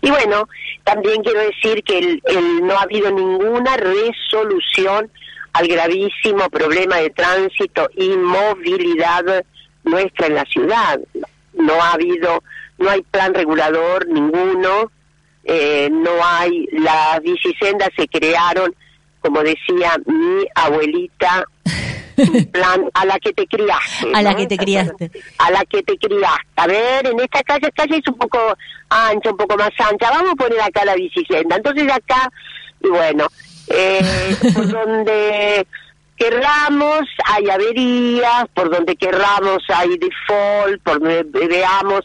Y 0.02 0.10
bueno, 0.10 0.48
también 0.84 1.24
quiero 1.24 1.40
decir 1.42 1.84
que 1.84 1.98
el, 2.00 2.22
el- 2.26 2.66
no 2.66 2.78
ha 2.78 2.84
habido 2.84 3.12
ninguna 3.12 3.78
resolución 3.78 5.10
al 5.54 5.68
gravísimo 5.68 6.50
problema 6.50 6.98
de 6.98 7.10
tránsito 7.12 7.90
y 7.96 8.10
movilidad 8.10 9.46
nuestra 9.84 10.28
en 10.28 10.36
la 10.36 10.46
ciudad. 10.46 11.00
No 11.54 11.74
ha 11.82 11.94
habido, 11.94 12.44
no 12.80 12.90
hay 12.90 13.02
plan 13.04 13.34
regulador 13.34 14.08
ninguno, 14.08 14.92
eh, 15.44 15.90
no 15.92 16.12
hay, 16.24 16.68
las 16.72 17.22
bicisendas 17.22 17.90
se 17.96 18.08
crearon, 18.08 18.74
como 19.22 19.44
decía 19.44 19.96
mi 20.06 20.46
abuelita, 20.56 21.46
plan 22.52 22.90
a 22.94 23.06
la 23.06 23.20
que 23.20 23.34
te 23.34 23.46
criaste. 23.48 24.12
A 24.14 24.22
la 24.22 24.36
que 24.36 24.48
te 24.48 24.58
criaste. 24.58 25.12
A 25.38 25.52
la 25.52 25.66
que 25.66 25.84
te 25.84 25.98
criaste. 25.98 26.48
A 26.56 26.68
ver, 26.68 27.08
en 27.08 27.20
esta 27.20 27.44
calle, 27.44 27.68
esta 27.68 27.84
calle 27.84 27.98
es 27.98 28.08
un 28.08 28.18
poco 28.18 28.40
ancha, 28.90 29.32
un 29.32 29.38
poco 29.38 29.58
más 29.58 29.72
ancha, 29.78 30.10
vamos 30.12 30.34
a 30.34 30.36
poner 30.36 30.62
acá 30.62 30.86
la 30.86 30.96
bicicleta. 30.96 31.56
Entonces 31.56 31.92
acá, 31.92 32.30
y 32.82 32.90
bueno, 32.90 33.28
eh, 33.68 34.36
por 34.54 34.68
donde 34.72 35.66
querramos 36.16 37.02
hay 37.26 37.50
averías, 37.50 38.46
por 38.54 38.70
donde 38.70 38.96
querramos 38.96 39.64
hay 39.70 39.98
default, 39.98 40.82
por 40.84 41.00
donde 41.00 41.48
veamos 41.48 42.02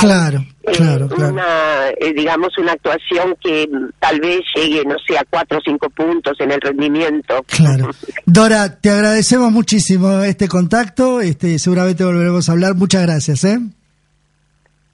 Claro, 0.00 0.44
eh, 0.62 0.72
claro, 0.72 1.08
claro. 1.08 1.32
una, 1.32 1.88
eh, 2.00 2.12
digamos, 2.14 2.56
una 2.58 2.72
actuación 2.72 3.36
que 3.42 3.68
tal 3.98 4.20
vez 4.20 4.40
llegue, 4.54 4.84
no 4.84 4.96
sé, 5.06 5.18
a 5.18 5.24
cuatro 5.28 5.58
o 5.58 5.60
cinco 5.64 5.90
puntos 5.90 6.34
en 6.40 6.50
el 6.50 6.60
rendimiento. 6.60 7.44
Claro. 7.46 7.90
Dora, 8.26 8.80
te 8.80 8.90
agradecemos 8.90 9.50
muchísimo 9.52 10.22
este 10.22 10.48
contacto. 10.48 11.20
Este, 11.20 11.58
seguramente 11.58 12.04
volveremos 12.04 12.48
a 12.48 12.52
hablar. 12.52 12.74
Muchas 12.74 13.02
gracias, 13.02 13.44
¿eh? 13.44 13.58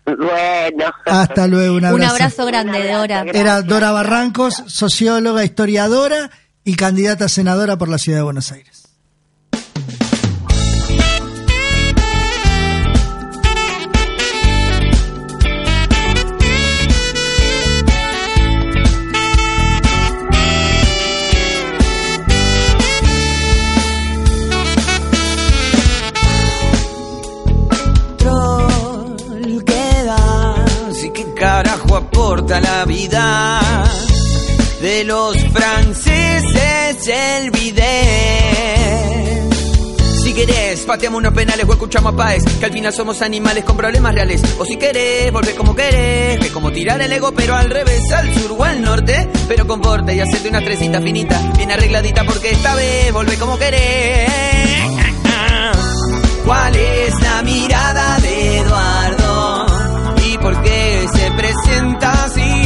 Bueno. 0.07 0.87
Hasta 1.05 1.47
luego, 1.47 1.77
un 1.77 1.85
abrazo. 1.85 2.05
Un 2.05 2.11
abrazo 2.11 2.47
grande, 2.47 2.71
Un 2.71 2.77
abrazo, 2.77 2.99
Dora. 2.99 3.23
gracias. 3.25 3.37
Era 3.43 3.63
Dora 3.63 3.91
Barrancos, 3.93 4.55
socióloga, 4.67 5.45
historiadora 5.45 6.31
y 6.65 6.75
candidata 6.77 7.27
a 7.27 7.29
senadora 7.29 7.77
por 7.77 7.89
la 7.89 7.99
ciudad 7.99 8.19
de 8.19 8.25
Buenos 8.25 8.53
Aires. 8.53 8.78
De 34.81 35.05
los 35.05 35.37
franceses 35.53 37.07
el 37.07 37.51
bidet. 37.53 37.85
Si 40.25 40.35
querés, 40.35 40.81
pateamos 40.81 41.19
unos 41.19 41.33
penales 41.33 41.65
o 41.69 41.73
escuchamos 41.73 42.13
a 42.13 42.17
Paez, 42.17 42.43
que 42.59 42.65
al 42.65 42.73
final 42.73 42.93
somos 42.93 43.23
animales 43.23 43.63
con 43.63 43.77
problemas 43.77 44.13
reales. 44.13 44.43
O 44.59 44.65
si 44.65 44.77
querés, 44.77 45.31
volver 45.33 45.55
como 45.55 45.77
querés, 45.77 46.41
que 46.41 46.47
es 46.47 46.53
como 46.53 46.73
tirar 46.73 47.01
el 47.01 47.13
ego, 47.13 47.31
pero 47.33 47.55
al 47.55 47.71
revés, 47.71 48.11
al 48.13 48.35
sur 48.35 48.57
o 48.59 48.65
al 48.65 48.83
norte. 48.83 49.29
Pero 49.47 49.65
con 49.69 49.81
y 50.13 50.21
hacerte 50.21 50.49
una 50.49 50.61
tresita 50.61 51.01
finita, 51.01 51.41
bien 51.57 51.71
arregladita, 51.71 52.25
porque 52.25 52.51
esta 52.51 52.75
vez 52.75 53.13
volvé 53.13 53.37
como 53.37 53.57
querés. 53.59 54.29
¿Cuál 56.45 56.75
es 56.75 57.15
la 57.21 57.43
mirada 57.43 58.19
de 58.19 58.59
Eduardo? 58.59 59.67
¿Y 60.27 60.39
por 60.39 60.63
qué 60.63 61.07
se 61.15 61.31
presenta 61.33 62.25
así? 62.25 62.58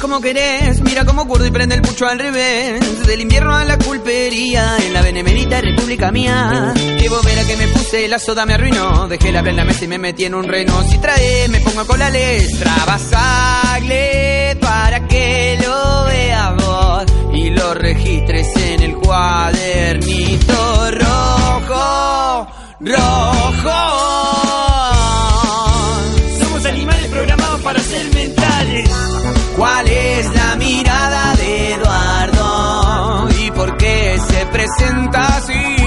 Como 0.00 0.20
querés, 0.20 0.80
mira 0.80 1.04
como 1.04 1.26
curdo 1.26 1.46
y 1.46 1.50
prende 1.50 1.74
el 1.74 1.82
pucho 1.82 2.06
al 2.06 2.18
revés. 2.18 3.06
Del 3.06 3.20
invierno 3.20 3.54
a 3.54 3.64
la 3.64 3.76
culpería, 3.78 4.76
en 4.78 4.92
la 4.92 5.02
benemérita 5.02 5.60
república 5.60 6.10
mía. 6.10 6.72
Qué 6.74 7.08
bobera 7.08 7.44
que 7.44 7.56
me 7.56 7.68
puse, 7.68 8.08
la 8.08 8.18
soda 8.18 8.46
me 8.46 8.54
arruinó. 8.54 9.08
Dejé 9.08 9.30
la 9.30 9.42
plena 9.42 9.64
mesa 9.64 9.84
y 9.84 9.88
me 9.88 9.98
metí 9.98 10.24
en 10.24 10.34
un 10.34 10.44
reno. 10.44 10.82
Si 10.88 10.98
trae, 10.98 11.48
me 11.48 11.60
pongo 11.60 11.86
con 11.86 11.98
la 11.98 12.10
letra. 12.10 12.72
Basaglet 12.86 14.58
para 14.58 15.06
que 15.06 15.58
lo 15.62 16.04
veas 16.06 16.56
vos 16.56 17.04
y 17.34 17.50
lo 17.50 17.74
registres 17.74 18.56
en 18.56 18.82
el 18.82 18.94
cuadernito 18.96 20.90
rojo, 20.92 22.48
rojo. 22.80 24.19
Se 34.78 34.84
presenta 34.84 35.36
así? 35.36 35.79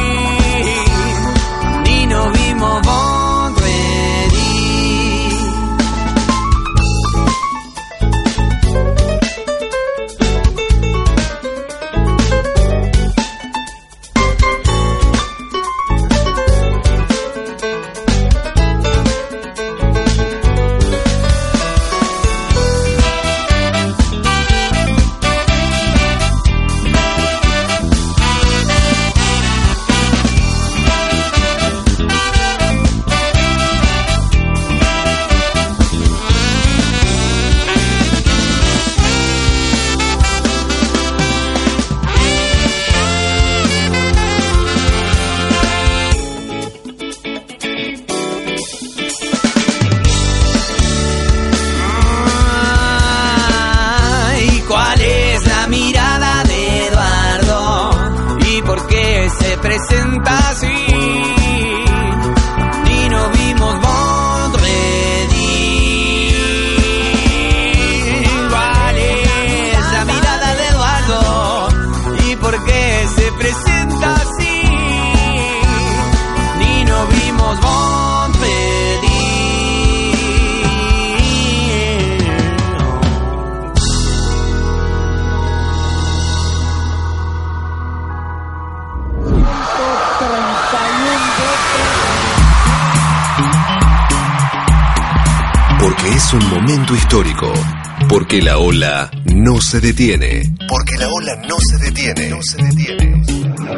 Se 99.74 99.82
detiene. 99.82 100.44
Porque 100.70 100.96
la 101.00 101.08
ola 101.10 101.36
no 101.48 101.56
se 101.60 101.80
detiene. 101.80 102.30
No 102.30 102.38
se 102.44 102.62
detiene. 102.62 103.24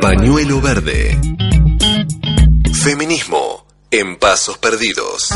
Pañuelo 0.02 0.60
verde. 0.60 1.18
Feminismo 2.74 3.66
en 3.92 4.18
pasos 4.18 4.58
perdidos. 4.58 5.30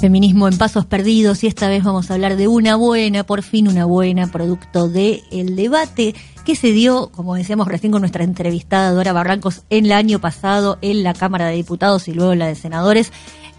Feminismo 0.00 0.48
en 0.48 0.58
pasos 0.58 0.84
perdidos 0.86 1.44
y 1.44 1.46
esta 1.46 1.68
vez 1.68 1.84
vamos 1.84 2.10
a 2.10 2.14
hablar 2.14 2.34
de 2.34 2.48
una 2.48 2.74
buena, 2.74 3.22
por 3.22 3.44
fin 3.44 3.68
una 3.68 3.84
buena, 3.84 4.26
producto 4.26 4.88
del 4.88 5.22
el 5.30 5.54
debate 5.54 6.16
que 6.42 6.56
se 6.56 6.72
dio, 6.72 7.10
como 7.12 7.34
decíamos 7.34 7.68
recién 7.68 7.92
con 7.92 8.02
nuestra 8.02 8.24
entrevistada 8.24 8.92
Dora 8.92 9.12
Barrancos, 9.12 9.62
en 9.70 9.86
el 9.86 9.92
año 9.92 10.20
pasado 10.20 10.78
en 10.82 11.02
la 11.02 11.14
Cámara 11.14 11.46
de 11.46 11.56
Diputados 11.56 12.08
y 12.08 12.12
luego 12.12 12.32
en 12.32 12.38
la 12.40 12.46
de 12.46 12.54
Senadores, 12.54 13.12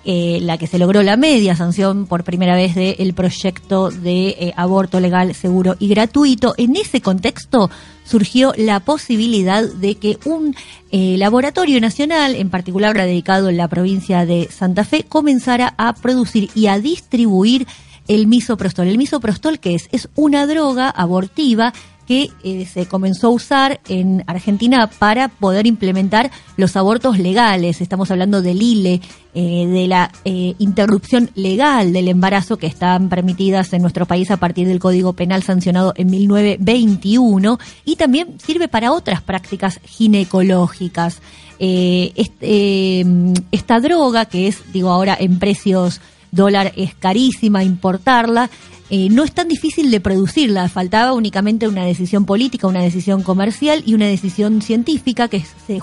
eh, 0.06 0.40
la 0.42 0.58
que 0.58 0.68
se 0.68 0.80
logró 0.80 1.02
la 1.02 1.16
media 1.16 1.56
sanción 1.56 2.08
por 2.08 2.26
primera 2.26 2.56
vez 2.56 2.76
del 2.76 3.14
proyecto 3.14 3.90
de 3.90 4.30
eh, 4.30 4.54
aborto 4.58 5.00
legal, 5.00 5.34
seguro 5.34 5.78
y 5.80 5.88
gratuito. 5.88 6.56
En 6.58 6.76
ese 6.76 7.00
contexto 7.00 7.72
surgió 8.04 8.54
la 8.58 8.82
posibilidad 8.82 9.64
de 9.64 9.96
que 9.96 10.18
un 10.26 10.56
eh, 10.92 11.16
laboratorio 11.18 11.80
nacional, 11.80 12.36
en 12.36 12.50
particular 12.50 12.98
dedicado 12.98 13.48
en 13.48 13.56
la 13.56 13.70
provincia 13.70 14.26
de 14.26 14.50
Santa 14.52 14.84
Fe, 14.84 15.06
comenzara 15.08 15.74
a 15.78 15.94
producir 15.94 16.50
y 16.54 16.68
a 16.68 16.80
distribuir 16.80 17.66
el 18.10 18.28
misoprostol. 18.28 18.88
El 18.88 18.98
misoprostol, 18.98 19.60
que 19.60 19.76
es? 19.76 19.88
Es 19.94 20.10
una 20.16 20.46
droga 20.48 20.90
abortiva 20.90 21.74
que 22.08 22.30
eh, 22.44 22.66
se 22.66 22.86
comenzó 22.86 23.28
a 23.28 23.32
usar 23.32 23.80
en 23.88 24.24
Argentina 24.28 24.90
para 25.00 25.28
poder 25.28 25.68
implementar 25.68 26.32
los 26.58 26.76
abortos 26.76 27.20
legales. 27.20 27.82
Estamos 27.82 28.12
hablando 28.12 28.42
del 28.42 28.62
ILE, 28.62 29.02
eh, 29.36 29.66
de 29.68 29.88
la 29.88 30.12
eh, 30.26 30.54
interrupción 30.60 31.32
legal 31.34 31.92
del 31.92 32.08
embarazo 32.08 32.58
que 32.58 32.68
están 32.68 33.10
permitidas 33.10 33.74
en 33.74 33.82
nuestro 33.82 34.06
país 34.06 34.30
a 34.30 34.38
partir 34.38 34.68
del 34.68 34.80
Código 34.80 35.14
Penal 35.14 35.42
sancionado 35.42 35.94
en 35.96 36.12
1921 36.12 37.58
y 37.84 37.96
también 37.96 38.40
sirve 38.40 38.68
para 38.68 38.92
otras 38.92 39.22
prácticas 39.22 39.80
ginecológicas. 39.86 41.22
Eh, 41.58 42.14
esta 43.52 43.80
droga, 43.80 44.26
que 44.26 44.48
es, 44.48 44.62
digo 44.72 44.90
ahora, 44.90 45.18
en 45.20 45.40
precios 45.40 46.02
dólar 46.34 46.74
es 46.76 46.96
carísima 46.96 47.64
importarla, 47.64 48.50
eh, 48.96 49.10
no 49.10 49.24
es 49.24 49.32
tan 49.32 49.48
difícil 49.48 49.90
de 49.90 50.00
producirla, 50.00 50.70
faltaba 50.70 51.14
únicamente 51.14 51.68
una 51.68 51.84
decisión 51.84 52.26
política, 52.26 52.68
una 52.68 52.84
decisión 52.84 53.24
comercial 53.24 53.82
y 53.88 53.96
una 53.96 54.06
decisión 54.06 54.62
científica 54.62 55.28
que 55.30 55.44
se 55.66 55.80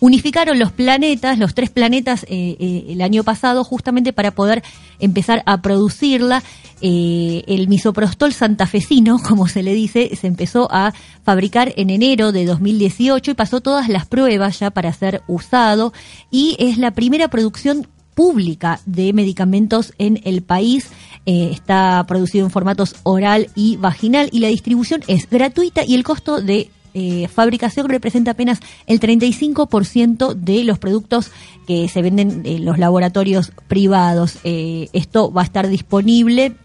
unificaron 0.00 0.58
los 0.58 0.70
planetas, 0.70 1.38
los 1.38 1.54
tres 1.54 1.70
planetas 1.70 2.24
eh, 2.24 2.58
eh, 2.60 2.84
el 2.90 3.00
año 3.00 3.24
pasado 3.24 3.64
justamente 3.64 4.12
para 4.12 4.32
poder 4.32 4.62
empezar 4.98 5.42
a 5.46 5.62
producirla. 5.62 6.42
El 6.82 7.68
misoprostol 7.68 8.34
santafesino, 8.34 9.18
como 9.26 9.48
se 9.48 9.62
le 9.62 9.72
dice, 9.72 10.14
se 10.14 10.26
empezó 10.26 10.68
a 10.70 10.92
fabricar 11.24 11.72
en 11.76 11.88
enero 11.88 12.32
de 12.32 12.44
2018 12.44 13.30
y 13.30 13.34
pasó 13.34 13.62
todas 13.62 13.88
las 13.88 14.04
pruebas 14.04 14.58
ya 14.58 14.70
para 14.70 14.92
ser 14.92 15.22
usado 15.26 15.94
y 16.30 16.54
es 16.58 16.76
la 16.76 16.90
primera 16.90 17.28
producción 17.28 17.86
pública 18.20 18.80
de 18.84 19.14
medicamentos 19.14 19.94
en 19.96 20.20
el 20.24 20.42
país. 20.42 20.90
Eh, 21.26 21.50
está 21.52 22.04
producido 22.08 22.46
en 22.46 22.50
formatos 22.50 22.96
oral 23.02 23.50
y 23.54 23.76
vaginal 23.76 24.30
y 24.32 24.40
la 24.40 24.48
distribución 24.48 25.02
es 25.06 25.28
gratuita 25.28 25.84
y 25.84 25.94
el 25.94 26.02
costo 26.02 26.40
de 26.40 26.70
eh, 26.92 27.28
fabricación 27.28 27.88
representa 27.88 28.32
apenas 28.32 28.60
el 28.86 28.98
35% 29.00 30.34
de 30.34 30.64
los 30.64 30.78
productos 30.78 31.30
que 31.66 31.88
se 31.88 32.02
venden 32.02 32.42
en 32.44 32.64
los 32.64 32.78
laboratorios 32.78 33.52
privados. 33.68 34.38
Eh, 34.44 34.88
esto 34.92 35.30
va 35.32 35.42
a 35.42 35.44
estar 35.44 35.68
disponible 35.68 36.56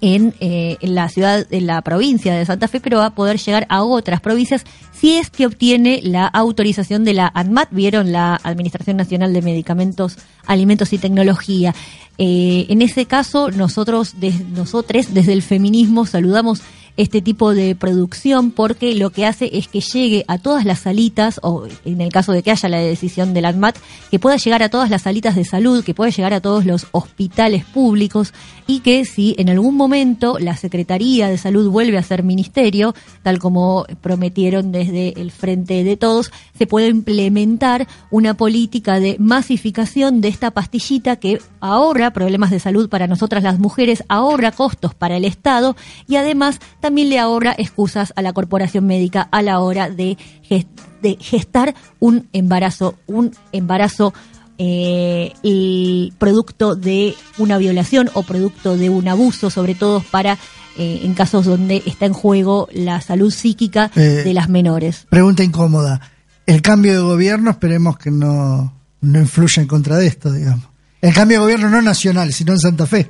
en, 0.00 0.34
eh, 0.40 0.76
en 0.80 0.94
la 0.94 1.08
ciudad, 1.08 1.46
en 1.50 1.66
la 1.66 1.80
provincia 1.82 2.34
de 2.34 2.44
Santa 2.44 2.68
Fe, 2.68 2.80
pero 2.80 2.98
va 2.98 3.06
a 3.06 3.14
poder 3.14 3.38
llegar 3.38 3.66
a 3.70 3.82
otras 3.82 4.20
provincias 4.20 4.64
si 4.92 5.16
es 5.16 5.30
que 5.30 5.46
obtiene 5.46 6.00
la 6.02 6.26
autorización 6.26 7.04
de 7.04 7.14
la 7.14 7.30
ANMAT, 7.34 7.68
vieron 7.70 8.12
la 8.12 8.40
Administración 8.42 8.96
Nacional 8.96 9.32
de 9.32 9.42
Medicamentos, 9.42 10.18
Alimentos 10.46 10.92
y 10.92 10.98
Tecnología. 10.98 11.74
Eh, 12.18 12.66
en 12.68 12.80
ese 12.82 13.06
caso, 13.06 13.50
nosotros, 13.50 14.20
des- 14.20 14.46
nosotros 14.48 15.12
desde 15.12 15.32
el 15.32 15.42
feminismo 15.42 16.06
saludamos 16.06 16.60
este 16.96 17.20
tipo 17.20 17.54
de 17.54 17.74
producción 17.74 18.50
porque 18.50 18.94
lo 18.94 19.10
que 19.10 19.26
hace 19.26 19.50
es 19.52 19.68
que 19.68 19.80
llegue 19.80 20.24
a 20.28 20.38
todas 20.38 20.64
las 20.64 20.80
salitas, 20.80 21.40
o 21.42 21.66
en 21.84 22.00
el 22.00 22.12
caso 22.12 22.32
de 22.32 22.42
que 22.42 22.50
haya 22.50 22.68
la 22.68 22.78
decisión 22.78 23.34
del 23.34 23.46
ANMAT, 23.46 23.76
que 24.10 24.18
pueda 24.18 24.36
llegar 24.36 24.62
a 24.62 24.68
todas 24.68 24.90
las 24.90 25.02
salitas 25.02 25.34
de 25.34 25.44
salud, 25.44 25.84
que 25.84 25.94
pueda 25.94 26.10
llegar 26.10 26.32
a 26.32 26.40
todos 26.40 26.64
los 26.64 26.86
hospitales 26.92 27.64
públicos 27.64 28.32
y 28.66 28.80
que 28.80 29.04
si 29.04 29.34
en 29.38 29.50
algún 29.50 29.76
momento 29.76 30.38
la 30.38 30.56
Secretaría 30.56 31.28
de 31.28 31.38
Salud 31.38 31.70
vuelve 31.70 31.98
a 31.98 32.02
ser 32.02 32.22
ministerio, 32.22 32.94
tal 33.22 33.38
como 33.38 33.84
prometieron 34.00 34.72
desde 34.72 35.20
el 35.20 35.30
Frente 35.30 35.84
de 35.84 35.96
Todos, 35.96 36.30
se 36.56 36.66
puede 36.66 36.88
implementar 36.88 37.86
una 38.10 38.34
política 38.34 39.00
de 39.00 39.16
masificación 39.18 40.20
de 40.20 40.28
esta 40.28 40.52
pastillita 40.52 41.16
que 41.16 41.40
ahorra 41.60 42.12
problemas 42.12 42.50
de 42.50 42.60
salud 42.60 42.88
para 42.88 43.06
nosotras 43.06 43.42
las 43.42 43.58
mujeres, 43.58 44.04
ahorra 44.08 44.52
costos 44.52 44.94
para 44.94 45.16
el 45.16 45.24
Estado 45.24 45.76
y 46.08 46.16
además 46.16 46.60
también 46.84 47.08
le 47.08 47.18
ahorra 47.18 47.54
excusas 47.56 48.12
a 48.14 48.20
la 48.20 48.34
corporación 48.34 48.86
médica 48.86 49.26
a 49.32 49.40
la 49.40 49.58
hora 49.60 49.88
de, 49.88 50.18
gest- 50.48 50.68
de 51.00 51.16
gestar 51.18 51.74
un 51.98 52.28
embarazo, 52.34 52.96
un 53.06 53.32
embarazo 53.52 54.12
eh, 54.58 55.32
el 55.42 56.12
producto 56.18 56.74
de 56.76 57.14
una 57.38 57.56
violación 57.58 58.10
o 58.14 58.22
producto 58.22 58.76
de 58.76 58.90
un 58.90 59.08
abuso, 59.08 59.48
sobre 59.48 59.74
todo 59.74 60.04
para 60.10 60.34
eh, 60.76 61.00
en 61.04 61.14
casos 61.14 61.46
donde 61.46 61.82
está 61.86 62.04
en 62.06 62.12
juego 62.12 62.68
la 62.72 63.00
salud 63.00 63.32
psíquica 63.32 63.90
Eh, 63.96 64.22
de 64.24 64.34
las 64.34 64.48
menores. 64.50 65.06
Pregunta 65.08 65.42
incómoda. 65.42 66.00
El 66.46 66.60
cambio 66.60 66.92
de 66.92 66.98
gobierno 67.00 67.50
esperemos 67.50 67.96
que 67.96 68.10
no, 68.10 68.74
no 69.00 69.18
influya 69.18 69.62
en 69.62 69.68
contra 69.68 69.96
de 69.96 70.06
esto, 70.06 70.30
digamos. 70.30 70.66
El 71.00 71.14
cambio 71.14 71.38
de 71.38 71.44
gobierno 71.44 71.70
no 71.70 71.80
nacional, 71.80 72.32
sino 72.32 72.52
en 72.52 72.58
Santa 72.58 72.86
Fe. 72.86 73.08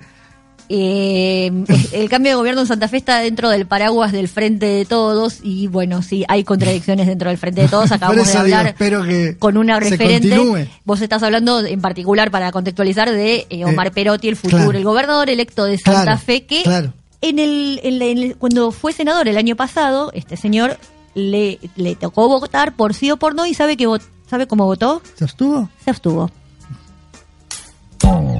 Eh, 0.68 1.50
el 1.92 2.08
cambio 2.08 2.32
de 2.32 2.36
gobierno 2.36 2.62
en 2.62 2.66
Santa 2.66 2.88
Fe 2.88 2.96
está 2.96 3.18
dentro 3.18 3.48
del 3.50 3.66
paraguas 3.66 4.12
del 4.12 4.28
Frente 4.28 4.66
de 4.66 4.84
Todos 4.84 5.38
y 5.42 5.66
bueno, 5.66 6.02
sí, 6.02 6.24
hay 6.28 6.44
contradicciones 6.44 7.06
dentro 7.06 7.28
del 7.28 7.38
Frente 7.38 7.62
de 7.62 7.68
Todos. 7.68 7.92
Acabamos 7.92 8.26
de 8.26 8.32
digo, 8.32 8.40
hablar 8.40 8.74
que 8.74 9.36
con 9.38 9.56
una 9.56 9.78
referente. 9.80 10.28
continúe. 10.30 10.66
Vos 10.84 11.00
estás 11.02 11.22
hablando 11.22 11.60
en 11.60 11.80
particular 11.80 12.30
para 12.30 12.50
contextualizar 12.52 13.10
de 13.10 13.46
eh, 13.50 13.64
Omar 13.64 13.88
Eh, 13.88 13.90
Perotti, 13.92 14.28
el 14.28 14.36
futuro, 14.36 14.62
claro. 14.64 14.78
el 14.78 14.84
gobernador 14.84 15.28
electo 15.30 15.64
de 15.64 15.78
Santa 15.78 16.02
Claro, 16.02 16.18
Fe, 16.18 16.44
que 16.46 16.62
claro. 16.62 16.92
en 17.20 17.38
el, 17.38 17.80
en 17.82 17.98
la- 17.98 18.04
en 18.06 18.18
el- 18.18 18.36
cuando 18.36 18.70
fue 18.72 18.92
senador 18.92 19.28
el 19.28 19.36
año 19.36 19.56
pasado, 19.56 20.10
este 20.14 20.36
señor 20.36 20.78
le, 21.14 21.58
le 21.76 21.94
tocó 21.94 22.28
votar 22.28 22.74
por 22.74 22.94
sí 22.94 23.10
o 23.10 23.16
por 23.18 23.34
no 23.34 23.46
y 23.46 23.54
sabe 23.54 23.76
que 23.76 23.86
sabe 24.28 24.46
cómo 24.46 24.64
votó, 24.64 25.00
¿Se 25.16 25.24
abstuvo? 25.24 25.68
se 25.84 25.90
abstuvo. 25.90 26.30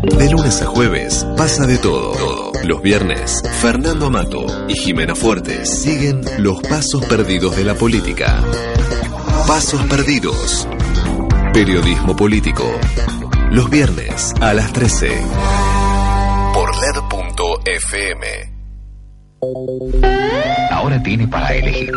De 0.07 0.30
lunes 0.30 0.61
a 0.61 0.66
jueves 0.66 1.26
pasa 1.36 1.66
de 1.66 1.78
todo. 1.78 2.52
Los 2.64 2.82
viernes, 2.82 3.42
Fernando 3.61 4.07
Amato 4.07 4.44
y 4.68 4.74
Jimena 4.74 5.14
Fuertes 5.14 5.68
siguen 5.82 6.20
los 6.38 6.61
pasos 6.61 7.05
perdidos 7.07 7.57
de 7.57 7.64
la 7.64 7.74
política. 7.74 8.44
Pasos 9.46 9.82
perdidos. 9.86 10.68
Periodismo 11.52 12.14
político. 12.14 12.70
Los 13.50 13.70
viernes 13.70 14.34
a 14.40 14.52
las 14.52 14.72
13. 14.72 15.11
Por 16.52 16.70
LED.fm. 16.76 18.53
Ahora 20.70 21.03
tiene 21.03 21.26
para 21.28 21.55
elegir, 21.55 21.92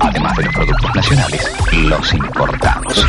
además 0.00 0.36
de 0.36 0.44
los 0.44 0.54
productos 0.54 0.94
nacionales, 0.94 1.52
los 1.72 2.14
importados. 2.14 3.06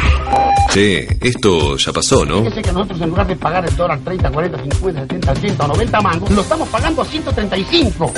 Che, 0.70 1.18
esto 1.22 1.78
ya 1.78 1.92
pasó, 1.94 2.26
¿no? 2.26 2.44
Fíjese 2.44 2.62
que 2.62 2.72
nosotros 2.72 3.02
en 3.02 3.10
lugar 3.10 3.28
de 3.28 3.36
pagar 3.36 3.66
el 3.66 3.76
dólar 3.76 4.00
30, 4.00 4.32
40, 4.32 4.64
50, 4.64 5.02
70, 5.02 5.32
80 5.32 5.64
o 5.64 5.68
90 5.68 6.02
mangos, 6.02 6.32
lo 6.32 6.42
estamos 6.42 6.70
pagando 6.70 7.02
a 7.02 7.06
135. 7.06 8.14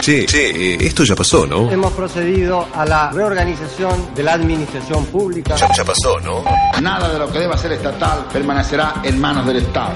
Che, 0.00 0.24
che, 0.26 0.76
esto 0.80 1.04
ya 1.04 1.14
pasó, 1.14 1.46
¿no? 1.46 1.70
Hemos 1.70 1.92
procedido 1.92 2.66
a 2.72 2.84
la 2.86 3.10
reorganización 3.10 4.14
de 4.14 4.22
la 4.22 4.34
administración 4.34 5.04
pública. 5.06 5.56
Ya, 5.56 5.68
ya 5.76 5.84
pasó, 5.84 6.18
¿no? 6.20 6.44
Nada 6.80 7.12
de 7.12 7.18
lo 7.18 7.30
que 7.30 7.40
deba 7.40 7.56
ser 7.56 7.72
estatal 7.72 8.26
permanecerá 8.32 8.94
en 9.02 9.20
manos 9.20 9.46
del 9.46 9.56
Estado. 9.58 9.94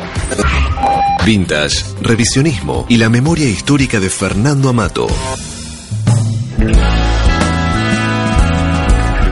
Vintage, 1.25 1.85
revisionismo 2.01 2.87
y 2.89 2.97
la 2.97 3.09
memoria 3.09 3.49
histórica 3.49 4.01
de 4.01 4.11
Fernando 4.11 4.69
Amato. 4.69 5.07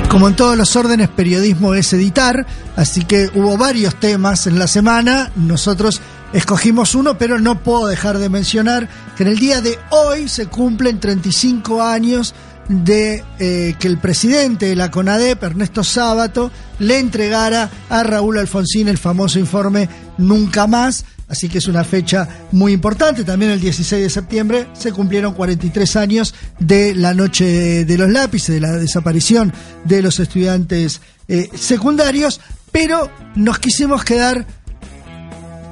Como 0.08 0.26
en 0.26 0.34
todos 0.34 0.56
los 0.56 0.74
órdenes, 0.74 1.08
periodismo 1.08 1.74
es 1.74 1.92
editar, 1.92 2.44
así 2.74 3.04
que 3.04 3.30
hubo 3.34 3.56
varios 3.56 3.94
temas 3.94 4.48
en 4.48 4.58
la 4.58 4.66
semana. 4.66 5.30
Nosotros 5.36 6.00
escogimos 6.33 6.95
uno, 6.95 7.18
pero 7.18 7.39
no 7.39 7.62
puedo 7.62 7.87
dejar 7.87 8.18
de 8.18 8.28
mencionar 8.28 8.89
que 9.16 9.24
en 9.24 9.31
el 9.31 9.39
día 9.39 9.61
de 9.61 9.78
hoy 9.91 10.28
se 10.28 10.47
cumplen 10.47 11.01
35 11.01 11.83
años 11.83 12.35
de 12.68 13.24
eh, 13.41 13.74
que 13.81 13.89
el 13.89 13.99
presidente 13.99 14.66
de 14.66 14.76
la 14.76 14.91
CONADEP, 14.93 15.43
Ernesto 15.43 15.83
Sábato, 15.83 16.53
le 16.78 17.01
entregara 17.01 17.68
a 17.89 18.03
Raúl 18.05 18.39
Alfonsín 18.39 18.89
el 18.89 18.99
famoso 18.99 19.39
informe 19.41 19.89
Nunca 20.18 20.66
Más. 20.66 21.05
Así 21.28 21.49
que 21.49 21.59
es 21.59 21.68
una 21.68 21.85
fecha 21.85 22.28
muy 22.53 22.72
importante. 22.72 23.24
También 23.24 23.53
el 23.53 23.61
16 23.61 24.03
de 24.03 24.11
septiembre 24.11 24.66
se 24.72 24.93
cumplieron 24.93 25.35
43 25.35 25.97
años 25.97 26.35
de 26.59 26.95
la 26.95 27.14
noche 27.14 27.85
de 27.85 27.99
los 27.99 28.11
lápices, 28.11 28.55
de 28.55 28.61
la 28.61 28.72
desaparición 28.72 29.53
de 29.85 30.03
los 30.03 30.18
estudiantes 30.18 31.01
eh, 31.28 31.49
secundarios. 31.55 32.41
Pero 32.72 33.11
nos 33.35 33.59
quisimos 33.59 34.05
quedar 34.05 34.47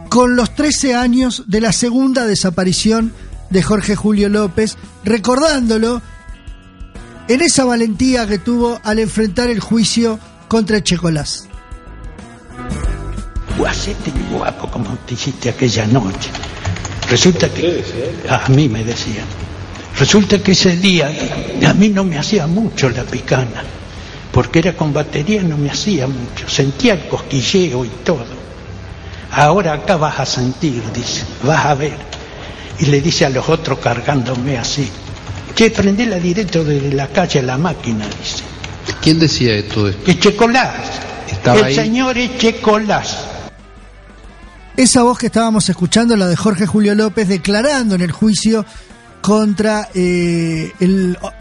con 0.09 0.37
los 0.37 0.55
13 0.55 0.95
años 0.95 1.45
de 1.47 1.61
la 1.61 1.73
segunda 1.73 2.27
desaparición 2.27 3.13
de 3.51 3.63
Jorge 3.63 3.97
Julio 3.97 4.29
López, 4.29 4.77
recordándolo 5.05 6.03
en 7.29 7.43
esa 7.43 7.65
valentía 7.65 8.27
que 8.27 8.39
tuvo 8.39 8.81
al 8.85 8.99
enfrentar 8.99 9.49
el 9.49 9.61
juicio 9.61 10.19
contra 10.49 10.83
Checolás. 10.83 11.49
Hacete 13.67 14.11
el 14.11 14.37
guapo 14.39 14.71
como 14.71 14.97
te 15.07 15.13
hiciste 15.15 15.51
aquella 15.51 15.87
noche. 15.87 16.31
Resulta 17.11 17.49
que 17.51 17.85
a 18.29 18.49
mí 18.49 18.69
me 18.69 18.83
decían. 18.83 19.27
Resulta 19.99 20.43
que 20.43 20.53
ese 20.53 20.77
día 20.77 21.11
a 21.67 21.75
mí 21.75 21.89
no 21.89 22.05
me 22.05 22.19
hacía 22.19 22.47
mucho 22.47 22.89
la 22.89 23.05
picana, 23.05 23.63
porque 24.33 24.61
era 24.61 24.77
con 24.77 24.93
batería 24.93 25.43
no 25.43 25.59
me 25.59 25.71
hacía 25.71 26.07
mucho, 26.07 26.49
sentía 26.49 26.95
el 26.95 27.09
cosquilleo 27.09 27.85
y 27.85 27.89
todo. 28.05 28.38
Ahora 29.33 29.75
acá 29.75 29.97
vas 29.97 30.19
a 30.21 30.27
sentir, 30.27 30.83
dice, 30.95 31.25
vas 31.43 31.67
a 31.67 31.75
ver. 31.75 31.97
Y 32.79 32.87
le 32.87 33.01
dice 33.01 33.27
a 33.27 33.31
los 33.31 33.49
otros 33.49 33.79
cargándome 33.79 34.57
así, 34.57 34.89
che, 35.55 35.71
prendela 35.71 36.17
directo 36.17 36.65
de 36.65 36.93
la 36.93 37.09
calle 37.09 37.41
a 37.41 37.43
la 37.43 37.59
máquina, 37.59 38.07
dice. 38.07 38.45
¿Quién 39.03 39.19
decía 39.19 39.53
todo 39.69 39.89
esto? 39.89 40.05
Que 40.05 40.19
Checolás, 40.19 40.75
Estaba 41.31 41.59
el 41.59 41.65
ahí. 41.67 41.75
señor 41.75 42.17
es 42.17 42.39
Checolás. 42.39 43.19
Esa 44.77 45.03
voz 45.03 45.19
que 45.19 45.27
estábamos 45.27 45.69
escuchando, 45.69 46.17
la 46.17 46.27
de 46.29 46.37
Jorge 46.37 46.67
Julio 46.67 46.95
López, 46.95 47.29
declarando 47.29 47.97
en 47.97 48.01
el 48.03 48.13
juicio 48.13 48.65
contra 49.21 49.89
eh, 49.93 50.73
el 50.79 51.19
ho- 51.21 51.33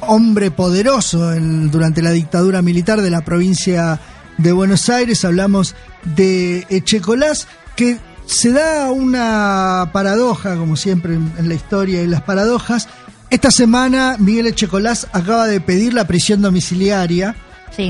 hombre 0.00 0.50
poderoso 0.50 1.32
en- 1.34 1.70
durante 1.70 2.00
la 2.00 2.10
dictadura 2.10 2.62
militar 2.62 3.02
de 3.02 3.10
la 3.10 3.20
provincia 3.20 4.00
de 4.38 4.52
Buenos 4.52 4.88
Aires. 4.88 5.22
Hablamos 5.26 5.74
de 6.16 6.66
Echecolás, 6.70 7.46
que 7.76 7.98
se 8.26 8.50
da 8.52 8.90
una 8.90 9.90
paradoja, 9.92 10.56
como 10.56 10.76
siempre 10.76 11.14
en, 11.14 11.48
la 11.48 11.54
historia 11.54 12.02
y 12.02 12.06
las 12.06 12.22
paradojas. 12.22 12.88
Esta 13.30 13.50
semana 13.50 14.16
Miguel 14.18 14.46
Echecolás 14.46 15.06
acaba 15.12 15.46
de 15.46 15.60
pedir 15.60 15.94
la 15.94 16.06
prisión 16.06 16.42
domiciliaria. 16.42 17.34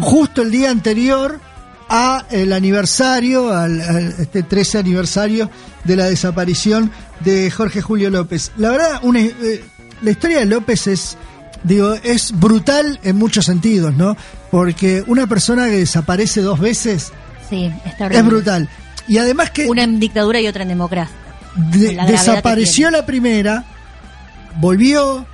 Justo 0.01 0.43
el 0.43 0.51
día 0.51 0.71
anterior 0.71 1.41
a 1.89 2.25
el 2.31 2.53
aniversario, 2.53 3.53
al, 3.53 3.81
al- 3.81 4.15
este 4.19 4.43
13 4.43 4.79
aniversario 4.79 5.51
de 5.85 5.97
la 5.97 6.07
desaparición 6.07 6.91
de 7.21 7.51
Jorge 7.51 7.83
Julio 7.83 8.09
López. 8.11 8.53
La 8.57 8.71
verdad, 8.71 9.01
una- 9.03 9.21
eh, 9.21 9.65
la 10.01 10.11
historia 10.13 10.39
de 10.39 10.47
López 10.47 10.87
es, 10.87 11.17
digo, 11.65 11.95
es 12.03 12.33
brutal 12.39 12.99
en 13.03 13.17
muchos 13.17 13.45
sentidos, 13.45 13.95
¿no? 13.95 14.17
Porque 14.51 15.05
una 15.07 15.27
persona 15.27 15.67
que 15.67 15.79
desaparece 15.79 16.41
dos 16.41 16.61
veces 16.61 17.13
Sí, 17.53 17.70
es 17.84 17.96
terrible. 17.98 18.18
es 18.18 18.24
brutal. 18.26 18.68
Y 19.07 19.18
además 19.18 19.50
que 19.50 19.66
Una 19.68 19.82
en 19.84 20.00
dictadura 20.00 20.40
y 20.40 20.46
otra 20.48 20.62
en 20.62 20.68
democracia. 20.70 21.14
de- 21.55 21.92
la 21.92 22.07
desapareció 22.07 22.90
la 22.90 23.05
primera, 23.05 23.64
volvió, 24.59 25.26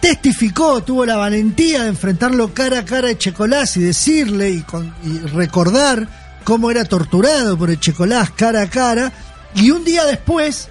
testificó, 0.00 0.82
tuvo 0.82 1.06
la 1.06 1.14
valentía 1.16 1.82
de 1.84 1.90
enfrentarlo 1.90 2.52
cara 2.52 2.80
a 2.80 2.84
cara 2.84 3.06
a 3.08 3.10
Echecolás 3.12 3.76
y 3.76 3.80
decirle 3.82 4.50
y, 4.50 4.62
con- 4.62 4.92
y 5.04 5.18
recordar 5.28 6.08
cómo 6.44 6.70
era 6.72 6.84
torturado 6.84 7.56
por 7.56 7.70
Echecolás 7.70 8.30
cara 8.30 8.62
a 8.62 8.66
cara, 8.70 9.12
y 9.54 9.70
un 9.70 9.84
día 9.84 10.04
después 10.04 10.68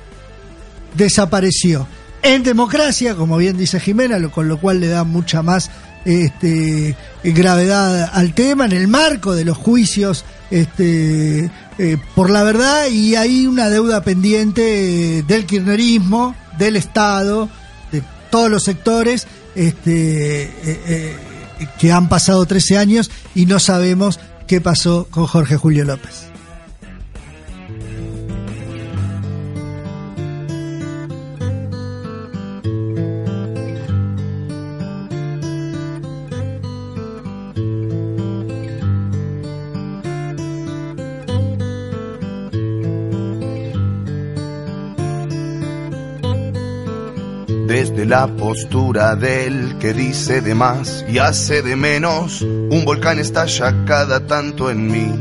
desapareció. 0.95 1.87
En 2.23 2.43
democracia, 2.43 3.15
como 3.15 3.37
bien 3.37 3.57
dice 3.57 3.79
Jimena, 3.79 4.19
lo- 4.19 4.31
con 4.31 4.47
lo 4.47 4.59
cual 4.59 4.79
le 4.79 4.87
da 4.87 5.03
mucha 5.03 5.41
más 5.41 5.71
este, 6.03 6.95
gravedad 7.23 8.09
al 8.13 8.33
tema, 8.33 8.65
en 8.65 8.71
el 8.73 8.87
marco 8.87 9.33
de 9.35 9.45
los 9.45 9.55
juicios 9.57 10.25
este, 10.51 11.49
eh, 11.77 11.97
por 12.13 12.29
la 12.29 12.43
verdad, 12.43 12.87
y 12.87 13.15
hay 13.15 13.47
una 13.47 13.69
deuda 13.69 14.03
pendiente 14.03 15.19
eh, 15.19 15.23
del 15.23 15.45
kirchnerismo, 15.45 16.35
del 16.57 16.75
Estado, 16.75 17.49
de 17.91 18.03
todos 18.29 18.51
los 18.51 18.63
sectores 18.63 19.27
este, 19.55 20.43
eh, 20.43 21.17
que 21.79 21.91
han 21.91 22.09
pasado 22.09 22.45
13 22.45 22.77
años 22.77 23.09
y 23.33 23.45
no 23.45 23.59
sabemos 23.59 24.19
qué 24.45 24.61
pasó 24.61 25.07
con 25.09 25.25
Jorge 25.25 25.55
Julio 25.55 25.85
López. 25.85 26.30
La 48.11 48.27
postura 48.27 49.15
del 49.15 49.77
que 49.79 49.93
dice 49.93 50.41
de 50.41 50.53
más 50.53 51.05
y 51.07 51.17
hace 51.17 51.61
de 51.61 51.77
menos, 51.77 52.41
un 52.41 52.83
volcán 52.83 53.19
estalla 53.19 53.85
cada 53.85 54.27
tanto 54.27 54.69
en 54.69 54.91
mí. 54.91 55.17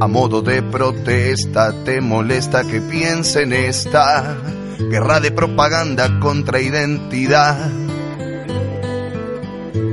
A 0.00 0.08
modo 0.08 0.42
de 0.42 0.60
protesta, 0.64 1.72
te 1.84 2.00
molesta 2.00 2.64
que 2.64 2.80
piense 2.80 3.42
en 3.42 3.52
esta 3.52 4.36
guerra 4.80 5.20
de 5.20 5.30
propaganda 5.30 6.18
contra 6.18 6.60
identidad. 6.60 7.70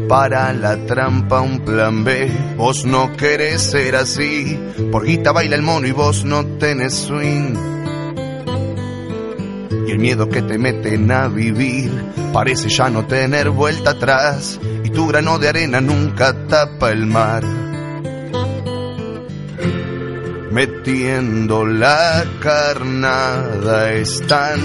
Para 0.09 0.51
la 0.51 0.77
trampa 0.87 1.41
un 1.41 1.59
plan 1.59 2.03
B, 2.03 2.55
vos 2.57 2.85
no 2.85 3.15
querés 3.15 3.61
ser 3.61 3.95
así, 3.95 4.59
por 4.91 5.05
guita 5.05 5.31
baila 5.31 5.57
el 5.57 5.61
mono 5.61 5.85
y 5.85 5.91
vos 5.91 6.25
no 6.25 6.43
tenés 6.57 6.95
swing. 6.95 7.74
El 9.95 10.01
miedo 10.01 10.27
que 10.27 10.41
te 10.41 10.57
meten 10.57 11.09
a 11.09 11.29
vivir 11.29 11.89
parece 12.33 12.67
ya 12.67 12.89
no 12.89 13.07
tener 13.07 13.49
vuelta 13.49 13.91
atrás. 13.91 14.59
Y 14.83 14.89
tu 14.89 15.07
grano 15.07 15.39
de 15.39 15.47
arena 15.47 15.79
nunca 15.79 16.33
tapa 16.49 16.91
el 16.91 17.05
mar. 17.05 17.41
Metiendo 20.51 21.65
la 21.65 22.25
carnada 22.41 23.93
están, 23.93 24.59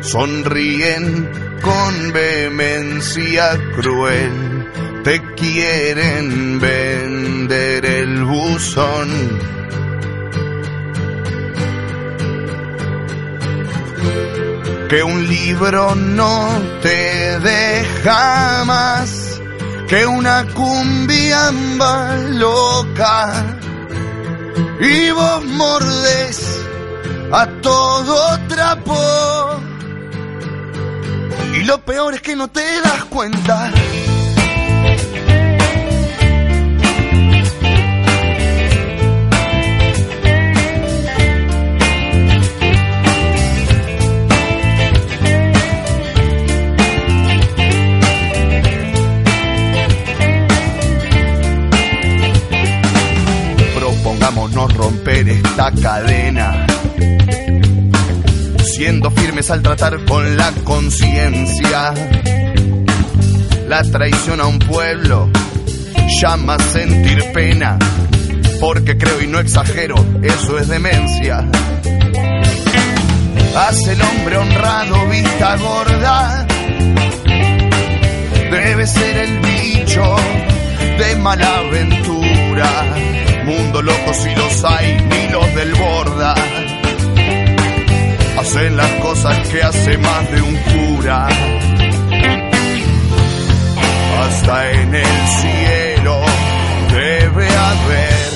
sonríen 0.00 1.30
con 1.62 2.12
vehemencia 2.12 3.56
cruel. 3.76 4.66
Te 5.04 5.22
quieren 5.36 6.58
vender 6.58 7.86
el 7.86 8.24
buzón 8.24 9.57
que 14.88 15.02
un 15.02 15.28
libro 15.28 15.94
no 15.94 16.48
te 16.80 17.38
deja 17.40 18.64
más 18.64 19.40
que 19.86 20.06
una 20.06 20.46
cumbia 20.54 21.50
loca. 22.30 23.56
Y 24.80 25.10
vos 25.10 25.44
mordes 25.44 26.60
a 27.32 27.46
todo 27.60 28.38
trapo. 28.48 29.60
Y 31.54 31.64
lo 31.64 31.78
peor 31.82 32.14
es 32.14 32.22
que 32.22 32.34
no 32.36 32.48
te 32.48 32.80
das 32.80 33.04
cuenta 33.04 33.70
propongámonos 54.58 54.74
romper 54.74 55.28
esta 55.28 55.70
cadena, 55.72 56.66
siendo 58.64 59.10
firmes 59.10 59.50
al 59.50 59.62
tratar 59.62 60.04
con 60.04 60.36
la 60.36 60.50
conciencia. 60.64 61.94
La 63.68 63.82
traición 63.82 64.40
a 64.40 64.46
un 64.46 64.58
pueblo 64.58 65.30
llama 66.20 66.58
sentir 66.58 67.22
pena, 67.32 67.78
porque 68.60 68.96
creo 68.96 69.22
y 69.22 69.26
no 69.26 69.38
exagero, 69.38 69.94
eso 70.22 70.58
es 70.58 70.68
demencia. 70.68 71.44
Hace 73.56 73.92
el 73.92 74.02
hombre 74.02 74.36
honrado 74.38 75.08
vista 75.08 75.56
gorda, 75.56 76.46
debe 78.50 78.86
ser 78.86 79.16
el 79.18 79.40
bicho 79.40 80.16
de 80.98 81.16
mala 81.16 81.58
aventura 81.58 83.27
mundo 83.48 83.80
loco 83.80 84.12
si 84.12 84.34
los 84.34 84.64
hay, 84.64 84.96
ni 85.10 85.28
los 85.32 85.54
del 85.54 85.74
borda. 85.74 86.34
Hacen 88.38 88.76
las 88.76 88.90
cosas 89.06 89.48
que 89.48 89.62
hace 89.62 89.96
más 89.98 90.30
de 90.30 90.42
un 90.42 90.56
cura. 90.56 91.28
Hasta 94.20 94.70
en 94.70 94.94
el 94.94 95.28
cielo 95.40 96.20
debe 96.92 97.48
haber 97.48 98.28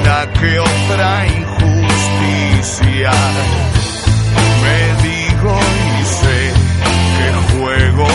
una 0.00 0.32
que 0.32 0.58
otra 0.58 1.26
injusticia. 1.26 3.12
Me 4.64 4.80
digo 5.08 5.58
y 6.00 6.04
sé 6.04 6.52
que 7.16 7.28
juego 7.58 8.08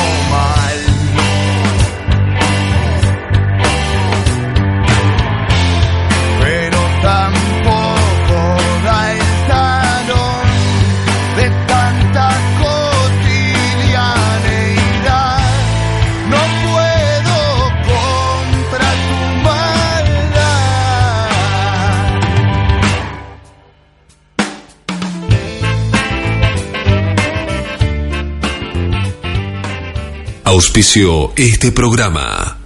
Auspicio 30.54 31.34
este 31.36 31.72
programa. 31.72 32.60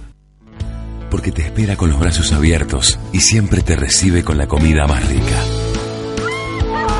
Porque 1.10 1.32
te 1.32 1.40
espera 1.40 1.74
con 1.74 1.88
los 1.88 1.98
brazos 1.98 2.32
abiertos 2.32 2.98
y 3.14 3.20
siempre 3.20 3.62
te 3.62 3.76
recibe 3.76 4.22
con 4.22 4.36
la 4.36 4.46
comida 4.46 4.86
más 4.86 5.08
rica. 5.08 5.42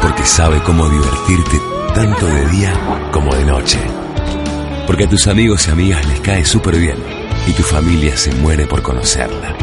Porque 0.01 0.25
sabe 0.25 0.63
cómo 0.63 0.89
divertirte 0.89 1.61
tanto 1.95 2.25
de 2.25 2.49
día 2.49 3.11
como 3.13 3.35
de 3.35 3.45
noche. 3.45 3.79
Porque 4.87 5.05
a 5.05 5.09
tus 5.11 5.27
amigos 5.27 5.69
y 5.69 5.73
amigas 5.73 6.09
les 6.09 6.21
cae 6.21 6.47
súper 6.47 6.79
bien 6.79 6.97
y 7.47 7.53
tu 7.53 7.63
familia 7.65 8.17
se 8.17 8.33
muere 8.37 8.67
por 8.67 8.81
conocerla. 8.81 9.55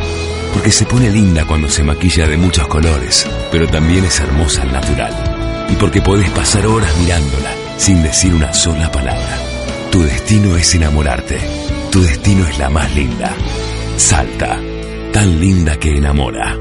Porque 0.53 0.69
se 0.69 0.86
pone 0.86 1.09
linda 1.09 1.47
cuando 1.47 1.69
se 1.69 1.82
maquilla 1.82 2.28
de 2.28 2.38
muchos 2.38 2.67
colores, 2.67 3.26
pero 3.51 3.67
también 3.67 4.05
es 4.05 4.19
hermosa 4.19 4.61
al 4.61 4.71
natural. 4.71 5.67
Y 5.71 5.76
porque 5.78 6.03
podés 6.03 6.30
pasar 6.30 6.67
horas 6.67 6.95
mirándola 6.99 7.51
sin 7.78 8.03
decir 8.03 8.32
una 8.32 8.53
sola 8.53 8.91
palabra. 8.91 9.44
Tu 9.95 10.03
destino 10.03 10.57
es 10.57 10.75
enamorarte. 10.75 11.39
Tu 11.89 12.01
destino 12.01 12.45
es 12.45 12.59
la 12.59 12.69
más 12.69 12.93
linda. 12.93 13.33
Salta, 13.95 14.59
tan 15.13 15.39
linda 15.39 15.79
que 15.79 15.95
enamora. 15.95 16.57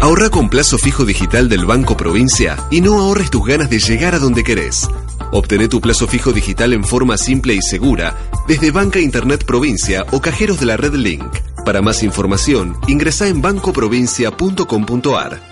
Ahorra 0.00 0.30
con 0.30 0.50
plazo 0.50 0.78
fijo 0.78 1.04
digital 1.04 1.48
del 1.48 1.66
Banco 1.66 1.96
Provincia 1.96 2.58
y 2.70 2.80
no 2.80 3.00
ahorres 3.00 3.28
tus 3.28 3.44
ganas 3.44 3.68
de 3.68 3.80
llegar 3.80 4.14
a 4.14 4.20
donde 4.20 4.44
querés. 4.44 4.88
Obtené 5.32 5.66
tu 5.66 5.80
plazo 5.80 6.06
fijo 6.06 6.30
digital 6.30 6.72
en 6.72 6.84
forma 6.84 7.18
simple 7.18 7.54
y 7.54 7.60
segura 7.60 8.16
desde 8.46 8.70
Banca 8.70 9.00
Internet 9.00 9.44
Provincia 9.44 10.06
o 10.12 10.20
cajeros 10.20 10.60
de 10.60 10.66
la 10.66 10.76
red 10.76 10.94
Link. 10.94 11.26
Para 11.64 11.82
más 11.82 12.04
información, 12.04 12.76
ingresa 12.86 13.26
en 13.26 13.42
bancoprovincia.com.ar. 13.42 15.49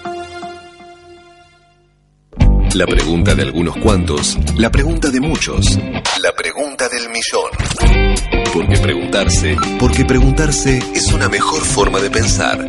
La 2.74 2.86
pregunta 2.86 3.34
de 3.34 3.42
algunos 3.42 3.76
cuantos, 3.76 4.38
la 4.56 4.70
pregunta 4.70 5.10
de 5.10 5.20
muchos, 5.20 5.78
la 6.22 6.32
pregunta 6.36 6.88
del 6.88 7.08
millón. 7.08 7.50
Porque 8.52 8.76
preguntarse, 8.78 9.56
porque 9.78 10.04
preguntarse 10.04 10.78
es 10.94 11.12
una 11.12 11.28
mejor 11.28 11.62
forma 11.62 11.98
de 11.98 12.10
pensar. 12.10 12.66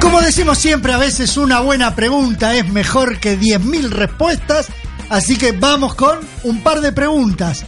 Como 0.00 0.20
decimos 0.20 0.58
siempre, 0.58 0.92
a 0.92 0.98
veces 0.98 1.36
una 1.36 1.60
buena 1.60 1.94
pregunta 1.94 2.54
es 2.54 2.68
mejor 2.68 3.20
que 3.20 3.38
10.000 3.38 3.90
respuestas, 3.90 4.68
así 5.08 5.38
que 5.38 5.52
vamos 5.52 5.94
con 5.94 6.18
un 6.42 6.62
par 6.62 6.80
de 6.80 6.92
preguntas. 6.92 7.64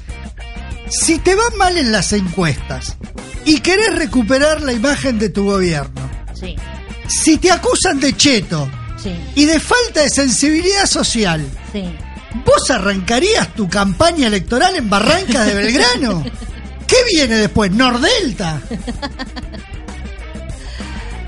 Si 0.88 1.18
te 1.18 1.34
va 1.34 1.44
mal 1.58 1.76
en 1.76 1.92
las 1.92 2.12
encuestas 2.12 2.96
y 3.44 3.60
querés 3.60 3.94
recuperar 3.96 4.62
la 4.62 4.72
imagen 4.72 5.18
de 5.18 5.28
tu 5.28 5.44
gobierno, 5.44 6.06
Sí, 6.38 6.54
Si 7.08 7.38
te 7.38 7.50
acusan 7.50 7.98
de 7.98 8.14
cheto 8.16 8.68
sí, 9.02 9.14
y 9.34 9.44
de 9.46 9.58
falta 9.58 10.02
de 10.02 10.10
sensibilidad 10.10 10.84
social, 10.86 11.46
sí. 11.72 11.84
¿vos 12.44 12.70
arrancarías 12.70 13.54
tu 13.54 13.68
campaña 13.68 14.26
electoral 14.26 14.76
en 14.76 14.90
Barrancas 14.90 15.46
de 15.46 15.54
Belgrano? 15.54 16.22
¿Qué 16.86 16.96
viene 17.12 17.36
después? 17.36 17.70
¿Nordelta? 17.72 18.60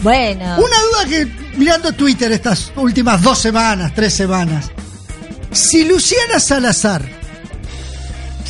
Bueno. 0.01 0.59
Una 0.59 0.77
duda 0.81 1.07
que 1.09 1.27
mirando 1.57 1.93
Twitter 1.93 2.31
estas 2.31 2.71
últimas 2.77 3.21
dos 3.21 3.37
semanas, 3.39 3.93
tres 3.95 4.15
semanas. 4.15 4.71
Si 5.51 5.85
Luciana 5.85 6.39
Salazar, 6.39 7.03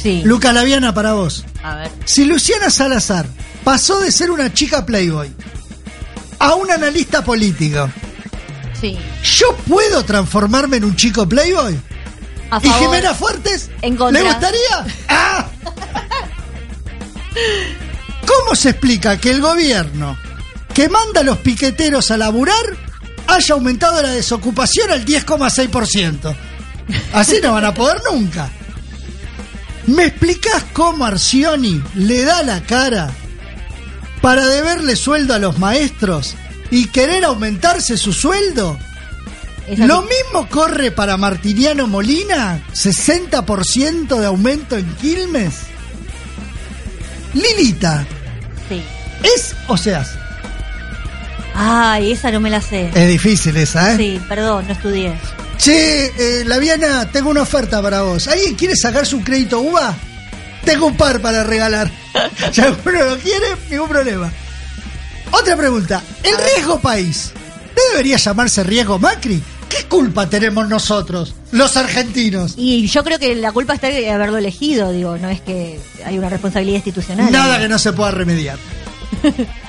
Sí. 0.02 0.22
Luca 0.24 0.52
Laviana 0.52 0.94
para 0.94 1.12
vos, 1.14 1.44
A 1.62 1.74
ver. 1.74 1.90
si 2.04 2.24
Luciana 2.24 2.70
Salazar 2.70 3.26
pasó 3.64 3.98
de 4.00 4.12
ser 4.12 4.30
una 4.30 4.52
chica 4.52 4.86
Playboy 4.86 5.32
a 6.38 6.54
un 6.54 6.70
analista 6.70 7.24
político, 7.24 7.90
Sí. 8.80 8.96
¿yo 9.24 9.56
puedo 9.66 10.04
transformarme 10.04 10.76
en 10.76 10.84
un 10.84 10.94
chico 10.96 11.28
Playboy? 11.28 11.76
A 12.50 12.58
¿Y 12.62 12.68
favor. 12.68 12.78
Jimena 12.80 13.12
Fuertes? 13.14 13.70
En 13.82 13.96
contra. 13.96 14.22
¿Le 14.22 14.28
gustaría? 14.28 14.86
¡Ah! 15.08 15.46
¿Cómo 18.26 18.54
se 18.54 18.70
explica 18.70 19.18
que 19.18 19.30
el 19.30 19.40
gobierno 19.40 20.16
que 20.74 20.88
manda 20.88 21.20
a 21.20 21.24
los 21.24 21.38
piqueteros 21.38 22.10
a 22.10 22.16
laburar 22.16 22.54
haya 23.26 23.54
aumentado 23.54 24.00
la 24.02 24.10
desocupación 24.10 24.90
al 24.90 25.04
10,6%? 25.04 26.34
Así 27.12 27.38
no 27.42 27.52
van 27.52 27.64
a 27.64 27.74
poder 27.74 28.00
nunca. 28.10 28.50
¿Me 29.88 30.04
explicás 30.04 30.64
cómo 30.74 31.06
Arcioni 31.06 31.82
le 31.94 32.22
da 32.22 32.42
la 32.42 32.60
cara 32.62 33.10
para 34.20 34.46
deberle 34.46 34.96
sueldo 34.96 35.32
a 35.34 35.38
los 35.38 35.58
maestros 35.58 36.34
y 36.70 36.88
querer 36.88 37.24
aumentarse 37.24 37.96
su 37.96 38.12
sueldo? 38.12 38.78
Lo 39.78 40.02
mismo 40.02 40.46
corre 40.50 40.90
para 40.90 41.16
Martiniano 41.16 41.86
Molina, 41.86 42.60
60% 42.74 44.18
de 44.18 44.26
aumento 44.26 44.76
en 44.76 44.86
Quilmes. 44.96 45.54
Lilita, 47.32 48.06
Sí. 48.68 48.82
¿es 49.22 49.54
o 49.68 49.76
se 49.78 49.94
hace? 49.94 50.18
Ay, 51.54 52.12
esa 52.12 52.30
no 52.30 52.40
me 52.40 52.50
la 52.50 52.60
sé. 52.60 52.90
Es 52.94 53.08
difícil 53.08 53.56
esa, 53.56 53.94
¿eh? 53.94 53.96
Sí, 53.96 54.20
perdón, 54.28 54.66
no 54.66 54.72
estudié. 54.74 55.14
Che, 55.58 56.12
eh, 56.16 56.44
Laviana, 56.44 57.10
tengo 57.10 57.30
una 57.30 57.42
oferta 57.42 57.82
para 57.82 58.02
vos. 58.02 58.28
¿Alguien 58.28 58.54
quiere 58.54 58.76
sacar 58.76 59.04
su 59.06 59.22
crédito 59.22 59.60
UVA? 59.60 59.94
Tengo 60.64 60.86
un 60.86 60.96
par 60.96 61.20
para 61.20 61.44
regalar. 61.44 61.90
Si 62.52 62.60
alguno 62.60 63.04
lo 63.04 63.18
quiere, 63.18 63.46
ningún 63.70 63.88
problema. 63.88 64.32
Otra 65.30 65.56
pregunta. 65.56 66.02
¿El 66.22 66.36
riesgo 66.36 66.80
país 66.80 67.32
no 67.76 67.82
debería 67.92 68.16
llamarse 68.16 68.64
riesgo 68.64 68.98
Macri? 68.98 69.42
¿Qué 69.68 69.84
culpa 69.84 70.28
tenemos 70.28 70.68
nosotros, 70.68 71.34
los 71.52 71.76
argentinos? 71.76 72.54
Y 72.56 72.86
yo 72.86 73.04
creo 73.04 73.18
que 73.18 73.34
la 73.34 73.52
culpa 73.52 73.74
está 73.74 73.88
de 73.88 74.10
haberlo 74.10 74.38
elegido, 74.38 74.90
digo, 74.90 75.18
no 75.18 75.28
es 75.28 75.40
que 75.42 75.78
hay 76.04 76.18
una 76.18 76.30
responsabilidad 76.30 76.76
institucional. 76.76 77.30
Nada 77.30 77.58
que 77.58 77.68
no 77.68 77.78
se 77.78 77.92
pueda 77.92 78.10
remediar. 78.10 78.58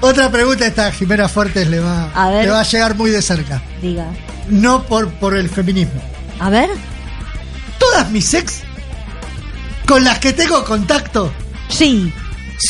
Otra 0.00 0.30
pregunta 0.30 0.66
esta 0.66 0.90
Jimena 0.92 1.28
Fuertes 1.28 1.68
le 1.68 1.80
va, 1.80 2.10
A 2.14 2.30
ver. 2.30 2.44
le 2.44 2.50
va 2.50 2.60
a 2.60 2.64
llegar 2.64 2.94
muy 2.94 3.10
de 3.10 3.20
cerca. 3.22 3.62
Diga. 3.82 4.06
No 4.48 4.84
por, 4.86 5.10
por 5.14 5.36
el 5.36 5.48
feminismo. 5.50 6.00
A 6.38 6.48
ver. 6.50 6.70
Todas 7.78 8.10
mis 8.10 8.32
ex 8.34 8.60
con 9.86 10.04
las 10.04 10.18
que 10.20 10.32
tengo 10.32 10.64
contacto 10.64 11.32
Sí, 11.68 12.12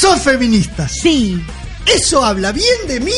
son 0.00 0.18
feministas. 0.20 0.92
sí. 0.92 1.42
¿Eso 1.86 2.24
habla 2.24 2.52
bien 2.52 2.86
de 2.86 3.00
mí? 3.00 3.12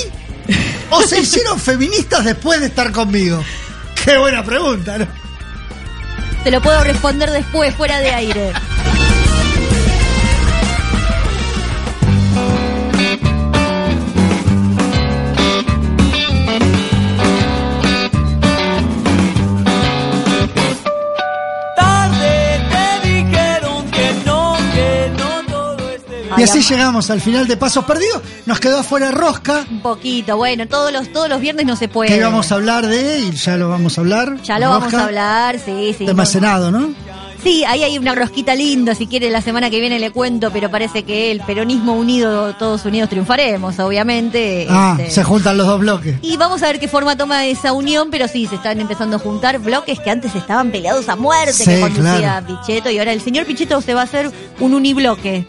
¿O 0.91 1.03
se 1.03 1.21
hicieron 1.21 1.59
feministas 1.59 2.25
después 2.25 2.61
de 2.61 2.67
estar 2.67 2.91
conmigo? 2.93 3.43
Qué 4.05 4.17
buena 4.19 4.43
pregunta, 4.45 4.99
¿no? 4.99 5.07
Te 6.45 6.51
lo 6.51 6.61
puedo 6.63 6.83
responder 6.85 7.31
después, 7.31 7.75
fuera 7.75 7.99
de 8.01 8.11
aire. 8.11 8.53
Y 26.43 26.45
así 26.45 26.63
llegamos 26.63 27.11
al 27.11 27.21
final 27.21 27.47
de 27.47 27.57
Pasos 27.57 27.85
Perdidos. 27.85 28.21
Nos 28.47 28.59
quedó 28.61 28.79
afuera 28.79 29.11
Rosca, 29.11 29.65
Un 29.71 29.81
poquito, 29.81 30.37
bueno, 30.37 30.67
todos 30.67 30.93
los, 30.93 31.13
todos 31.13 31.29
los 31.29 31.41
viernes 31.41 31.67
no 31.67 31.77
se 31.77 31.89
puede. 31.89 32.11
que 32.11 32.17
íbamos 32.17 32.51
a 32.53 32.57
hablar 32.57 32.87
de, 32.87 33.21
y 33.21 33.31
ya 33.33 33.57
lo 33.57 33.69
vamos 33.69 33.97
a 33.99 34.01
hablar. 34.01 34.41
Ya 34.43 34.59
lo 34.59 34.71
vamos 34.71 34.93
a 34.95 35.05
hablar, 35.05 35.59
sí, 35.65 35.95
sí. 35.97 36.07
Tema 36.07 36.25
no- 36.25 36.29
Senado, 36.29 36.71
¿no? 36.71 36.91
Sí, 37.43 37.65
ahí 37.65 37.83
hay 37.83 37.99
una 37.99 38.15
rosquita 38.15 38.55
linda, 38.55 38.95
si 38.95 39.09
quiere 39.09 39.29
la 39.29 39.41
semana 39.41 39.69
que 39.69 39.81
viene 39.81 39.99
le 39.99 40.13
cuento, 40.13 40.53
pero 40.53 40.71
parece 40.71 41.03
que 41.03 41.33
el 41.33 41.41
peronismo 41.41 41.95
unido, 41.95 42.55
todos 42.55 42.85
unidos 42.85 43.09
triunfaremos, 43.11 43.81
obviamente. 43.81 44.69
Ah, 44.71 44.97
este. 44.97 45.11
se 45.11 45.25
juntan 45.25 45.59
los 45.59 45.67
dos 45.67 45.81
bloques. 45.81 46.15
Y 46.23 46.37
vamos 46.37 46.63
a 46.63 46.67
ver 46.67 46.79
qué 46.79 46.87
forma 46.87 47.17
toma 47.17 47.45
esa 47.47 47.73
unión, 47.73 48.11
pero 48.13 48.29
sí, 48.29 48.47
se 48.47 48.55
están 48.55 48.81
empezando 48.81 49.17
a 49.17 49.19
juntar 49.19 49.59
bloques 49.59 49.99
que 49.99 50.11
antes 50.11 50.37
estaban 50.37 50.71
peleados 50.71 51.09
a 51.09 51.17
muerte, 51.17 51.53
Sí, 51.53 51.65
que 51.65 51.81
conducía 51.81 52.43
claro. 52.43 52.47
Pichetto, 52.47 52.91
y 52.91 52.99
ahora 53.01 53.13
el 53.13 53.21
señor 53.21 53.45
Pichetto 53.45 53.81
se 53.81 53.93
va 53.93 54.03
a 54.03 54.05
hacer 54.05 54.31
un 54.61 54.75
unibloque. 54.75 55.45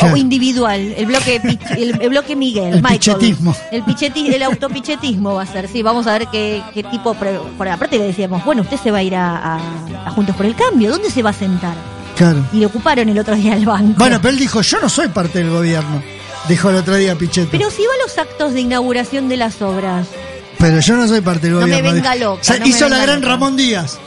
Claro. 0.00 0.14
O 0.14 0.16
individual, 0.16 0.80
el 0.96 1.06
bloque 1.06 1.40
el, 1.76 2.00
el 2.00 2.08
bloque 2.08 2.34
Miguel, 2.36 2.74
El 2.74 2.82
Michael. 2.82 2.98
pichetismo. 2.98 3.54
El 3.70 3.82
picheti, 3.84 4.34
el 4.34 4.42
autopichetismo 4.42 5.34
va 5.34 5.42
a 5.42 5.46
ser, 5.46 5.68
sí, 5.68 5.82
vamos 5.82 6.06
a 6.06 6.12
ver 6.18 6.26
qué, 6.28 6.62
qué 6.74 6.82
tipo, 6.82 7.14
por 7.14 7.68
aparte 7.68 7.98
le 7.98 8.04
decíamos, 8.06 8.44
bueno, 8.44 8.62
usted 8.62 8.78
se 8.78 8.90
va 8.90 8.98
a 8.98 9.02
ir 9.02 9.14
a, 9.14 9.36
a- 9.36 10.06
a 10.06 10.10
Juntos 10.10 10.34
por 10.36 10.46
el 10.46 10.54
Cambio, 10.56 10.90
¿dónde 10.90 11.10
se 11.10 11.22
va 11.22 11.30
a 11.30 11.34
sentar? 11.34 11.74
Claro. 12.16 12.44
Y 12.52 12.58
le 12.58 12.66
ocuparon 12.66 13.08
el 13.08 13.18
otro 13.18 13.34
día 13.36 13.54
el 13.54 13.64
banco. 13.66 13.94
Bueno, 13.98 14.18
pero 14.20 14.30
él 14.32 14.38
dijo, 14.38 14.60
yo 14.62 14.78
no 14.80 14.88
soy 14.88 15.08
parte 15.08 15.38
del 15.38 15.50
gobierno. 15.50 16.02
Dijo 16.48 16.70
el 16.70 16.76
otro 16.76 16.96
día 16.96 17.14
Pichetto. 17.16 17.50
Pero 17.50 17.70
si 17.70 17.82
va 17.82 17.92
a 17.94 18.06
los 18.06 18.18
actos 18.18 18.52
de 18.54 18.60
inauguración 18.62 19.28
de 19.28 19.36
las 19.36 19.60
obras, 19.62 20.06
Pero 20.58 20.80
yo 20.80 20.96
no 20.96 21.06
soy 21.08 21.20
parte 21.20 21.46
del 21.48 21.54
No 21.54 21.60
me 21.66 21.66
gobierno. 21.66 21.92
venga 21.92 22.14
loca, 22.16 22.58
no 22.58 22.66
hizo 22.66 22.88
la 22.88 22.98
gran 22.98 23.16
loca. 23.20 23.28
Ramón 23.28 23.56
Díaz. 23.56 23.98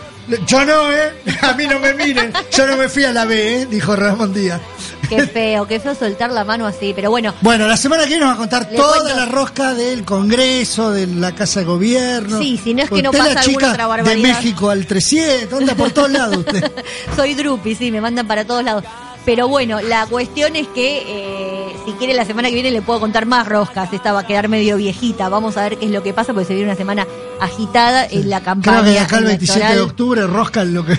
Yo 0.48 0.64
no, 0.66 0.92
¿eh? 0.92 1.12
A 1.42 1.54
mí 1.54 1.68
no 1.68 1.80
me 1.80 1.94
miren. 1.94 2.32
Yo 2.56 2.66
no 2.68 2.78
me 2.78 2.88
fui 2.90 3.04
a 3.04 3.12
la 3.12 3.26
B, 3.26 3.62
¿eh? 3.62 3.66
Dijo 3.66 3.96
Ramón 3.96 4.34
Díaz. 4.34 4.62
qué 5.10 5.28
feo, 5.28 5.68
qué 5.68 5.80
feo 5.80 5.94
soltar 5.96 6.32
la 6.32 6.44
mano 6.44 6.66
así, 6.66 6.94
pero 6.96 7.10
bueno, 7.12 7.34
Bueno, 7.42 7.68
la 7.68 7.76
semana 7.78 8.04
que 8.04 8.10
viene 8.10 8.22
nos 8.26 8.30
va 8.32 8.36
a 8.36 8.38
contar 8.38 8.70
toda 8.70 9.00
cuento- 9.00 9.16
la 9.18 9.26
rosca 9.26 9.74
del 9.74 10.06
Congreso, 10.06 10.92
de 10.92 11.08
la 11.08 11.34
Casa 11.36 11.60
de 11.60 11.66
Gobierno. 11.66 12.40
Sí, 12.40 12.60
si 12.64 12.74
no 12.74 12.84
es 12.84 12.90
que 12.90 13.02
no 13.04 13.12
pasa 13.12 13.34
la 13.34 13.42
alguna 13.42 13.44
chica 13.44 13.70
otra 13.72 13.84
de 13.84 13.90
barbaridad. 13.90 14.28
México 14.38 14.70
al 14.70 14.86
300, 14.88 15.60
anda 15.60 15.76
por 15.76 15.92
todos 15.92 16.10
lados 16.10 16.38
usted. 16.38 16.72
soy 17.16 17.34
drupi, 17.36 17.76
sí, 17.76 17.92
me 17.92 18.02
mandan 18.02 18.26
para 18.28 18.46
todos 18.46 18.64
lados. 18.64 18.84
Pero 19.26 19.48
bueno, 19.48 19.80
la 19.82 20.06
cuestión 20.06 20.56
es 20.56 20.68
que 20.68 21.04
eh, 21.06 21.76
si 21.86 21.94
quiere 21.94 22.14
la 22.14 22.26
semana 22.26 22.50
que 22.50 22.56
viene 22.56 22.72
le 22.72 22.82
puedo 22.82 23.00
contar 23.00 23.26
más 23.26 23.48
roscas. 23.48 23.92
Esta 23.94 24.12
va 24.12 24.22
a 24.22 24.28
quedar 24.28 24.50
medio 24.50 24.78
viejita. 24.78 25.30
Vamos 25.30 25.58
a 25.58 25.64
ver 25.64 25.78
qué 25.78 25.86
es 25.86 25.92
lo 25.92 26.04
que 26.04 26.14
pasa 26.14 26.34
porque 26.34 26.48
se 26.48 26.56
viene 26.56 26.70
una 26.70 26.78
semana 26.78 27.08
agitada 27.40 28.06
en 28.06 28.30
la 28.30 28.42
campaña. 28.42 28.82
Creo 28.82 28.94
que 28.94 29.00
acá 29.00 29.18
el 29.20 29.26
27 29.26 29.74
de 29.74 29.82
octubre 29.82 30.28
rosca 30.28 30.64
lo 30.64 30.86
que, 30.86 30.98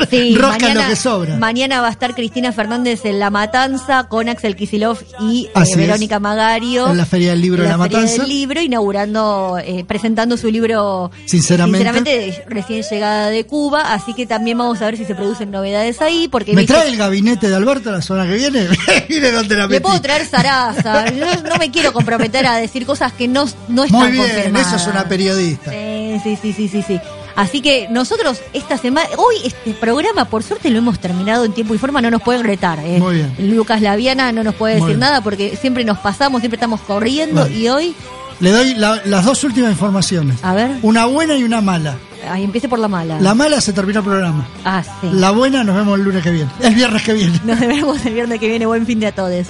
Sí, 0.10 0.34
rosca 0.36 0.58
mañana, 0.58 0.82
lo 0.82 0.88
que 0.88 0.96
sobra. 0.96 1.36
Mañana 1.36 1.80
va 1.80 1.88
a 1.88 1.90
estar 1.90 2.14
Cristina 2.14 2.52
Fernández 2.52 3.04
en 3.04 3.18
La 3.18 3.30
Matanza 3.30 4.04
con 4.08 4.28
Axel 4.28 4.56
Kisilov 4.56 4.98
y 5.20 5.46
eh, 5.46 5.50
es. 5.62 5.76
Verónica 5.76 6.18
Magario. 6.20 6.88
En 6.90 6.96
la 6.96 7.06
Feria 7.06 7.30
del 7.30 7.40
Libro 7.42 7.62
en 7.62 7.70
de 7.70 7.76
La 7.76 7.82
Feria 7.84 7.98
Matanza. 7.98 8.22
del 8.22 8.28
libro, 8.30 8.60
inaugurando, 8.60 9.58
eh, 9.64 9.84
presentando 9.86 10.36
su 10.36 10.50
libro 10.50 11.10
Sinceramente. 11.26 12.02
de 12.02 12.44
recién 12.48 12.82
llegada 12.82 13.30
de 13.30 13.44
Cuba. 13.46 13.92
Así 13.92 14.14
que 14.14 14.26
también 14.26 14.58
vamos 14.58 14.80
a 14.82 14.86
ver 14.86 14.96
si 14.96 15.04
se 15.04 15.14
producen 15.14 15.50
novedades 15.50 16.00
ahí. 16.00 16.28
Porque 16.28 16.52
¿Me 16.54 16.62
viste- 16.62 16.74
trae 16.74 16.88
el 16.88 16.96
gabinete 16.96 17.48
de 17.48 17.54
Alberto 17.56 17.90
la 17.90 18.02
semana 18.02 18.26
que 18.30 18.36
viene? 18.36 18.66
Mire 19.08 19.32
dónde 19.32 19.54
la 19.56 19.62
Le 19.64 19.68
metí. 19.68 19.82
puedo 19.82 20.00
traer 20.00 20.26
zaraza. 20.26 21.10
Yo 21.14 21.26
no 21.48 21.56
me 21.58 21.70
quiero 21.70 21.92
comprometer 21.92 22.46
a 22.46 22.56
decir 22.56 22.86
cosas 22.86 23.12
que 23.12 23.28
no, 23.28 23.46
no 23.68 23.84
están 23.84 24.00
Muy 24.00 24.12
bien, 24.12 24.24
confirmadas. 24.26 24.66
eso 24.68 24.76
es 24.76 24.86
una 24.86 25.04
periodista. 25.08 25.70
Sí, 25.70 26.20
sí, 26.24 26.38
sí, 26.40 26.52
sí, 26.52 26.68
sí, 26.68 26.82
sí. 26.86 27.00
Así 27.36 27.60
que 27.60 27.88
nosotros 27.90 28.40
esta 28.52 28.76
semana, 28.78 29.08
hoy 29.16 29.36
este 29.44 29.72
programa 29.74 30.24
por 30.26 30.42
suerte 30.42 30.70
lo 30.70 30.78
hemos 30.78 30.98
terminado 30.98 31.44
en 31.44 31.52
tiempo 31.52 31.74
y 31.74 31.78
forma, 31.78 32.00
no 32.02 32.10
nos 32.10 32.22
pueden 32.22 32.44
retar. 32.44 32.78
¿eh? 32.80 32.98
Muy 32.98 33.16
bien. 33.16 33.34
Lucas 33.38 33.80
Laviana 33.82 34.32
no 34.32 34.42
nos 34.44 34.54
puede 34.54 34.74
Muy 34.74 34.80
decir 34.82 34.96
bien. 34.96 35.00
nada 35.00 35.20
porque 35.22 35.56
siempre 35.56 35.84
nos 35.84 35.98
pasamos, 35.98 36.40
siempre 36.40 36.56
estamos 36.56 36.80
corriendo 36.80 37.42
Vale. 37.42 37.56
y 37.56 37.68
hoy, 37.68 37.94
Le 38.40 38.50
doy 38.52 38.74
la- 38.74 39.00
las 39.04 39.24
dos 39.24 39.44
últimas 39.44 39.70
informaciones. 39.70 40.38
a 40.42 40.54
ver, 40.54 40.70
Una 40.82 41.04
buena 41.06 41.36
y 41.36 41.44
una 41.44 41.60
mala. 41.60 41.96
ahí 42.30 42.42
empiece 42.44 42.68
por 42.68 42.78
la 42.78 42.88
mala. 42.88 43.20
La 43.20 43.34
mala 43.34 43.60
se 43.60 43.72
terminó 43.72 43.98
el 44.00 44.04
programa. 44.06 44.46
Ah, 44.64 44.82
sí. 44.82 45.08
La 45.12 45.30
buena 45.30 45.62
nos 45.64 45.76
vemos 45.76 45.98
el 45.98 46.04
lunes 46.04 46.22
que 46.22 46.30
viene. 46.30 46.50
El 46.60 46.74
viernes 46.74 47.02
que 47.02 47.12
viene. 47.12 47.38
Nos 47.44 47.60
vemos 47.60 48.04
el 48.06 48.14
viernes 48.14 48.40
que 48.40 48.48
viene. 48.48 48.64
Buen 48.66 48.86
fin 48.86 48.98
de 49.00 49.08
a 49.08 49.12
todos. 49.14 49.46